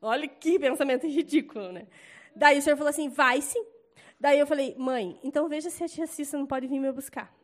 Olha 0.00 0.28
que 0.28 0.58
pensamento 0.58 1.06
ridículo, 1.08 1.72
né? 1.72 1.86
Daí 2.34 2.58
o 2.58 2.62
senhor 2.62 2.76
falou 2.76 2.90
assim, 2.90 3.08
vai 3.08 3.40
sim. 3.40 3.64
Daí 4.18 4.38
eu 4.38 4.46
falei, 4.46 4.74
mãe, 4.76 5.18
então 5.22 5.48
veja 5.48 5.70
se 5.70 5.82
a 5.84 5.88
tia 5.88 6.06
Cissa 6.06 6.38
não 6.38 6.46
pode 6.46 6.66
vir 6.66 6.80
me 6.80 6.90
buscar. 6.92 7.34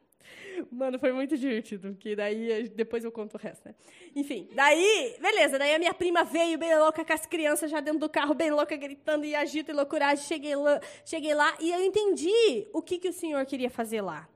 Mano, 0.70 0.98
foi 0.98 1.12
muito 1.12 1.36
divertido, 1.36 1.92
porque 1.92 2.16
daí 2.16 2.68
depois 2.68 3.04
eu 3.04 3.12
conto 3.12 3.34
o 3.34 3.38
resto, 3.38 3.66
né? 3.66 3.74
Enfim, 4.14 4.48
daí, 4.54 5.16
beleza, 5.20 5.58
daí 5.58 5.74
a 5.74 5.78
minha 5.78 5.94
prima 5.94 6.24
veio 6.24 6.58
bem 6.58 6.76
louca 6.78 7.04
com 7.04 7.12
as 7.12 7.26
crianças 7.26 7.70
já 7.70 7.80
dentro 7.80 8.00
do 8.00 8.08
carro, 8.08 8.34
bem 8.34 8.50
louca, 8.50 8.76
gritando 8.76 9.24
e 9.24 9.34
agito 9.34 9.70
e 9.70 9.74
loucuragem. 9.74 10.24
Cheguei 10.24 10.56
lá, 10.56 10.80
cheguei 11.04 11.34
lá 11.34 11.56
e 11.60 11.70
eu 11.70 11.80
entendi 11.80 12.66
o 12.72 12.82
que, 12.82 12.98
que 12.98 13.08
o 13.08 13.12
senhor 13.12 13.44
queria 13.46 13.70
fazer 13.70 14.00
lá 14.00 14.28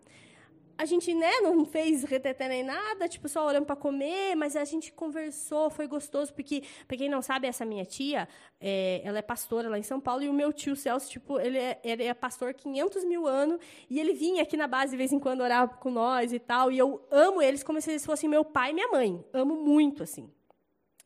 a 0.77 0.85
gente, 0.85 1.15
né, 1.15 1.41
não 1.43 1.65
fez 1.65 2.05
reteté 2.05 2.49
nem 2.49 2.63
nada, 2.63 3.09
tipo, 3.09 3.29
só 3.29 3.47
orando 3.47 3.67
para 3.67 3.77
comer, 3.77 4.35
mas 4.35 4.57
a 4.57 4.65
gente 4.65 4.93
conversou, 4.93 5.71
foi 5.71 5.87
gostoso, 5.87 6.33
porque, 6.35 6.63
para 6.87 6.97
quem 6.97 7.09
não 7.09 7.23
sabe, 7.23 7.47
essa 7.47 7.65
minha 7.65 7.85
tia, 7.85 8.29
é, 8.61 9.01
ela 9.05 9.19
é 9.19 9.23
pastora 9.23 9.69
lá 9.69 9.79
em 9.79 9.83
São 9.83 10.01
Paulo, 10.01 10.23
e 10.23 10.29
o 10.29 10.33
meu 10.33 10.53
tio 10.53 10.75
Celso, 10.75 11.09
tipo, 11.09 11.39
ele 11.39 11.59
é, 11.59 11.81
ele 11.85 12.05
é 12.05 12.15
pastor 12.15 12.55
500 12.55 13.05
mil 13.05 13.27
anos, 13.27 13.61
e 13.89 14.01
ele 14.01 14.13
vinha 14.13 14.43
aqui 14.43 14.57
na 14.57 14.67
base 14.67 14.93
de 14.93 14.97
vez 14.97 15.13
em 15.13 15.19
quando 15.19 15.43
orar 15.43 15.69
com 15.79 15.91
nós 15.91 16.33
e 16.33 16.39
tal, 16.39 16.73
e 16.73 16.79
eu 16.79 17.07
amo 17.11 17.41
eles 17.41 17.63
como 17.63 17.81
se 17.81 17.91
eles 17.91 18.05
fossem 18.05 18.29
meu 18.29 18.45
pai 18.45 18.71
e 18.71 18.75
minha 18.75 18.89
mãe, 18.89 19.25
amo 19.33 19.57
muito, 19.57 20.03
assim. 20.03 20.31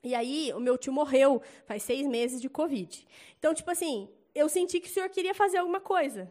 E 0.02 0.14
aí, 0.14 0.52
o 0.54 0.60
meu 0.60 0.78
tio 0.78 0.92
morreu 0.92 1.42
faz 1.66 1.82
seis 1.82 2.06
meses 2.06 2.40
de 2.40 2.48
Covid. 2.48 3.06
Então, 3.38 3.52
tipo 3.52 3.70
assim, 3.70 4.08
eu 4.34 4.48
senti 4.48 4.80
que 4.80 4.88
o 4.88 4.90
senhor 4.90 5.08
queria 5.10 5.34
fazer 5.34 5.58
alguma 5.58 5.80
coisa. 5.80 6.30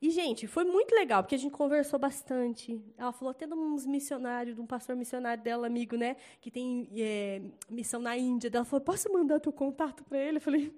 E, 0.00 0.10
gente, 0.10 0.46
foi 0.46 0.64
muito 0.64 0.94
legal, 0.94 1.22
porque 1.22 1.34
a 1.34 1.38
gente 1.38 1.52
conversou 1.52 1.98
bastante. 1.98 2.80
Ela 2.96 3.12
falou 3.12 3.30
até 3.30 3.46
de 3.46 3.54
uns 3.54 3.86
missionários, 3.86 4.54
de 4.54 4.60
um 4.60 4.66
pastor 4.66 4.94
missionário 4.96 5.42
dela, 5.42 5.66
amigo, 5.66 5.96
né? 5.96 6.16
Que 6.40 6.50
tem 6.50 6.88
é, 6.96 7.40
missão 7.70 8.00
na 8.00 8.16
Índia. 8.16 8.50
Ela 8.52 8.64
falou, 8.64 8.84
posso 8.84 9.10
mandar 9.12 9.40
teu 9.40 9.52
contato 9.52 10.04
para 10.04 10.18
ele? 10.18 10.38
Eu 10.38 10.42
falei, 10.42 10.74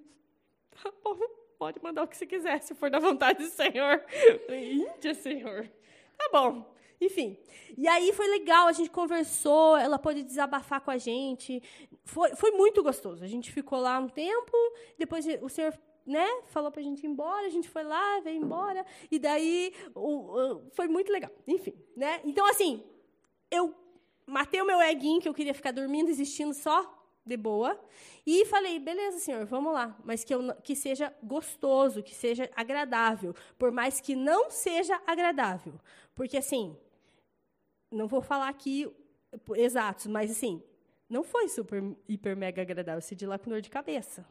tá 0.71 0.93
bom, 1.03 1.19
pode 1.59 1.83
mandar 1.83 2.05
o 2.05 2.09
que 2.09 2.17
você 2.17 2.27
quiser, 2.27 2.63
se 2.63 2.75
for 2.75 2.91
da 2.91 2.99
vontade 2.99 3.43
do 3.43 3.51
Senhor. 3.51 4.05
Falei, 4.47 4.75
Índia, 4.75 5.15
Senhor. 5.15 5.69
Tá 6.17 6.29
bom. 6.33 6.77
Enfim. 7.01 7.37
E 7.77 7.87
aí 7.87 8.13
foi 8.13 8.27
legal, 8.29 8.69
a 8.69 8.73
gente 8.73 8.91
conversou, 8.91 9.77
ela 9.77 9.99
pôde 9.99 10.23
desabafar 10.23 10.81
com 10.81 10.91
a 10.91 10.97
gente. 10.97 11.63
Foi, 12.05 12.35
foi 12.35 12.53
muito 12.53 12.83
gostoso. 12.83 13.23
A 13.23 13.27
gente 13.27 13.53
ficou 13.53 13.79
lá 13.81 13.99
um 13.99 14.09
tempo, 14.09 14.57
depois 14.99 15.27
o 15.43 15.49
senhor 15.49 15.77
né, 16.07 16.27
falou 16.47 16.71
para 16.71 16.81
a 16.81 16.85
gente 16.85 17.05
ir 17.05 17.09
embora, 17.09 17.47
a 17.47 17.51
gente 17.51 17.69
foi 17.69 17.83
lá, 17.83 18.21
veio 18.21 18.41
embora, 18.41 18.87
e 19.11 19.19
daí 19.19 19.75
o, 19.95 20.39
o, 20.39 20.71
foi 20.71 20.87
muito 20.87 21.11
legal. 21.11 21.31
Enfim, 21.47 21.75
né? 21.97 22.21
Então, 22.25 22.47
assim, 22.49 22.85
eu 23.51 23.75
matei 24.25 24.61
o 24.61 24.67
meu 24.67 24.81
eguinho, 24.81 25.21
que 25.21 25.29
eu 25.29 25.35
queria 25.35 25.53
ficar 25.53 25.73
dormindo, 25.73 26.09
existindo 26.09 26.55
só 26.55 26.95
de 27.25 27.37
boa, 27.37 27.79
e 28.25 28.45
falei, 28.45 28.79
beleza, 28.79 29.19
senhor, 29.19 29.45
vamos 29.47 29.73
lá, 29.73 29.97
mas 30.05 30.23
que, 30.23 30.33
eu, 30.33 30.55
que 30.63 30.77
seja 30.77 31.13
gostoso, 31.23 32.03
que 32.03 32.15
seja 32.15 32.49
agradável, 32.55 33.35
por 33.59 33.73
mais 33.73 34.01
que 34.01 34.15
não 34.15 34.49
seja 34.49 35.01
agradável. 35.05 35.75
Porque, 36.15 36.37
assim, 36.37 36.77
não 37.91 38.07
vou 38.07 38.21
falar 38.21 38.49
aqui 38.49 38.89
exatos, 39.57 40.07
mas, 40.07 40.31
assim, 40.31 40.63
não 41.09 41.25
foi 41.25 41.49
super, 41.49 41.83
hiper, 42.09 42.37
mega 42.37 42.63
agradável. 42.63 43.03
Eu 43.11 43.17
de 43.17 43.27
lá 43.27 43.39
com 43.39 43.51
dor 43.51 43.61
de 43.61 43.71
cabeça. 43.71 44.27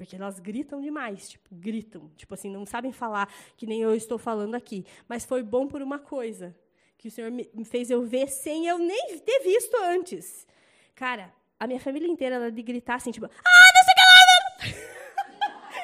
Porque 0.00 0.16
elas 0.16 0.40
gritam 0.40 0.80
demais, 0.80 1.28
tipo, 1.28 1.54
gritam. 1.54 2.10
Tipo 2.16 2.32
assim, 2.32 2.50
não 2.50 2.64
sabem 2.64 2.90
falar, 2.90 3.30
que 3.54 3.66
nem 3.66 3.82
eu 3.82 3.94
estou 3.94 4.16
falando 4.16 4.54
aqui. 4.54 4.86
Mas 5.06 5.26
foi 5.26 5.42
bom 5.42 5.68
por 5.68 5.82
uma 5.82 5.98
coisa, 5.98 6.56
que 6.96 7.08
o 7.08 7.10
Senhor 7.10 7.30
me 7.30 7.66
fez 7.66 7.90
eu 7.90 8.00
ver 8.00 8.26
sem 8.28 8.66
eu 8.66 8.78
nem 8.78 9.18
ter 9.18 9.40
visto 9.40 9.76
antes. 9.76 10.46
Cara, 10.94 11.30
a 11.58 11.66
minha 11.66 11.78
família 11.78 12.08
inteira, 12.08 12.36
ela 12.36 12.50
de 12.50 12.62
gritar 12.62 12.94
assim, 12.94 13.10
tipo, 13.10 13.26
ah, 13.26 13.70
não 13.74 13.84
sei 13.84 13.92
o 13.92 14.72
que 14.72 14.78
lá! 14.80 14.90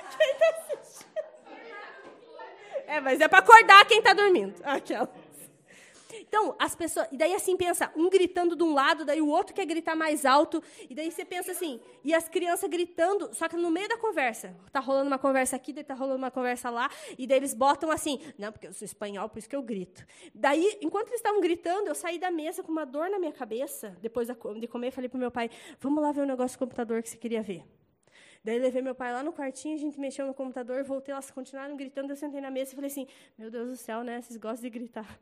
quem 0.16 0.35
tá 0.38 0.48
assistindo? 0.48 1.11
É, 2.87 3.00
mas 3.02 3.20
é 3.20 3.29
para 3.29 3.40
acordar 3.40 3.85
quem 3.85 3.98
está 3.98 4.14
dormindo. 4.14 4.55
Aquela. 4.64 5.12
Então, 6.14 6.55
as 6.59 6.75
pessoas. 6.75 7.09
E 7.11 7.16
daí 7.16 7.35
assim 7.35 7.57
pensa, 7.57 7.92
um 7.97 8.09
gritando 8.09 8.55
de 8.55 8.62
um 8.62 8.73
lado, 8.73 9.05
daí 9.05 9.21
o 9.21 9.29
outro 9.29 9.55
quer 9.55 9.66
gritar 9.66 9.95
mais 9.95 10.25
alto. 10.25 10.62
E 10.88 10.95
daí 10.95 11.11
você 11.11 11.25
pensa 11.25 11.53
assim, 11.53 11.81
e 12.05 12.14
as 12.14 12.29
crianças 12.29 12.69
gritando, 12.69 13.35
só 13.35 13.49
que 13.49 13.57
no 13.57 13.71
meio 13.71 13.88
da 13.88 13.97
conversa. 13.97 14.57
Tá 14.73 14.81
rolando 14.81 15.07
uma 15.07 15.19
conversa 15.19 15.57
aqui, 15.57 15.73
daí 15.73 15.85
tá 15.85 15.95
rolando 15.95 16.19
uma 16.19 16.31
conversa 16.31 16.71
lá, 16.71 16.90
e 17.19 17.27
daí 17.27 17.38
eles 17.38 17.55
botam 17.55 17.90
assim, 17.90 18.21
não, 18.38 18.53
porque 18.53 18.66
eu 18.66 18.73
sou 18.73 18.85
espanhol, 18.85 19.29
por 19.29 19.38
isso 19.38 19.49
que 19.49 19.57
eu 19.57 19.62
grito. 19.62 20.07
Daí, 20.35 20.79
enquanto 20.81 21.09
eles 21.09 21.21
estavam 21.21 21.40
gritando, 21.40 21.88
eu 21.88 21.95
saí 21.95 22.19
da 22.19 22.31
mesa 22.31 22.62
com 22.62 22.71
uma 22.71 22.85
dor 22.85 23.11
na 23.11 23.19
minha 23.19 23.33
cabeça, 23.33 23.97
depois 24.01 24.29
de 24.29 24.66
comer, 24.69 24.90
falei 24.90 25.09
pro 25.09 25.19
meu 25.19 25.31
pai, 25.31 25.51
vamos 25.81 26.03
lá 26.03 26.12
ver 26.12 26.23
o 26.23 26.27
negócio 26.27 26.57
do 26.57 26.61
computador 26.61 27.03
que 27.03 27.09
você 27.09 27.16
queria 27.16 27.42
ver. 27.42 27.64
Daí 28.45 28.61
levei 28.61 28.81
meu 28.81 28.95
pai 28.95 29.12
lá 29.12 29.25
no 29.25 29.33
quartinho, 29.33 29.75
a 29.75 29.79
gente 29.79 29.99
mexeu 29.99 30.25
no 30.25 30.33
computador, 30.33 30.85
voltei, 30.85 31.12
elas 31.12 31.31
continuaram 31.33 31.77
gritando, 31.77 32.12
eu 32.12 32.16
sentei 32.16 32.40
na 32.40 32.51
mesa 32.51 32.73
e 32.73 32.75
falei 32.77 32.88
assim, 32.88 33.09
meu 33.37 33.51
Deus 33.51 33.71
do 33.71 33.77
céu, 33.77 34.05
né, 34.05 34.23
vocês 34.23 34.37
gostam 34.37 34.62
de 34.62 34.71
gritar. 34.71 35.19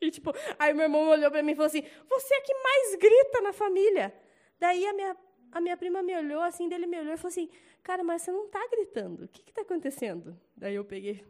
E, 0.00 0.10
tipo, 0.10 0.32
aí 0.58 0.72
meu 0.72 0.84
irmão 0.84 1.08
olhou 1.08 1.30
para 1.30 1.42
mim 1.42 1.52
e 1.52 1.54
falou 1.54 1.66
assim: 1.66 1.84
Você 2.08 2.34
é 2.34 2.40
que 2.40 2.54
mais 2.54 2.94
grita 2.94 3.40
na 3.42 3.52
família. 3.52 4.14
Daí 4.58 4.86
a 4.86 4.92
minha, 4.92 5.16
a 5.52 5.60
minha 5.60 5.76
prima 5.76 6.02
me 6.02 6.16
olhou, 6.16 6.42
assim, 6.42 6.68
dele 6.68 6.86
me 6.86 6.98
olhou 6.98 7.12
e 7.12 7.16
falou 7.16 7.28
assim: 7.28 7.50
Cara, 7.82 8.02
mas 8.02 8.22
você 8.22 8.32
não 8.32 8.46
está 8.46 8.66
gritando. 8.68 9.24
O 9.24 9.28
que 9.28 9.48
está 9.50 9.62
acontecendo? 9.62 10.38
Daí 10.56 10.74
eu 10.74 10.84
peguei, 10.84 11.24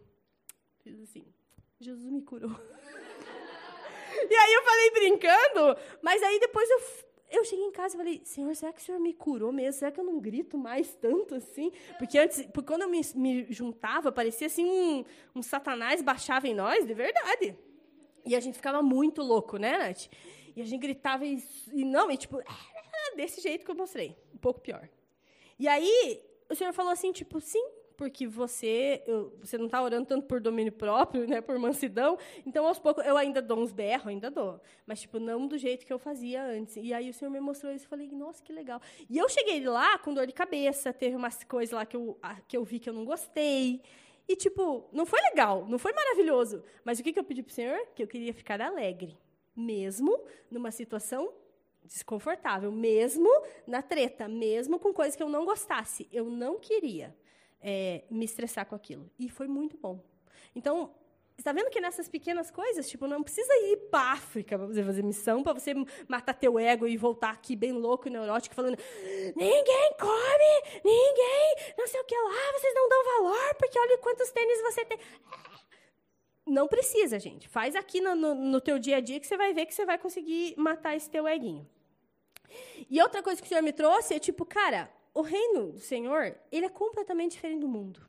fiz 0.83 1.00
assim: 1.00 1.24
Jesus 1.80 2.11
me 2.11 2.22
curou. 2.22 2.50
e 4.30 4.35
aí 4.35 4.54
eu 4.54 4.62
falei 4.62 4.90
brincando, 4.90 5.76
mas 6.00 6.22
aí 6.22 6.38
depois 6.38 6.70
eu 6.70 7.11
eu 7.30 7.44
cheguei 7.44 7.64
em 7.64 7.70
casa 7.70 7.94
e 7.94 7.96
falei, 7.96 8.20
Senhor, 8.24 8.54
será 8.56 8.72
que 8.72 8.80
o 8.80 8.85
Senhor 8.85 8.98
me 8.98 9.14
curou 9.14 9.52
mesmo? 9.52 9.78
Será 9.78 9.92
que 9.92 10.00
eu 10.00 10.04
não 10.04 10.18
grito 10.18 10.59
mais 10.59 10.94
tanto 10.96 11.37
assim? 11.37 11.70
Porque 11.96 12.18
antes, 12.18 12.44
porque 12.46 12.66
quando 12.66 12.83
eu 12.83 12.88
me, 12.88 13.00
me 13.14 13.46
juntava, 13.50 14.11
parecia 14.11 14.48
assim 14.48 14.64
um, 14.64 15.04
um 15.37 15.40
satanás 15.42 16.02
baixava 16.02 16.48
em 16.48 16.54
nós, 16.54 16.85
de 16.85 16.92
verdade. 16.92 17.56
E 18.24 18.37
a 18.37 18.40
gente 18.40 18.54
ficava 18.54 18.83
muito 18.83 19.22
louco, 19.22 19.56
né, 19.56 19.78
Nath? 19.78 20.06
E 20.56 20.61
a 20.61 20.64
gente 20.64 20.80
gritava 20.80 21.24
e, 21.24 21.42
e 21.72 21.85
não, 21.85 22.11
e 22.11 22.16
tipo, 22.16 22.38
ah, 22.38 23.16
desse 23.16 23.40
jeito 23.40 23.64
que 23.64 23.70
eu 23.70 23.74
mostrei, 23.74 24.16
um 24.35 24.38
pouco 24.38 24.61
pior. 24.61 24.88
E 25.59 25.68
aí, 25.68 26.22
o 26.48 26.54
senhor 26.54 26.72
falou 26.72 26.92
assim, 26.92 27.12
tipo, 27.12 27.40
sim, 27.40 27.64
porque 28.00 28.26
você 28.26 29.02
eu, 29.06 29.37
você 29.42 29.59
não 29.59 29.66
está 29.66 29.83
orando 29.83 30.06
tanto 30.06 30.27
por 30.27 30.40
domínio 30.40 30.73
próprio, 30.73 31.29
né, 31.29 31.42
por 31.42 31.58
mansidão. 31.58 32.16
Então, 32.46 32.66
aos 32.66 32.79
poucos, 32.79 33.04
eu 33.04 33.14
ainda 33.14 33.42
dou 33.42 33.58
uns 33.58 33.73
berros, 33.73 34.06
ainda 34.06 34.31
dou. 34.31 34.58
Mas, 34.87 35.02
tipo, 35.02 35.18
não 35.18 35.46
do 35.46 35.58
jeito 35.58 35.85
que 35.85 35.92
eu 35.92 35.98
fazia 35.98 36.42
antes. 36.42 36.77
E 36.77 36.94
aí 36.94 37.10
o 37.10 37.12
senhor 37.12 37.31
me 37.31 37.40
mostrou 37.40 37.71
isso 37.75 37.85
e 37.85 37.88
falei, 37.88 38.08
nossa, 38.10 38.42
que 38.42 38.54
legal. 38.54 38.81
E 39.08 39.18
eu 39.18 39.29
cheguei 39.29 39.62
lá 39.66 39.98
com 39.98 40.14
dor 40.14 40.27
de 40.27 40.33
cabeça, 40.33 40.94
teve 40.94 41.14
umas 41.14 41.44
coisas 41.44 41.75
lá 41.75 41.85
que 41.85 41.94
eu, 41.94 42.18
que 42.48 42.56
eu 42.56 42.64
vi 42.64 42.79
que 42.79 42.88
eu 42.88 42.94
não 42.94 43.04
gostei. 43.04 43.83
E, 44.31 44.37
tipo, 44.37 44.88
não 44.92 45.04
foi 45.04 45.20
legal, 45.22 45.66
não 45.66 45.76
foi 45.76 45.92
maravilhoso. 45.92 46.62
Mas 46.85 47.00
o 47.00 47.02
que, 47.02 47.12
que 47.12 47.18
eu 47.18 47.24
pedi 47.24 47.42
para 47.42 47.50
o 47.50 47.52
Senhor? 47.52 47.87
Que 47.96 48.04
eu 48.04 48.06
queria 48.06 48.33
ficar 48.33 48.60
alegre. 48.60 49.18
Mesmo 49.56 50.24
numa 50.48 50.70
situação 50.70 51.33
desconfortável, 51.83 52.70
mesmo 52.70 53.28
na 53.66 53.83
treta, 53.83 54.28
mesmo 54.28 54.78
com 54.78 54.94
coisas 54.94 55.16
que 55.16 55.22
eu 55.24 55.28
não 55.28 55.44
gostasse. 55.44 56.08
Eu 56.12 56.26
não 56.26 56.60
queria 56.60 57.12
é, 57.60 58.04
me 58.08 58.24
estressar 58.24 58.66
com 58.66 58.76
aquilo. 58.76 59.10
E 59.18 59.28
foi 59.28 59.48
muito 59.48 59.76
bom. 59.76 60.00
Então, 60.54 60.94
Está 61.40 61.52
vendo 61.52 61.70
que 61.70 61.80
nessas 61.80 62.06
pequenas 62.06 62.50
coisas, 62.50 62.86
tipo, 62.86 63.06
não 63.06 63.22
precisa 63.22 63.50
ir 63.64 63.78
para 63.90 64.12
África 64.12 64.58
para 64.58 64.66
você 64.66 64.84
fazer 64.84 65.02
missão, 65.02 65.42
para 65.42 65.54
você 65.54 65.72
matar 66.06 66.34
teu 66.34 66.58
ego 66.58 66.86
e 66.86 66.98
voltar 66.98 67.30
aqui 67.30 67.56
bem 67.56 67.72
louco 67.72 68.08
e 68.08 68.10
neurótico, 68.10 68.54
falando: 68.54 68.76
ninguém 69.34 69.94
come, 69.98 70.82
ninguém, 70.84 71.74
não 71.78 71.86
sei 71.86 71.98
o 71.98 72.04
que 72.04 72.14
lá, 72.14 72.52
vocês 72.58 72.74
não 72.74 72.86
dão 72.90 73.04
valor, 73.04 73.54
porque 73.54 73.78
olha 73.78 73.96
quantos 73.96 74.30
tênis 74.30 74.60
você 74.60 74.84
tem. 74.84 74.98
Não 76.46 76.68
precisa, 76.68 77.18
gente. 77.18 77.48
Faz 77.48 77.74
aqui 77.74 78.02
no, 78.02 78.14
no, 78.14 78.34
no 78.34 78.60
teu 78.60 78.78
dia 78.78 78.98
a 78.98 79.00
dia 79.00 79.18
que 79.18 79.26
você 79.26 79.38
vai 79.38 79.54
ver 79.54 79.64
que 79.64 79.72
você 79.72 79.86
vai 79.86 79.96
conseguir 79.96 80.54
matar 80.58 80.94
esse 80.94 81.08
teu 81.08 81.26
eguinho. 81.26 81.66
E 82.90 83.00
outra 83.00 83.22
coisa 83.22 83.40
que 83.40 83.46
o 83.46 83.48
Senhor 83.48 83.62
me 83.62 83.72
trouxe 83.72 84.12
é 84.12 84.18
tipo, 84.18 84.44
cara, 84.44 84.92
o 85.14 85.22
reino 85.22 85.72
do 85.72 85.80
Senhor, 85.80 86.36
ele 86.52 86.66
é 86.66 86.70
completamente 86.70 87.32
diferente 87.32 87.60
do 87.60 87.68
mundo. 87.68 88.06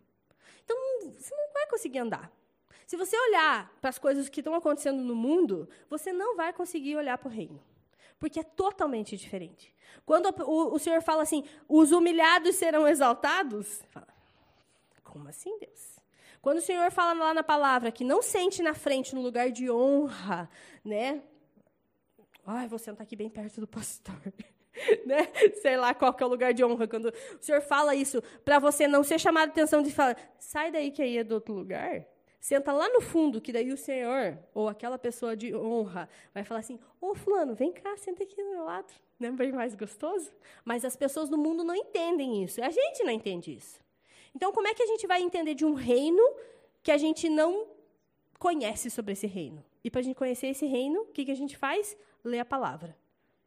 Então, 0.65 0.75
você 1.13 1.34
não 1.34 1.53
vai 1.53 1.65
conseguir 1.67 1.99
andar. 1.99 2.41
Se 2.92 2.98
você 2.98 3.18
olhar 3.18 3.74
para 3.80 3.89
as 3.89 3.98
coisas 3.98 4.28
que 4.28 4.42
estão 4.42 4.54
acontecendo 4.54 5.02
no 5.02 5.16
mundo, 5.16 5.70
você 5.89 6.12
não 6.12 6.36
vai 6.36 6.52
conseguir 6.52 6.98
olhar 6.98 7.18
para 7.18 7.30
o 7.30 7.32
reino. 7.32 7.64
Porque 8.20 8.42
é 8.42 8.44
totalmente 8.44 9.16
diferente. 9.16 9.74
Quando 10.06 10.26
o, 10.44 10.76
o 10.76 10.78
Senhor 10.78 11.02
fala 11.02 11.24
assim, 11.24 11.46
os 11.70 11.94
humilhados 11.94 12.58
serão 12.58 12.86
exaltados, 12.86 13.82
fala, 13.92 14.14
como 15.06 15.30
assim, 15.30 15.58
Deus? 15.58 16.02
Quando 16.42 16.58
o 16.58 16.62
Senhor 16.62 16.92
fala 16.92 17.14
lá 17.14 17.34
na 17.34 17.44
palavra 17.44 17.94
que 17.94 18.04
não 18.04 18.22
sente 18.22 18.62
na 18.62 18.74
frente, 18.74 19.16
no 19.16 19.22
lugar 19.22 19.52
de 19.52 19.72
honra, 19.72 20.50
né? 20.84 21.24
Ai, 22.46 22.68
vou 22.68 22.78
sentar 22.78 23.04
aqui 23.04 23.16
bem 23.16 23.30
perto 23.30 23.62
do 23.62 23.68
pastor. 23.68 24.20
né? 25.08 25.32
Sei 25.62 25.78
lá 25.78 25.94
qual 25.94 26.14
que 26.14 26.22
é 26.22 26.26
o 26.26 26.30
lugar 26.30 26.54
de 26.54 26.62
honra. 26.62 26.89
Quando 26.89 27.06
o 27.06 27.42
Senhor 27.42 27.62
fala 27.62 27.96
isso, 27.96 28.22
para 28.44 28.60
você 28.60 28.86
não 28.86 29.02
ser 29.02 29.18
chamado 29.18 29.48
a 29.48 29.52
atenção 29.54 29.82
de 29.82 29.94
falar, 29.94 30.18
sai 30.38 30.74
daí 30.74 30.92
que 30.92 31.02
aí 31.02 31.20
é 31.20 31.24
do 31.24 31.36
outro 31.36 31.54
lugar. 31.54 32.06
Senta 32.42 32.74
lá 32.74 32.89
no 32.89 33.02
fundo, 33.02 33.39
que 33.39 33.54
daí 33.54 33.72
o 33.72 33.78
Senhor, 33.78 34.36
ou 34.52 34.68
aquela 34.68 34.98
pessoa 34.98 35.38
de 35.38 35.56
honra, 35.56 36.10
vai 36.34 36.44
falar 36.44 36.62
assim: 36.62 36.80
Ô, 37.00 37.14
Fulano, 37.14 37.54
vem 37.54 37.72
cá, 37.72 37.96
senta 37.96 38.24
aqui 38.24 38.36
do 38.36 38.50
meu 38.50 38.64
lado. 38.64 38.92
Não 39.20 39.30
é 39.30 39.32
bem 39.32 39.52
mais 39.52 39.76
gostoso? 39.76 40.32
Mas 40.66 40.84
as 40.84 40.96
pessoas 40.96 41.30
no 41.30 41.38
mundo 41.38 41.64
não 41.64 41.76
entendem 41.76 42.44
isso. 42.44 42.60
A 42.64 42.72
gente 42.72 43.04
não 43.04 43.12
entende 43.12 43.54
isso. 43.54 43.80
Então, 44.36 44.52
como 44.52 44.68
é 44.68 44.74
que 44.74 44.82
a 44.82 44.88
gente 44.88 45.06
vai 45.06 45.22
entender 45.22 45.54
de 45.54 45.64
um 45.64 45.76
reino 45.76 46.24
que 46.82 46.92
a 46.92 46.98
gente 46.98 47.30
não 47.30 47.68
conhece 48.39 48.89
sobre 48.89 49.14
esse 49.14 49.28
reino? 49.28 49.64
E 49.84 49.92
para 49.92 50.00
a 50.00 50.04
gente 50.04 50.16
conhecer 50.16 50.48
esse 50.48 50.66
reino, 50.66 51.02
o 51.02 51.06
que, 51.06 51.26
que 51.26 51.32
a 51.32 51.36
gente 51.36 51.56
faz? 51.56 51.96
Lê 52.24 52.39
a 52.39 52.46
palavra. 52.46 52.98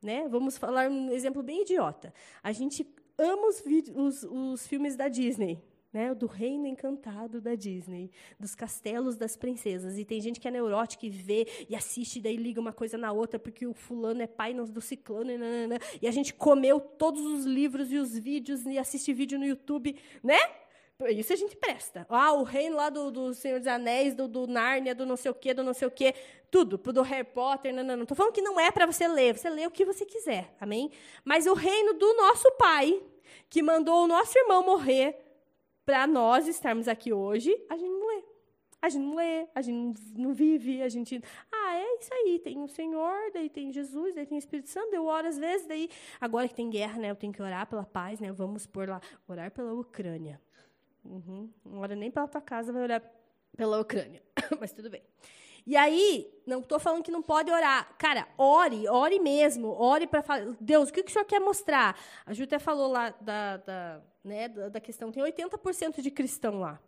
Né? 0.00 0.28
Vamos 0.28 0.56
falar 0.56 0.88
um 0.88 1.10
exemplo 1.10 1.42
bem 1.42 1.62
idiota. 1.62 2.14
A 2.44 2.52
gente 2.52 2.86
ama 3.18 3.48
os, 3.48 3.60
os, 3.96 4.22
os 4.22 4.66
filmes 4.68 4.94
da 4.94 5.08
Disney, 5.08 5.60
né, 5.94 6.12
do 6.12 6.26
reino 6.26 6.66
encantado 6.66 7.40
da 7.40 7.54
Disney, 7.54 8.10
dos 8.38 8.56
castelos 8.56 9.16
das 9.16 9.36
princesas. 9.36 9.96
E 9.96 10.04
tem 10.04 10.20
gente 10.20 10.40
que 10.40 10.48
é 10.48 10.50
neurótica 10.50 11.06
e 11.06 11.10
vê 11.10 11.46
e 11.68 11.76
assiste, 11.76 12.16
e 12.18 12.20
daí 12.20 12.36
liga 12.36 12.60
uma 12.60 12.72
coisa 12.72 12.98
na 12.98 13.12
outra, 13.12 13.38
porque 13.38 13.64
o 13.64 13.72
fulano 13.72 14.20
é 14.20 14.26
pai 14.26 14.52
do 14.52 14.80
ciclano, 14.80 15.30
e, 15.30 15.38
nanana, 15.38 15.78
e 16.02 16.08
a 16.08 16.10
gente 16.10 16.34
comeu 16.34 16.80
todos 16.80 17.24
os 17.24 17.44
livros 17.44 17.92
e 17.92 17.96
os 17.96 18.18
vídeos 18.18 18.66
e 18.66 18.76
assiste 18.76 19.12
vídeo 19.12 19.38
no 19.38 19.46
YouTube, 19.46 19.96
né? 20.22 20.38
Isso 21.10 21.32
a 21.32 21.36
gente 21.36 21.56
presta. 21.56 22.06
Ah, 22.08 22.32
o 22.32 22.42
reino 22.42 22.76
lá 22.76 22.88
do, 22.88 23.10
do 23.10 23.34
Senhor 23.34 23.58
dos 23.58 23.66
Anéis, 23.68 24.14
do, 24.14 24.26
do 24.26 24.46
Nárnia, 24.46 24.94
do 24.94 25.04
não 25.06 25.16
sei 25.16 25.30
o 25.30 25.34
quê, 25.34 25.52
do 25.52 25.62
não 25.62 25.74
sei 25.74 25.86
o 25.86 25.90
quê, 25.90 26.14
tudo, 26.50 26.76
do 26.76 27.02
Harry 27.02 27.24
Potter, 27.24 27.72
não, 27.72 27.84
não, 27.84 27.96
não. 27.96 28.02
Estou 28.02 28.16
falando 28.16 28.32
que 28.32 28.42
não 28.42 28.58
é 28.58 28.70
para 28.70 28.86
você 28.86 29.06
ler, 29.06 29.36
você 29.36 29.48
lê 29.48 29.66
o 29.66 29.70
que 29.70 29.84
você 29.84 30.04
quiser, 30.04 30.54
amém? 30.60 30.90
Mas 31.24 31.46
o 31.46 31.54
reino 31.54 31.94
do 31.94 32.14
nosso 32.14 32.50
Pai, 32.52 33.00
que 33.48 33.62
mandou 33.62 34.04
o 34.04 34.06
nosso 34.06 34.36
irmão 34.38 34.64
morrer 34.64 35.23
para 35.84 36.06
nós 36.06 36.48
estarmos 36.48 36.88
aqui 36.88 37.12
hoje, 37.12 37.54
a 37.68 37.76
gente 37.76 37.90
não 37.90 38.06
lê. 38.06 38.24
A 38.80 38.88
gente 38.90 39.02
não 39.02 39.14
lê, 39.14 39.48
a 39.54 39.62
gente 39.62 40.00
não 40.14 40.34
vive, 40.34 40.82
a 40.82 40.88
gente. 40.90 41.22
Ah, 41.50 41.76
é 41.76 41.98
isso 41.98 42.12
aí. 42.12 42.38
Tem 42.38 42.62
o 42.62 42.68
Senhor, 42.68 43.30
daí 43.32 43.48
tem 43.48 43.72
Jesus, 43.72 44.14
daí 44.14 44.26
tem 44.26 44.36
o 44.36 44.38
Espírito 44.38 44.68
Santo. 44.68 44.92
Eu 44.92 45.06
oro 45.06 45.26
às 45.26 45.38
vezes, 45.38 45.66
daí. 45.66 45.88
Agora 46.20 46.46
que 46.46 46.54
tem 46.54 46.68
guerra, 46.68 46.98
né? 46.98 47.10
Eu 47.10 47.16
tenho 47.16 47.32
que 47.32 47.40
orar 47.40 47.66
pela 47.66 47.84
paz, 47.84 48.20
né? 48.20 48.30
Vamos 48.30 48.66
por 48.66 48.86
lá. 48.86 49.00
Orar 49.26 49.50
pela 49.50 49.72
Ucrânia. 49.72 50.38
Uhum. 51.02 51.50
Não 51.64 51.80
ora 51.80 51.96
nem 51.96 52.10
pela 52.10 52.28
tua 52.28 52.42
casa, 52.42 52.72
vai 52.72 52.82
orar 52.82 53.02
pela 53.56 53.80
Ucrânia. 53.80 54.22
Mas 54.60 54.72
tudo 54.72 54.90
bem. 54.90 55.02
E 55.66 55.76
aí, 55.76 56.30
não 56.46 56.60
estou 56.60 56.78
falando 56.78 57.02
que 57.02 57.10
não 57.10 57.22
pode 57.22 57.50
orar. 57.50 57.96
Cara, 57.96 58.28
ore, 58.36 58.86
ore 58.88 59.18
mesmo. 59.18 59.68
Ore 59.68 60.06
para 60.06 60.22
falar. 60.22 60.54
Deus, 60.60 60.90
o 60.90 60.92
que, 60.92 61.02
que 61.02 61.10
o 61.10 61.12
senhor 61.12 61.24
quer 61.24 61.40
mostrar? 61.40 61.98
A 62.26 62.34
Ju 62.34 62.44
até 62.44 62.58
falou 62.58 62.90
lá 62.90 63.14
da, 63.20 63.56
da, 63.58 64.02
né, 64.22 64.48
da 64.48 64.80
questão. 64.80 65.10
Tem 65.10 65.22
80% 65.22 66.02
de 66.02 66.10
cristão 66.10 66.60
lá. 66.60 66.78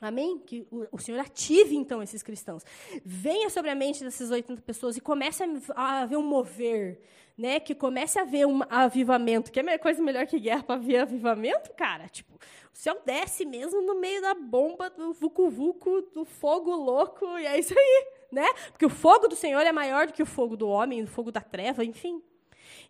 Amém? 0.00 0.38
Que 0.38 0.66
o, 0.70 0.86
o, 0.92 0.98
Senhor 0.98 1.18
ative, 1.18 1.76
então, 1.76 2.02
esses 2.02 2.22
cristãos. 2.22 2.64
Venha 3.04 3.50
sobre 3.50 3.70
a 3.70 3.74
mente 3.74 4.04
dessas 4.04 4.30
80 4.30 4.62
pessoas 4.62 4.96
e 4.96 5.00
comece 5.00 5.42
a, 5.74 6.02
haver 6.02 6.16
um 6.16 6.22
mover, 6.22 7.00
né? 7.38 7.60
Que 7.60 7.72
comece 7.72 8.18
a 8.18 8.22
haver 8.22 8.46
um 8.46 8.60
avivamento. 8.68 9.52
Que 9.52 9.60
é 9.60 9.78
coisa 9.78 10.02
melhor 10.02 10.26
que 10.26 10.40
guerra 10.40 10.64
para 10.64 10.80
ver 10.80 10.98
avivamento, 10.98 11.72
cara? 11.74 12.08
Tipo, 12.08 12.34
o 12.34 12.76
céu 12.76 13.00
desce 13.06 13.46
mesmo 13.46 13.80
no 13.80 13.94
meio 13.94 14.20
da 14.20 14.34
bomba 14.34 14.90
do 14.90 15.12
vucu-vucu, 15.12 16.02
do 16.12 16.24
fogo 16.24 16.74
louco, 16.74 17.24
e 17.38 17.46
é 17.46 17.56
isso 17.56 17.72
aí, 17.78 18.06
né? 18.32 18.46
Porque 18.72 18.84
o 18.84 18.90
fogo 18.90 19.28
do 19.28 19.36
Senhor 19.36 19.60
é 19.60 19.70
maior 19.70 20.08
do 20.08 20.12
que 20.12 20.22
o 20.22 20.26
fogo 20.26 20.56
do 20.56 20.68
homem, 20.68 21.04
o 21.04 21.06
fogo 21.06 21.30
da 21.30 21.40
treva, 21.40 21.84
enfim. 21.84 22.20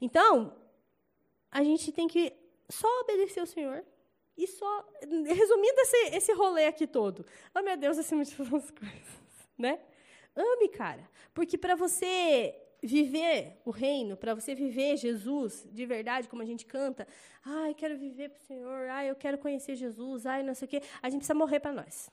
Então, 0.01 0.57
a 1.51 1.63
gente 1.63 1.93
tem 1.93 2.09
que 2.09 2.33
só 2.69 2.89
obedecer 3.01 3.41
ao 3.41 3.47
Senhor 3.47 3.85
e 4.37 4.47
só, 4.47 4.87
resumindo 5.03 5.81
esse, 5.81 6.17
esse 6.17 6.33
rolê 6.33 6.67
aqui 6.67 6.87
todo, 6.87 7.27
oh 7.55 7.63
meu 7.63 7.77
Deus, 7.77 7.97
de 7.97 8.05
todas 8.37 8.55
as 8.55 8.71
coisas, 8.71 9.19
né? 9.59 9.81
Ame, 10.37 10.69
cara, 10.69 11.09
porque 11.35 11.59
para 11.59 11.75
você 11.75 12.55
viver 12.83 13.61
o 13.65 13.71
reino, 13.71 14.17
para 14.17 14.35
você 14.35 14.55
viver 14.55 14.97
Jesus 14.97 15.67
de 15.73 15.85
verdade, 15.85 16.29
como 16.29 16.43
a 16.43 16.45
gente 16.45 16.65
canta, 16.65 17.07
ai, 17.45 17.75
quero 17.75 17.99
viver 17.99 18.31
para 18.31 18.39
o 18.39 18.47
Senhor, 18.47 18.89
ai, 18.89 19.11
eu 19.11 19.17
quero 19.17 19.39
conhecer 19.39 19.75
Jesus, 19.77 20.27
ai, 20.27 20.43
não 20.43 20.55
sei 20.55 20.67
o 20.67 20.69
quê, 20.69 20.83
a 21.03 21.11
gente 21.11 21.21
precisa 21.21 21.35
morrer 21.35 21.61
para 21.61 21.73
nós. 21.73 22.11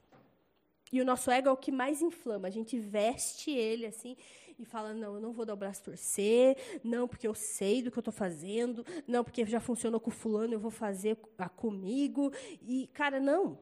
E 0.92 1.02
o 1.02 1.06
nosso 1.06 1.30
ego 1.30 1.50
é 1.50 1.52
o 1.52 1.58
que 1.58 1.72
mais 1.72 2.02
inflama, 2.02 2.48
a 2.48 2.52
gente 2.52 2.80
veste 2.80 3.52
ele 3.52 3.86
assim 3.86 4.16
e 4.58 4.66
fala: 4.66 4.94
não, 4.94 5.16
eu 5.16 5.22
não 5.22 5.32
vou 5.32 5.46
dar 5.46 5.54
o 5.54 5.58
braço 5.58 5.84
torcer, 5.84 6.58
não, 6.84 7.08
porque 7.08 7.28
eu 7.28 7.36
sei 7.36 7.82
do 7.82 7.92
que 7.92 7.98
eu 7.98 8.02
estou 8.02 8.14
fazendo, 8.14 8.86
não, 9.08 9.24
porque 9.24 9.46
já 9.46 9.60
funcionou 9.60 10.00
com 10.00 10.12
fulano, 10.12 10.54
eu 10.54 10.60
vou 10.60 10.72
fazer 10.72 11.18
comigo. 11.56 12.32
E, 12.62 12.88
cara, 12.88 13.20
não. 13.20 13.60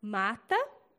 Mata 0.00 0.56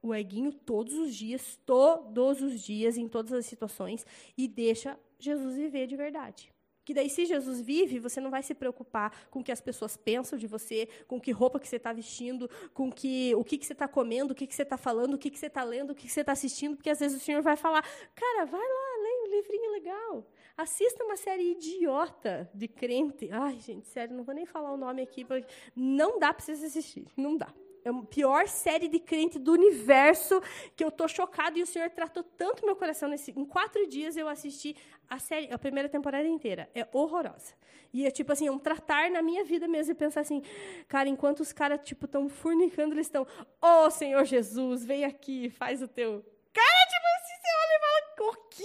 o 0.10 0.16
eguinho 0.16 0.52
todos 0.52 0.94
os 0.94 1.16
dias, 1.16 1.60
todos 1.66 2.42
os 2.42 2.62
dias, 2.62 2.98
em 2.98 3.08
todas 3.08 3.34
as 3.34 3.46
situações, 3.46 4.06
e 4.38 4.48
deixa 4.48 4.98
Jesus 5.20 5.56
viver 5.56 5.88
de 5.88 5.96
verdade. 5.96 6.56
Que 6.86 6.94
daí, 6.94 7.10
se 7.10 7.26
Jesus 7.26 7.60
vive, 7.62 7.98
você 7.98 8.22
não 8.22 8.30
vai 8.30 8.44
se 8.44 8.54
preocupar 8.54 9.28
com 9.32 9.40
o 9.40 9.44
que 9.44 9.52
as 9.52 9.60
pessoas 9.60 9.98
pensam 9.98 10.38
de 10.38 10.46
você, 10.46 10.88
com 11.08 11.20
que 11.20 11.32
roupa 11.32 11.60
que 11.60 11.68
você 11.68 11.78
está 11.78 11.92
vestindo, 11.92 12.48
com 12.76 12.92
que, 12.92 13.34
o 13.34 13.44
que, 13.44 13.58
que 13.58 13.66
você 13.66 13.74
está 13.74 13.88
comendo, 13.88 14.34
o 14.34 14.36
que, 14.36 14.46
que 14.46 14.54
você 14.54 14.62
está 14.62 14.78
falando, 14.78 15.16
o 15.16 15.18
que, 15.18 15.32
que 15.32 15.40
você 15.40 15.48
está 15.48 15.64
lendo, 15.64 15.90
o 15.90 15.96
que, 15.96 16.06
que 16.06 16.14
você 16.14 16.22
está 16.22 16.34
assistindo, 16.34 16.76
porque 16.76 16.92
às 16.92 17.00
vezes 17.00 17.20
o 17.20 17.26
Senhor 17.26 17.42
vai 17.42 17.56
falar, 17.56 17.82
cara, 18.14 18.46
vai 18.46 18.62
lá, 18.62 19.02
leia 19.02 19.24
um 19.24 19.32
livrinho 19.32 19.72
legal. 19.72 20.28
Assista 20.56 21.04
uma 21.04 21.18
série 21.18 21.54
idiota 21.54 22.48
de 22.54 22.68
crente. 22.68 23.30
Ai, 23.32 23.60
gente, 23.60 23.88
sério, 23.88 24.16
não 24.16 24.24
vou 24.24 24.36
nem 24.36 24.46
falar 24.46 24.72
o 24.72 24.78
nome 24.78 25.02
aqui, 25.02 25.26
porque 25.26 25.52
não 25.76 26.20
dá 26.20 26.32
para 26.32 26.46
vocês 26.46 26.64
assistir, 26.64 27.08
não 27.18 27.36
dá 27.36 27.52
é 27.86 27.90
a 27.90 27.94
pior 27.94 28.48
série 28.48 28.88
de 28.88 29.00
crente 29.00 29.38
do 29.38 29.54
universo, 29.54 30.42
que 30.76 30.84
eu 30.84 30.90
tô 30.90 31.08
chocado 31.08 31.60
e 31.60 31.62
o 31.62 31.68
Senhor 31.68 31.88
tratou 31.92 32.24
tanto 32.24 32.66
meu 32.66 32.76
coração 32.76 33.08
nesse. 33.08 33.32
Em 33.32 33.46
quatro 33.46 33.88
dias 33.88 34.18
eu 34.18 34.28
assisti 34.28 34.76
a 35.08 35.20
série, 35.20 35.54
a 35.54 35.58
primeira 35.60 35.88
temporada 35.88 36.28
inteira. 36.28 36.68
É 36.74 36.88
horrorosa. 36.92 37.54
E 37.94 38.06
é 38.06 38.10
tipo 38.10 38.32
assim, 38.32 38.48
é 38.48 38.52
um 38.52 38.58
tratar 38.58 39.12
na 39.12 39.22
minha 39.22 39.44
vida 39.46 39.68
mesmo 39.68 39.92
e 39.92 39.96
pensar 39.96 40.22
assim, 40.22 40.42
cara, 40.88 41.08
enquanto 41.08 41.42
os 41.42 41.54
caras 41.54 41.80
tipo 41.84 42.06
estão 42.06 42.28
furnicando, 42.28 42.96
eles 42.96 43.06
estão, 43.06 43.26
oh, 43.62 43.90
Senhor 43.92 44.26
Jesus, 44.26 44.84
vem 44.84 45.06
aqui, 45.06 45.52
faz 45.52 45.84
o 45.84 45.88
teu. 45.88 46.26
Cara, 46.52 46.88
tipo 46.88 47.06
assim, 47.18 47.34
você 47.40 47.48
olha 47.62 47.78
e 47.78 47.80
fala, 47.80 48.32
o 48.32 48.50
quê? 48.50 48.64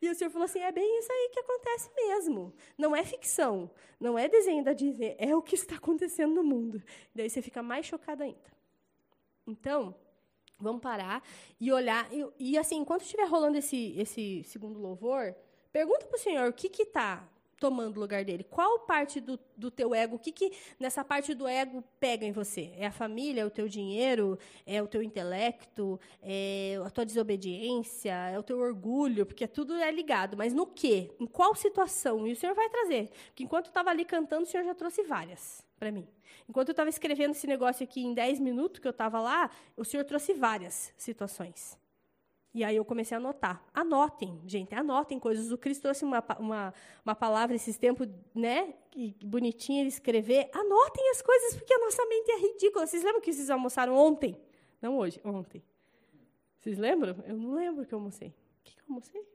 E 0.00 0.08
o 0.08 0.14
Senhor 0.14 0.30
falou 0.30 0.46
assim: 0.46 0.60
é 0.60 0.72
bem 0.72 0.98
isso 0.98 1.12
aí 1.12 1.30
que 1.32 1.40
acontece 1.40 1.90
mesmo. 1.94 2.54
Não 2.76 2.96
é 2.96 3.04
ficção, 3.04 3.70
não 4.00 4.18
é 4.18 4.28
desenho 4.28 4.64
da 4.64 4.72
Disney, 4.72 5.16
é 5.18 5.36
o 5.36 5.42
que 5.42 5.54
está 5.54 5.76
acontecendo 5.76 6.34
no 6.34 6.42
mundo. 6.42 6.82
Daí 7.14 7.28
você 7.28 7.42
fica 7.42 7.62
mais 7.62 7.86
chocado 7.86 8.22
ainda. 8.22 8.53
Então, 9.46 9.94
vamos 10.58 10.80
parar 10.80 11.22
e 11.60 11.72
olhar. 11.72 12.08
E, 12.12 12.26
e 12.38 12.58
assim, 12.58 12.76
enquanto 12.76 13.02
estiver 13.02 13.28
rolando 13.28 13.58
esse, 13.58 13.98
esse 13.98 14.42
segundo 14.44 14.78
louvor, 14.78 15.34
pergunta 15.72 16.06
para 16.06 16.16
o 16.16 16.20
Senhor 16.20 16.48
o 16.48 16.52
que 16.52 16.82
está 16.82 17.28
tomando 17.64 17.96
o 17.96 18.00
lugar 18.00 18.26
dele. 18.26 18.44
Qual 18.44 18.80
parte 18.80 19.22
do, 19.22 19.40
do 19.56 19.70
teu 19.70 19.94
ego, 19.94 20.16
o 20.16 20.18
que, 20.18 20.30
que 20.30 20.52
nessa 20.78 21.02
parte 21.02 21.32
do 21.32 21.48
ego 21.48 21.82
pega 21.98 22.26
em 22.26 22.30
você? 22.30 22.74
É 22.76 22.84
a 22.84 22.92
família, 22.92 23.40
é 23.40 23.46
o 23.46 23.50
teu 23.50 23.66
dinheiro, 23.66 24.38
é 24.66 24.82
o 24.82 24.86
teu 24.86 25.02
intelecto, 25.02 25.98
é 26.20 26.78
a 26.84 26.90
tua 26.90 27.06
desobediência, 27.06 28.12
é 28.12 28.38
o 28.38 28.42
teu 28.42 28.58
orgulho, 28.58 29.24
porque 29.24 29.48
tudo 29.48 29.72
é 29.76 29.90
ligado. 29.90 30.36
Mas 30.36 30.52
no 30.52 30.66
quê? 30.66 31.10
Em 31.18 31.26
qual 31.26 31.54
situação? 31.54 32.26
E 32.26 32.32
o 32.32 32.36
Senhor 32.36 32.54
vai 32.54 32.68
trazer. 32.68 33.10
Porque 33.28 33.44
enquanto 33.44 33.66
eu 33.66 33.70
estava 33.70 33.88
ali 33.88 34.04
cantando, 34.04 34.42
o 34.42 34.46
Senhor 34.46 34.62
já 34.62 34.74
trouxe 34.74 35.02
várias 35.04 35.64
para 35.78 35.90
mim. 35.90 36.06
Enquanto 36.46 36.68
eu 36.68 36.74
estava 36.74 36.90
escrevendo 36.90 37.30
esse 37.30 37.46
negócio 37.46 37.82
aqui 37.82 38.04
em 38.04 38.12
10 38.12 38.40
minutos 38.40 38.78
que 38.78 38.86
eu 38.86 38.90
estava 38.90 39.22
lá, 39.22 39.50
o 39.74 39.86
Senhor 39.86 40.04
trouxe 40.04 40.34
várias 40.34 40.92
situações. 40.98 41.82
E 42.54 42.62
aí 42.62 42.76
eu 42.76 42.84
comecei 42.84 43.16
a 43.16 43.18
anotar. 43.18 43.60
Anotem, 43.74 44.40
gente, 44.46 44.72
anotem 44.72 45.18
coisas. 45.18 45.50
O 45.50 45.58
Cristo 45.58 45.82
trouxe 45.82 46.04
uma, 46.04 46.24
uma, 46.38 46.72
uma 47.04 47.14
palavra 47.14 47.56
esses 47.56 47.76
tempos, 47.76 48.08
né? 48.32 48.74
Que 48.92 49.16
bonitinha 49.24 49.80
ele 49.80 49.88
escrever. 49.88 50.48
Anotem 50.52 51.10
as 51.10 51.20
coisas, 51.20 51.56
porque 51.56 51.74
a 51.74 51.78
nossa 51.80 52.06
mente 52.06 52.30
é 52.30 52.38
ridícula. 52.38 52.86
Vocês 52.86 53.02
lembram 53.02 53.20
que 53.20 53.32
vocês 53.32 53.50
almoçaram 53.50 53.96
ontem? 53.96 54.40
Não 54.80 54.96
hoje, 54.96 55.20
ontem. 55.24 55.64
Vocês 56.60 56.78
lembram? 56.78 57.16
Eu 57.26 57.36
não 57.36 57.54
lembro 57.54 57.84
que 57.84 57.92
eu 57.92 57.98
almocei. 57.98 58.28
O 58.28 58.62
que, 58.62 58.76
que 58.76 58.80
eu 58.80 58.84
almocei? 58.88 59.26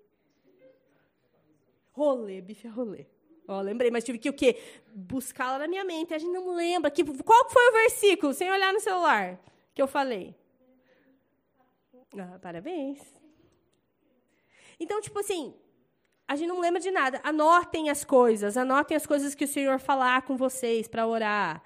Rolê, 1.91 2.39
bife 2.39 2.69
a 2.69 2.71
rolê. 2.71 3.05
Ó, 3.49 3.59
lembrei, 3.59 3.91
mas 3.91 4.05
tive 4.05 4.17
que 4.17 4.29
o 4.29 4.33
quê? 4.33 4.57
Buscá-la 4.93 5.59
na 5.59 5.67
minha 5.67 5.83
mente. 5.83 6.13
A 6.13 6.17
gente 6.17 6.31
não 6.31 6.55
lembra. 6.55 6.89
Que, 6.89 7.03
qual 7.03 7.49
foi 7.49 7.67
o 7.67 7.73
versículo, 7.73 8.33
sem 8.33 8.49
olhar 8.49 8.71
no 8.71 8.79
celular, 8.79 9.37
que 9.73 9.81
eu 9.81 9.87
falei? 9.87 10.38
Ah, 12.17 12.39
parabéns. 12.41 12.99
Então, 14.79 14.99
tipo 15.01 15.19
assim, 15.19 15.53
a 16.27 16.35
gente 16.35 16.47
não 16.47 16.59
lembra 16.59 16.79
de 16.79 16.91
nada. 16.91 17.19
Anotem 17.23 17.89
as 17.89 18.03
coisas, 18.03 18.55
anotem 18.55 18.95
as 18.95 19.05
coisas 19.05 19.35
que 19.35 19.45
o 19.45 19.47
Senhor 19.47 19.79
falar 19.79 20.21
com 20.23 20.37
vocês 20.37 20.87
para 20.87 21.05
orar. 21.05 21.61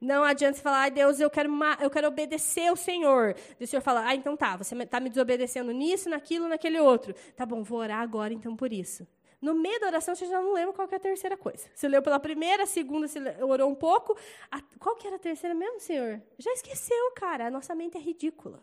Não 0.00 0.24
adianta 0.24 0.56
você 0.56 0.62
falar, 0.62 0.80
ai 0.80 0.90
Deus, 0.90 1.20
eu 1.20 1.30
quero, 1.30 1.50
eu 1.80 1.90
quero 1.90 2.08
obedecer 2.08 2.68
ao 2.68 2.76
Senhor. 2.76 3.34
E 3.58 3.64
o 3.64 3.66
Senhor 3.66 3.80
fala, 3.80 4.06
ah, 4.06 4.14
então 4.14 4.36
tá, 4.36 4.56
você 4.56 4.74
está 4.74 5.00
me 5.00 5.08
desobedecendo 5.08 5.72
nisso, 5.72 6.10
naquilo, 6.10 6.48
naquele 6.48 6.78
outro. 6.78 7.14
Tá 7.34 7.46
bom, 7.46 7.62
vou 7.62 7.78
orar 7.78 8.00
agora 8.00 8.32
então 8.32 8.54
por 8.54 8.72
isso. 8.72 9.06
No 9.40 9.54
meio 9.54 9.78
da 9.80 9.86
oração, 9.86 10.14
você 10.14 10.26
já 10.26 10.40
não 10.40 10.52
lembra 10.52 10.72
qual 10.72 10.88
é 10.90 10.96
a 10.96 10.98
terceira 10.98 11.36
coisa. 11.36 11.68
Você 11.74 11.86
leu 11.88 12.02
pela 12.02 12.18
primeira, 12.18 12.66
segunda, 12.66 13.06
você 13.06 13.20
orou 13.42 13.70
um 13.70 13.74
pouco. 13.74 14.16
A, 14.50 14.60
qual 14.78 14.96
que 14.96 15.06
era 15.06 15.16
a 15.16 15.18
terceira 15.18 15.54
mesmo, 15.54 15.78
Senhor? 15.78 16.22
Já 16.38 16.52
esqueceu, 16.52 17.12
cara. 17.14 17.46
A 17.46 17.50
nossa 17.50 17.74
mente 17.74 17.96
é 17.96 18.00
ridícula. 18.00 18.62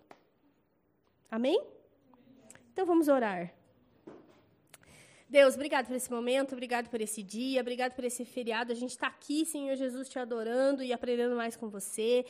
Amém? 1.33 1.59
Então 2.71 2.85
vamos 2.85 3.07
orar. 3.07 3.51
Deus, 5.27 5.55
obrigado 5.55 5.87
por 5.87 5.95
esse 5.95 6.11
momento, 6.11 6.53
obrigado 6.53 6.89
por 6.91 7.01
esse 7.01 7.23
dia, 7.23 7.59
obrigado 7.59 7.93
por 7.95 8.03
esse 8.03 8.23
feriado. 8.23 8.71
A 8.71 8.75
gente 8.75 8.91
está 8.91 9.07
aqui, 9.07 9.43
Senhor 9.43 9.75
Jesus, 9.75 10.07
te 10.07 10.19
adorando 10.19 10.83
e 10.83 10.93
aprendendo 10.93 11.35
mais 11.35 11.55
com 11.55 11.69
você. 11.69 12.23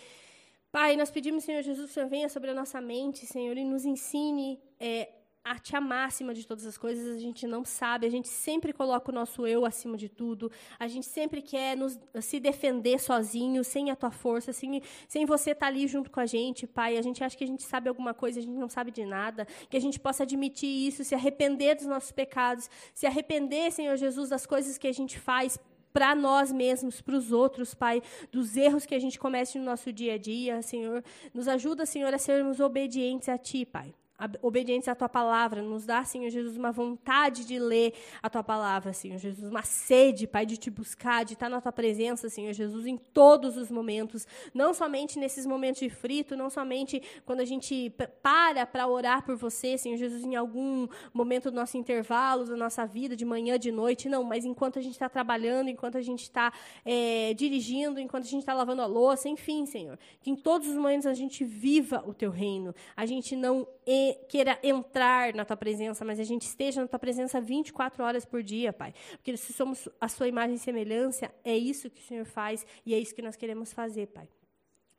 Pai, 0.71 0.95
nós 0.95 1.11
pedimos, 1.11 1.43
Senhor 1.43 1.61
Jesus, 1.61 1.91
que 1.93 2.05
venha 2.05 2.29
sobre 2.29 2.51
a 2.51 2.53
nossa 2.53 2.79
mente, 2.79 3.25
Senhor, 3.25 3.57
e 3.57 3.65
nos 3.65 3.83
ensine 3.83 4.57
é, 4.79 5.09
a 5.43 5.59
te 5.59 5.75
amar 5.75 6.07
acima 6.07 6.33
de 6.33 6.47
todas 6.47 6.65
as 6.65 6.77
coisas, 6.77 7.17
a 7.17 7.19
gente 7.19 7.45
não 7.45 7.65
sabe, 7.65 8.07
a 8.07 8.09
gente 8.09 8.29
sempre 8.29 8.71
coloca 8.71 9.11
o 9.11 9.13
nosso 9.13 9.45
eu 9.45 9.65
acima 9.65 9.97
de 9.97 10.07
tudo, 10.07 10.49
a 10.79 10.87
gente 10.87 11.05
sempre 11.05 11.41
quer 11.41 11.75
nos, 11.75 11.99
se 12.21 12.39
defender 12.39 12.97
sozinho, 12.99 13.61
sem 13.63 13.91
a 13.91 13.95
tua 13.95 14.09
força, 14.09 14.53
sem, 14.53 14.81
sem 15.07 15.25
você 15.25 15.51
estar 15.51 15.65
tá 15.65 15.67
ali 15.67 15.85
junto 15.85 16.09
com 16.09 16.21
a 16.21 16.25
gente, 16.25 16.65
Pai. 16.65 16.97
A 16.97 17.01
gente 17.01 17.23
acha 17.23 17.35
que 17.35 17.43
a 17.43 17.47
gente 17.47 17.63
sabe 17.63 17.89
alguma 17.89 18.13
coisa, 18.13 18.39
a 18.39 18.41
gente 18.41 18.57
não 18.57 18.69
sabe 18.69 18.89
de 18.89 19.05
nada, 19.05 19.45
que 19.69 19.75
a 19.75 19.81
gente 19.81 19.99
possa 19.99 20.23
admitir 20.23 20.87
isso, 20.87 21.03
se 21.03 21.13
arrepender 21.13 21.75
dos 21.75 21.85
nossos 21.85 22.11
pecados, 22.11 22.69
se 22.93 23.05
arrepender, 23.05 23.71
Senhor 23.71 23.97
Jesus, 23.97 24.29
das 24.29 24.45
coisas 24.45 24.77
que 24.77 24.87
a 24.87 24.93
gente 24.93 25.19
faz 25.19 25.59
para 25.91 26.15
nós 26.15 26.51
mesmos, 26.51 27.01
para 27.01 27.15
os 27.15 27.31
outros, 27.33 27.73
Pai, 27.73 28.01
dos 28.31 28.55
erros 28.55 28.85
que 28.85 28.95
a 28.95 28.99
gente 28.99 29.19
comete 29.19 29.59
no 29.59 29.65
nosso 29.65 29.91
dia 29.91 30.13
a 30.13 30.17
dia, 30.17 30.61
Senhor. 30.61 31.03
Nos 31.33 31.49
ajuda, 31.49 31.85
Senhor, 31.85 32.13
a 32.13 32.17
sermos 32.17 32.61
obedientes 32.61 33.27
a 33.27 33.37
Ti, 33.37 33.65
Pai 33.65 33.93
obedientes 34.41 34.87
à 34.87 34.95
tua 34.95 35.09
palavra. 35.09 35.61
Nos 35.61 35.85
dá, 35.85 36.03
Senhor 36.03 36.29
Jesus, 36.29 36.57
uma 36.57 36.71
vontade 36.71 37.45
de 37.45 37.59
ler 37.59 37.93
a 38.21 38.29
tua 38.29 38.43
palavra, 38.43 38.93
Senhor 38.93 39.17
Jesus, 39.17 39.49
uma 39.49 39.63
sede, 39.63 40.27
Pai, 40.27 40.45
de 40.45 40.57
te 40.57 40.69
buscar, 40.69 41.23
de 41.23 41.33
estar 41.33 41.49
na 41.49 41.61
tua 41.61 41.71
presença, 41.71 42.29
Senhor 42.29 42.53
Jesus, 42.53 42.85
em 42.85 42.97
todos 42.97 43.57
os 43.57 43.69
momentos, 43.69 44.27
não 44.53 44.73
somente 44.73 45.19
nesses 45.19 45.45
momentos 45.45 45.79
de 45.79 45.89
frito, 45.89 46.35
não 46.35 46.49
somente 46.49 47.01
quando 47.25 47.41
a 47.41 47.45
gente 47.45 47.93
para 48.21 48.65
para 48.65 48.87
orar 48.87 49.23
por 49.25 49.35
você, 49.35 49.77
Senhor 49.77 49.97
Jesus, 49.97 50.23
em 50.23 50.35
algum 50.35 50.87
momento 51.13 51.51
do 51.51 51.55
nosso 51.55 51.77
intervalo, 51.77 52.45
da 52.45 52.55
nossa 52.55 52.85
vida, 52.85 53.15
de 53.15 53.25
manhã, 53.25 53.57
de 53.57 53.71
noite, 53.71 54.09
não, 54.09 54.23
mas 54.23 54.45
enquanto 54.45 54.79
a 54.79 54.81
gente 54.81 54.93
está 54.93 55.09
trabalhando, 55.09 55.69
enquanto 55.69 55.97
a 55.97 56.01
gente 56.01 56.23
está 56.23 56.51
é, 56.85 57.33
dirigindo, 57.33 57.99
enquanto 57.99 58.23
a 58.23 58.27
gente 58.27 58.41
está 58.41 58.53
lavando 58.53 58.81
a 58.81 58.85
louça, 58.85 59.29
enfim, 59.29 59.65
Senhor, 59.65 59.97
que 60.21 60.29
em 60.29 60.35
todos 60.35 60.67
os 60.67 60.75
momentos 60.75 61.05
a 61.05 61.13
gente 61.13 61.43
viva 61.43 62.03
o 62.05 62.13
teu 62.13 62.31
reino, 62.31 62.73
a 62.95 63.05
gente 63.05 63.35
não 63.35 63.67
queira 64.13 64.59
entrar 64.63 65.33
na 65.33 65.45
tua 65.45 65.57
presença, 65.57 66.03
mas 66.05 66.19
a 66.19 66.23
gente 66.23 66.43
esteja 66.43 66.81
na 66.81 66.87
tua 66.87 66.99
presença 66.99 67.39
24 67.41 68.03
horas 68.03 68.25
por 68.25 68.41
dia, 68.41 68.71
Pai. 68.71 68.93
Porque 69.11 69.35
se 69.37 69.53
somos 69.53 69.87
a 69.99 70.07
sua 70.07 70.27
imagem 70.27 70.55
e 70.55 70.59
semelhança, 70.59 71.31
é 71.43 71.55
isso 71.55 71.89
que 71.89 72.01
o 72.01 72.03
Senhor 72.03 72.25
faz 72.25 72.65
e 72.85 72.93
é 72.93 72.99
isso 72.99 73.15
que 73.15 73.21
nós 73.21 73.35
queremos 73.35 73.73
fazer, 73.73 74.07
Pai. 74.07 74.27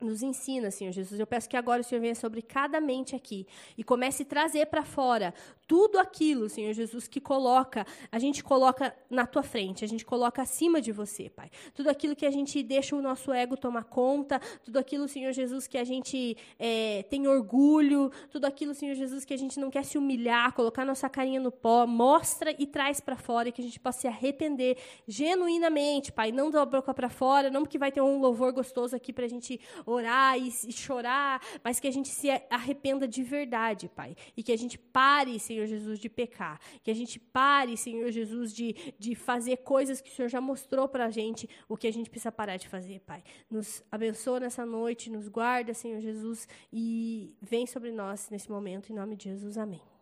Nos 0.00 0.22
ensina, 0.22 0.70
Senhor 0.70 0.92
Jesus. 0.92 1.18
Eu 1.18 1.26
peço 1.26 1.48
que 1.48 1.56
agora 1.56 1.80
o 1.80 1.84
Senhor 1.84 2.00
venha 2.00 2.14
sobre 2.14 2.42
cada 2.42 2.80
mente 2.80 3.16
aqui 3.16 3.46
e 3.78 3.82
comece 3.82 4.22
a 4.22 4.26
trazer 4.26 4.66
para 4.66 4.84
fora 4.84 5.32
tudo 5.66 5.98
aquilo, 5.98 6.48
Senhor 6.48 6.72
Jesus, 6.72 7.08
que 7.08 7.20
coloca, 7.20 7.86
a 8.12 8.18
gente 8.18 8.44
coloca 8.44 8.94
na 9.08 9.26
tua 9.26 9.42
frente, 9.42 9.84
a 9.84 9.88
gente 9.88 10.04
coloca 10.04 10.42
acima 10.42 10.80
de 10.80 10.92
você, 10.92 11.30
Pai. 11.30 11.50
Tudo 11.74 11.88
aquilo 11.88 12.14
que 12.14 12.26
a 12.26 12.30
gente 12.30 12.62
deixa 12.62 12.94
o 12.94 13.02
nosso 13.02 13.32
ego 13.32 13.56
tomar 13.56 13.84
conta, 13.84 14.40
tudo 14.62 14.78
aquilo, 14.78 15.08
Senhor 15.08 15.32
Jesus, 15.32 15.66
que 15.66 15.78
a 15.78 15.84
gente 15.84 16.36
é, 16.58 17.02
tem 17.04 17.26
orgulho, 17.26 18.10
tudo 18.30 18.44
aquilo, 18.44 18.74
Senhor 18.74 18.94
Jesus, 18.94 19.24
que 19.24 19.32
a 19.32 19.38
gente 19.38 19.58
não 19.58 19.70
quer 19.70 19.84
se 19.84 19.96
humilhar, 19.96 20.52
colocar 20.52 20.84
nossa 20.84 21.08
carinha 21.08 21.40
no 21.40 21.50
pó, 21.50 21.86
mostra 21.86 22.54
e 22.58 22.66
traz 22.66 23.00
para 23.00 23.16
fora, 23.16 23.48
e 23.48 23.52
que 23.52 23.60
a 23.60 23.64
gente 23.64 23.80
possa 23.80 24.00
se 24.00 24.08
arrepender 24.08 24.76
genuinamente, 25.06 26.12
Pai. 26.12 26.30
Não 26.30 26.50
da 26.50 26.64
boca 26.64 26.92
para 26.92 27.08
fora, 27.08 27.50
não 27.50 27.62
porque 27.62 27.78
vai 27.78 27.90
ter 27.90 28.00
um 28.00 28.20
louvor 28.20 28.52
gostoso 28.52 28.94
aqui 28.94 29.12
para 29.12 29.24
a 29.24 29.28
gente 29.28 29.60
orar 29.86 30.38
e, 30.38 30.48
e 30.48 30.72
chorar, 30.72 31.40
mas 31.62 31.80
que 31.80 31.88
a 31.88 31.92
gente 31.92 32.08
se 32.08 32.28
arrependa 32.50 33.08
de 33.08 33.22
verdade, 33.22 33.88
Pai. 33.88 34.16
E 34.36 34.42
que 34.42 34.52
a 34.52 34.58
gente 34.58 34.78
pare, 34.78 35.38
Senhor 35.54 35.66
Jesus, 35.66 35.98
de 35.98 36.08
pecar. 36.08 36.60
Que 36.82 36.90
a 36.90 36.94
gente 36.94 37.18
pare, 37.18 37.76
Senhor 37.76 38.10
Jesus, 38.10 38.52
de, 38.52 38.94
de 38.98 39.14
fazer 39.14 39.58
coisas 39.58 40.00
que 40.00 40.10
o 40.10 40.12
Senhor 40.12 40.28
já 40.28 40.40
mostrou 40.40 40.88
para 40.88 41.06
a 41.06 41.10
gente, 41.10 41.48
o 41.68 41.76
que 41.76 41.86
a 41.86 41.92
gente 41.92 42.10
precisa 42.10 42.32
parar 42.32 42.56
de 42.56 42.68
fazer, 42.68 43.00
Pai. 43.00 43.22
Nos 43.50 43.82
abençoa 43.90 44.40
nessa 44.40 44.66
noite, 44.66 45.10
nos 45.10 45.28
guarda, 45.28 45.72
Senhor 45.72 46.00
Jesus, 46.00 46.48
e 46.72 47.34
vem 47.40 47.66
sobre 47.66 47.92
nós 47.92 48.28
nesse 48.30 48.50
momento, 48.50 48.90
em 48.90 48.94
nome 48.94 49.16
de 49.16 49.24
Jesus. 49.24 49.56
Amém. 49.56 49.93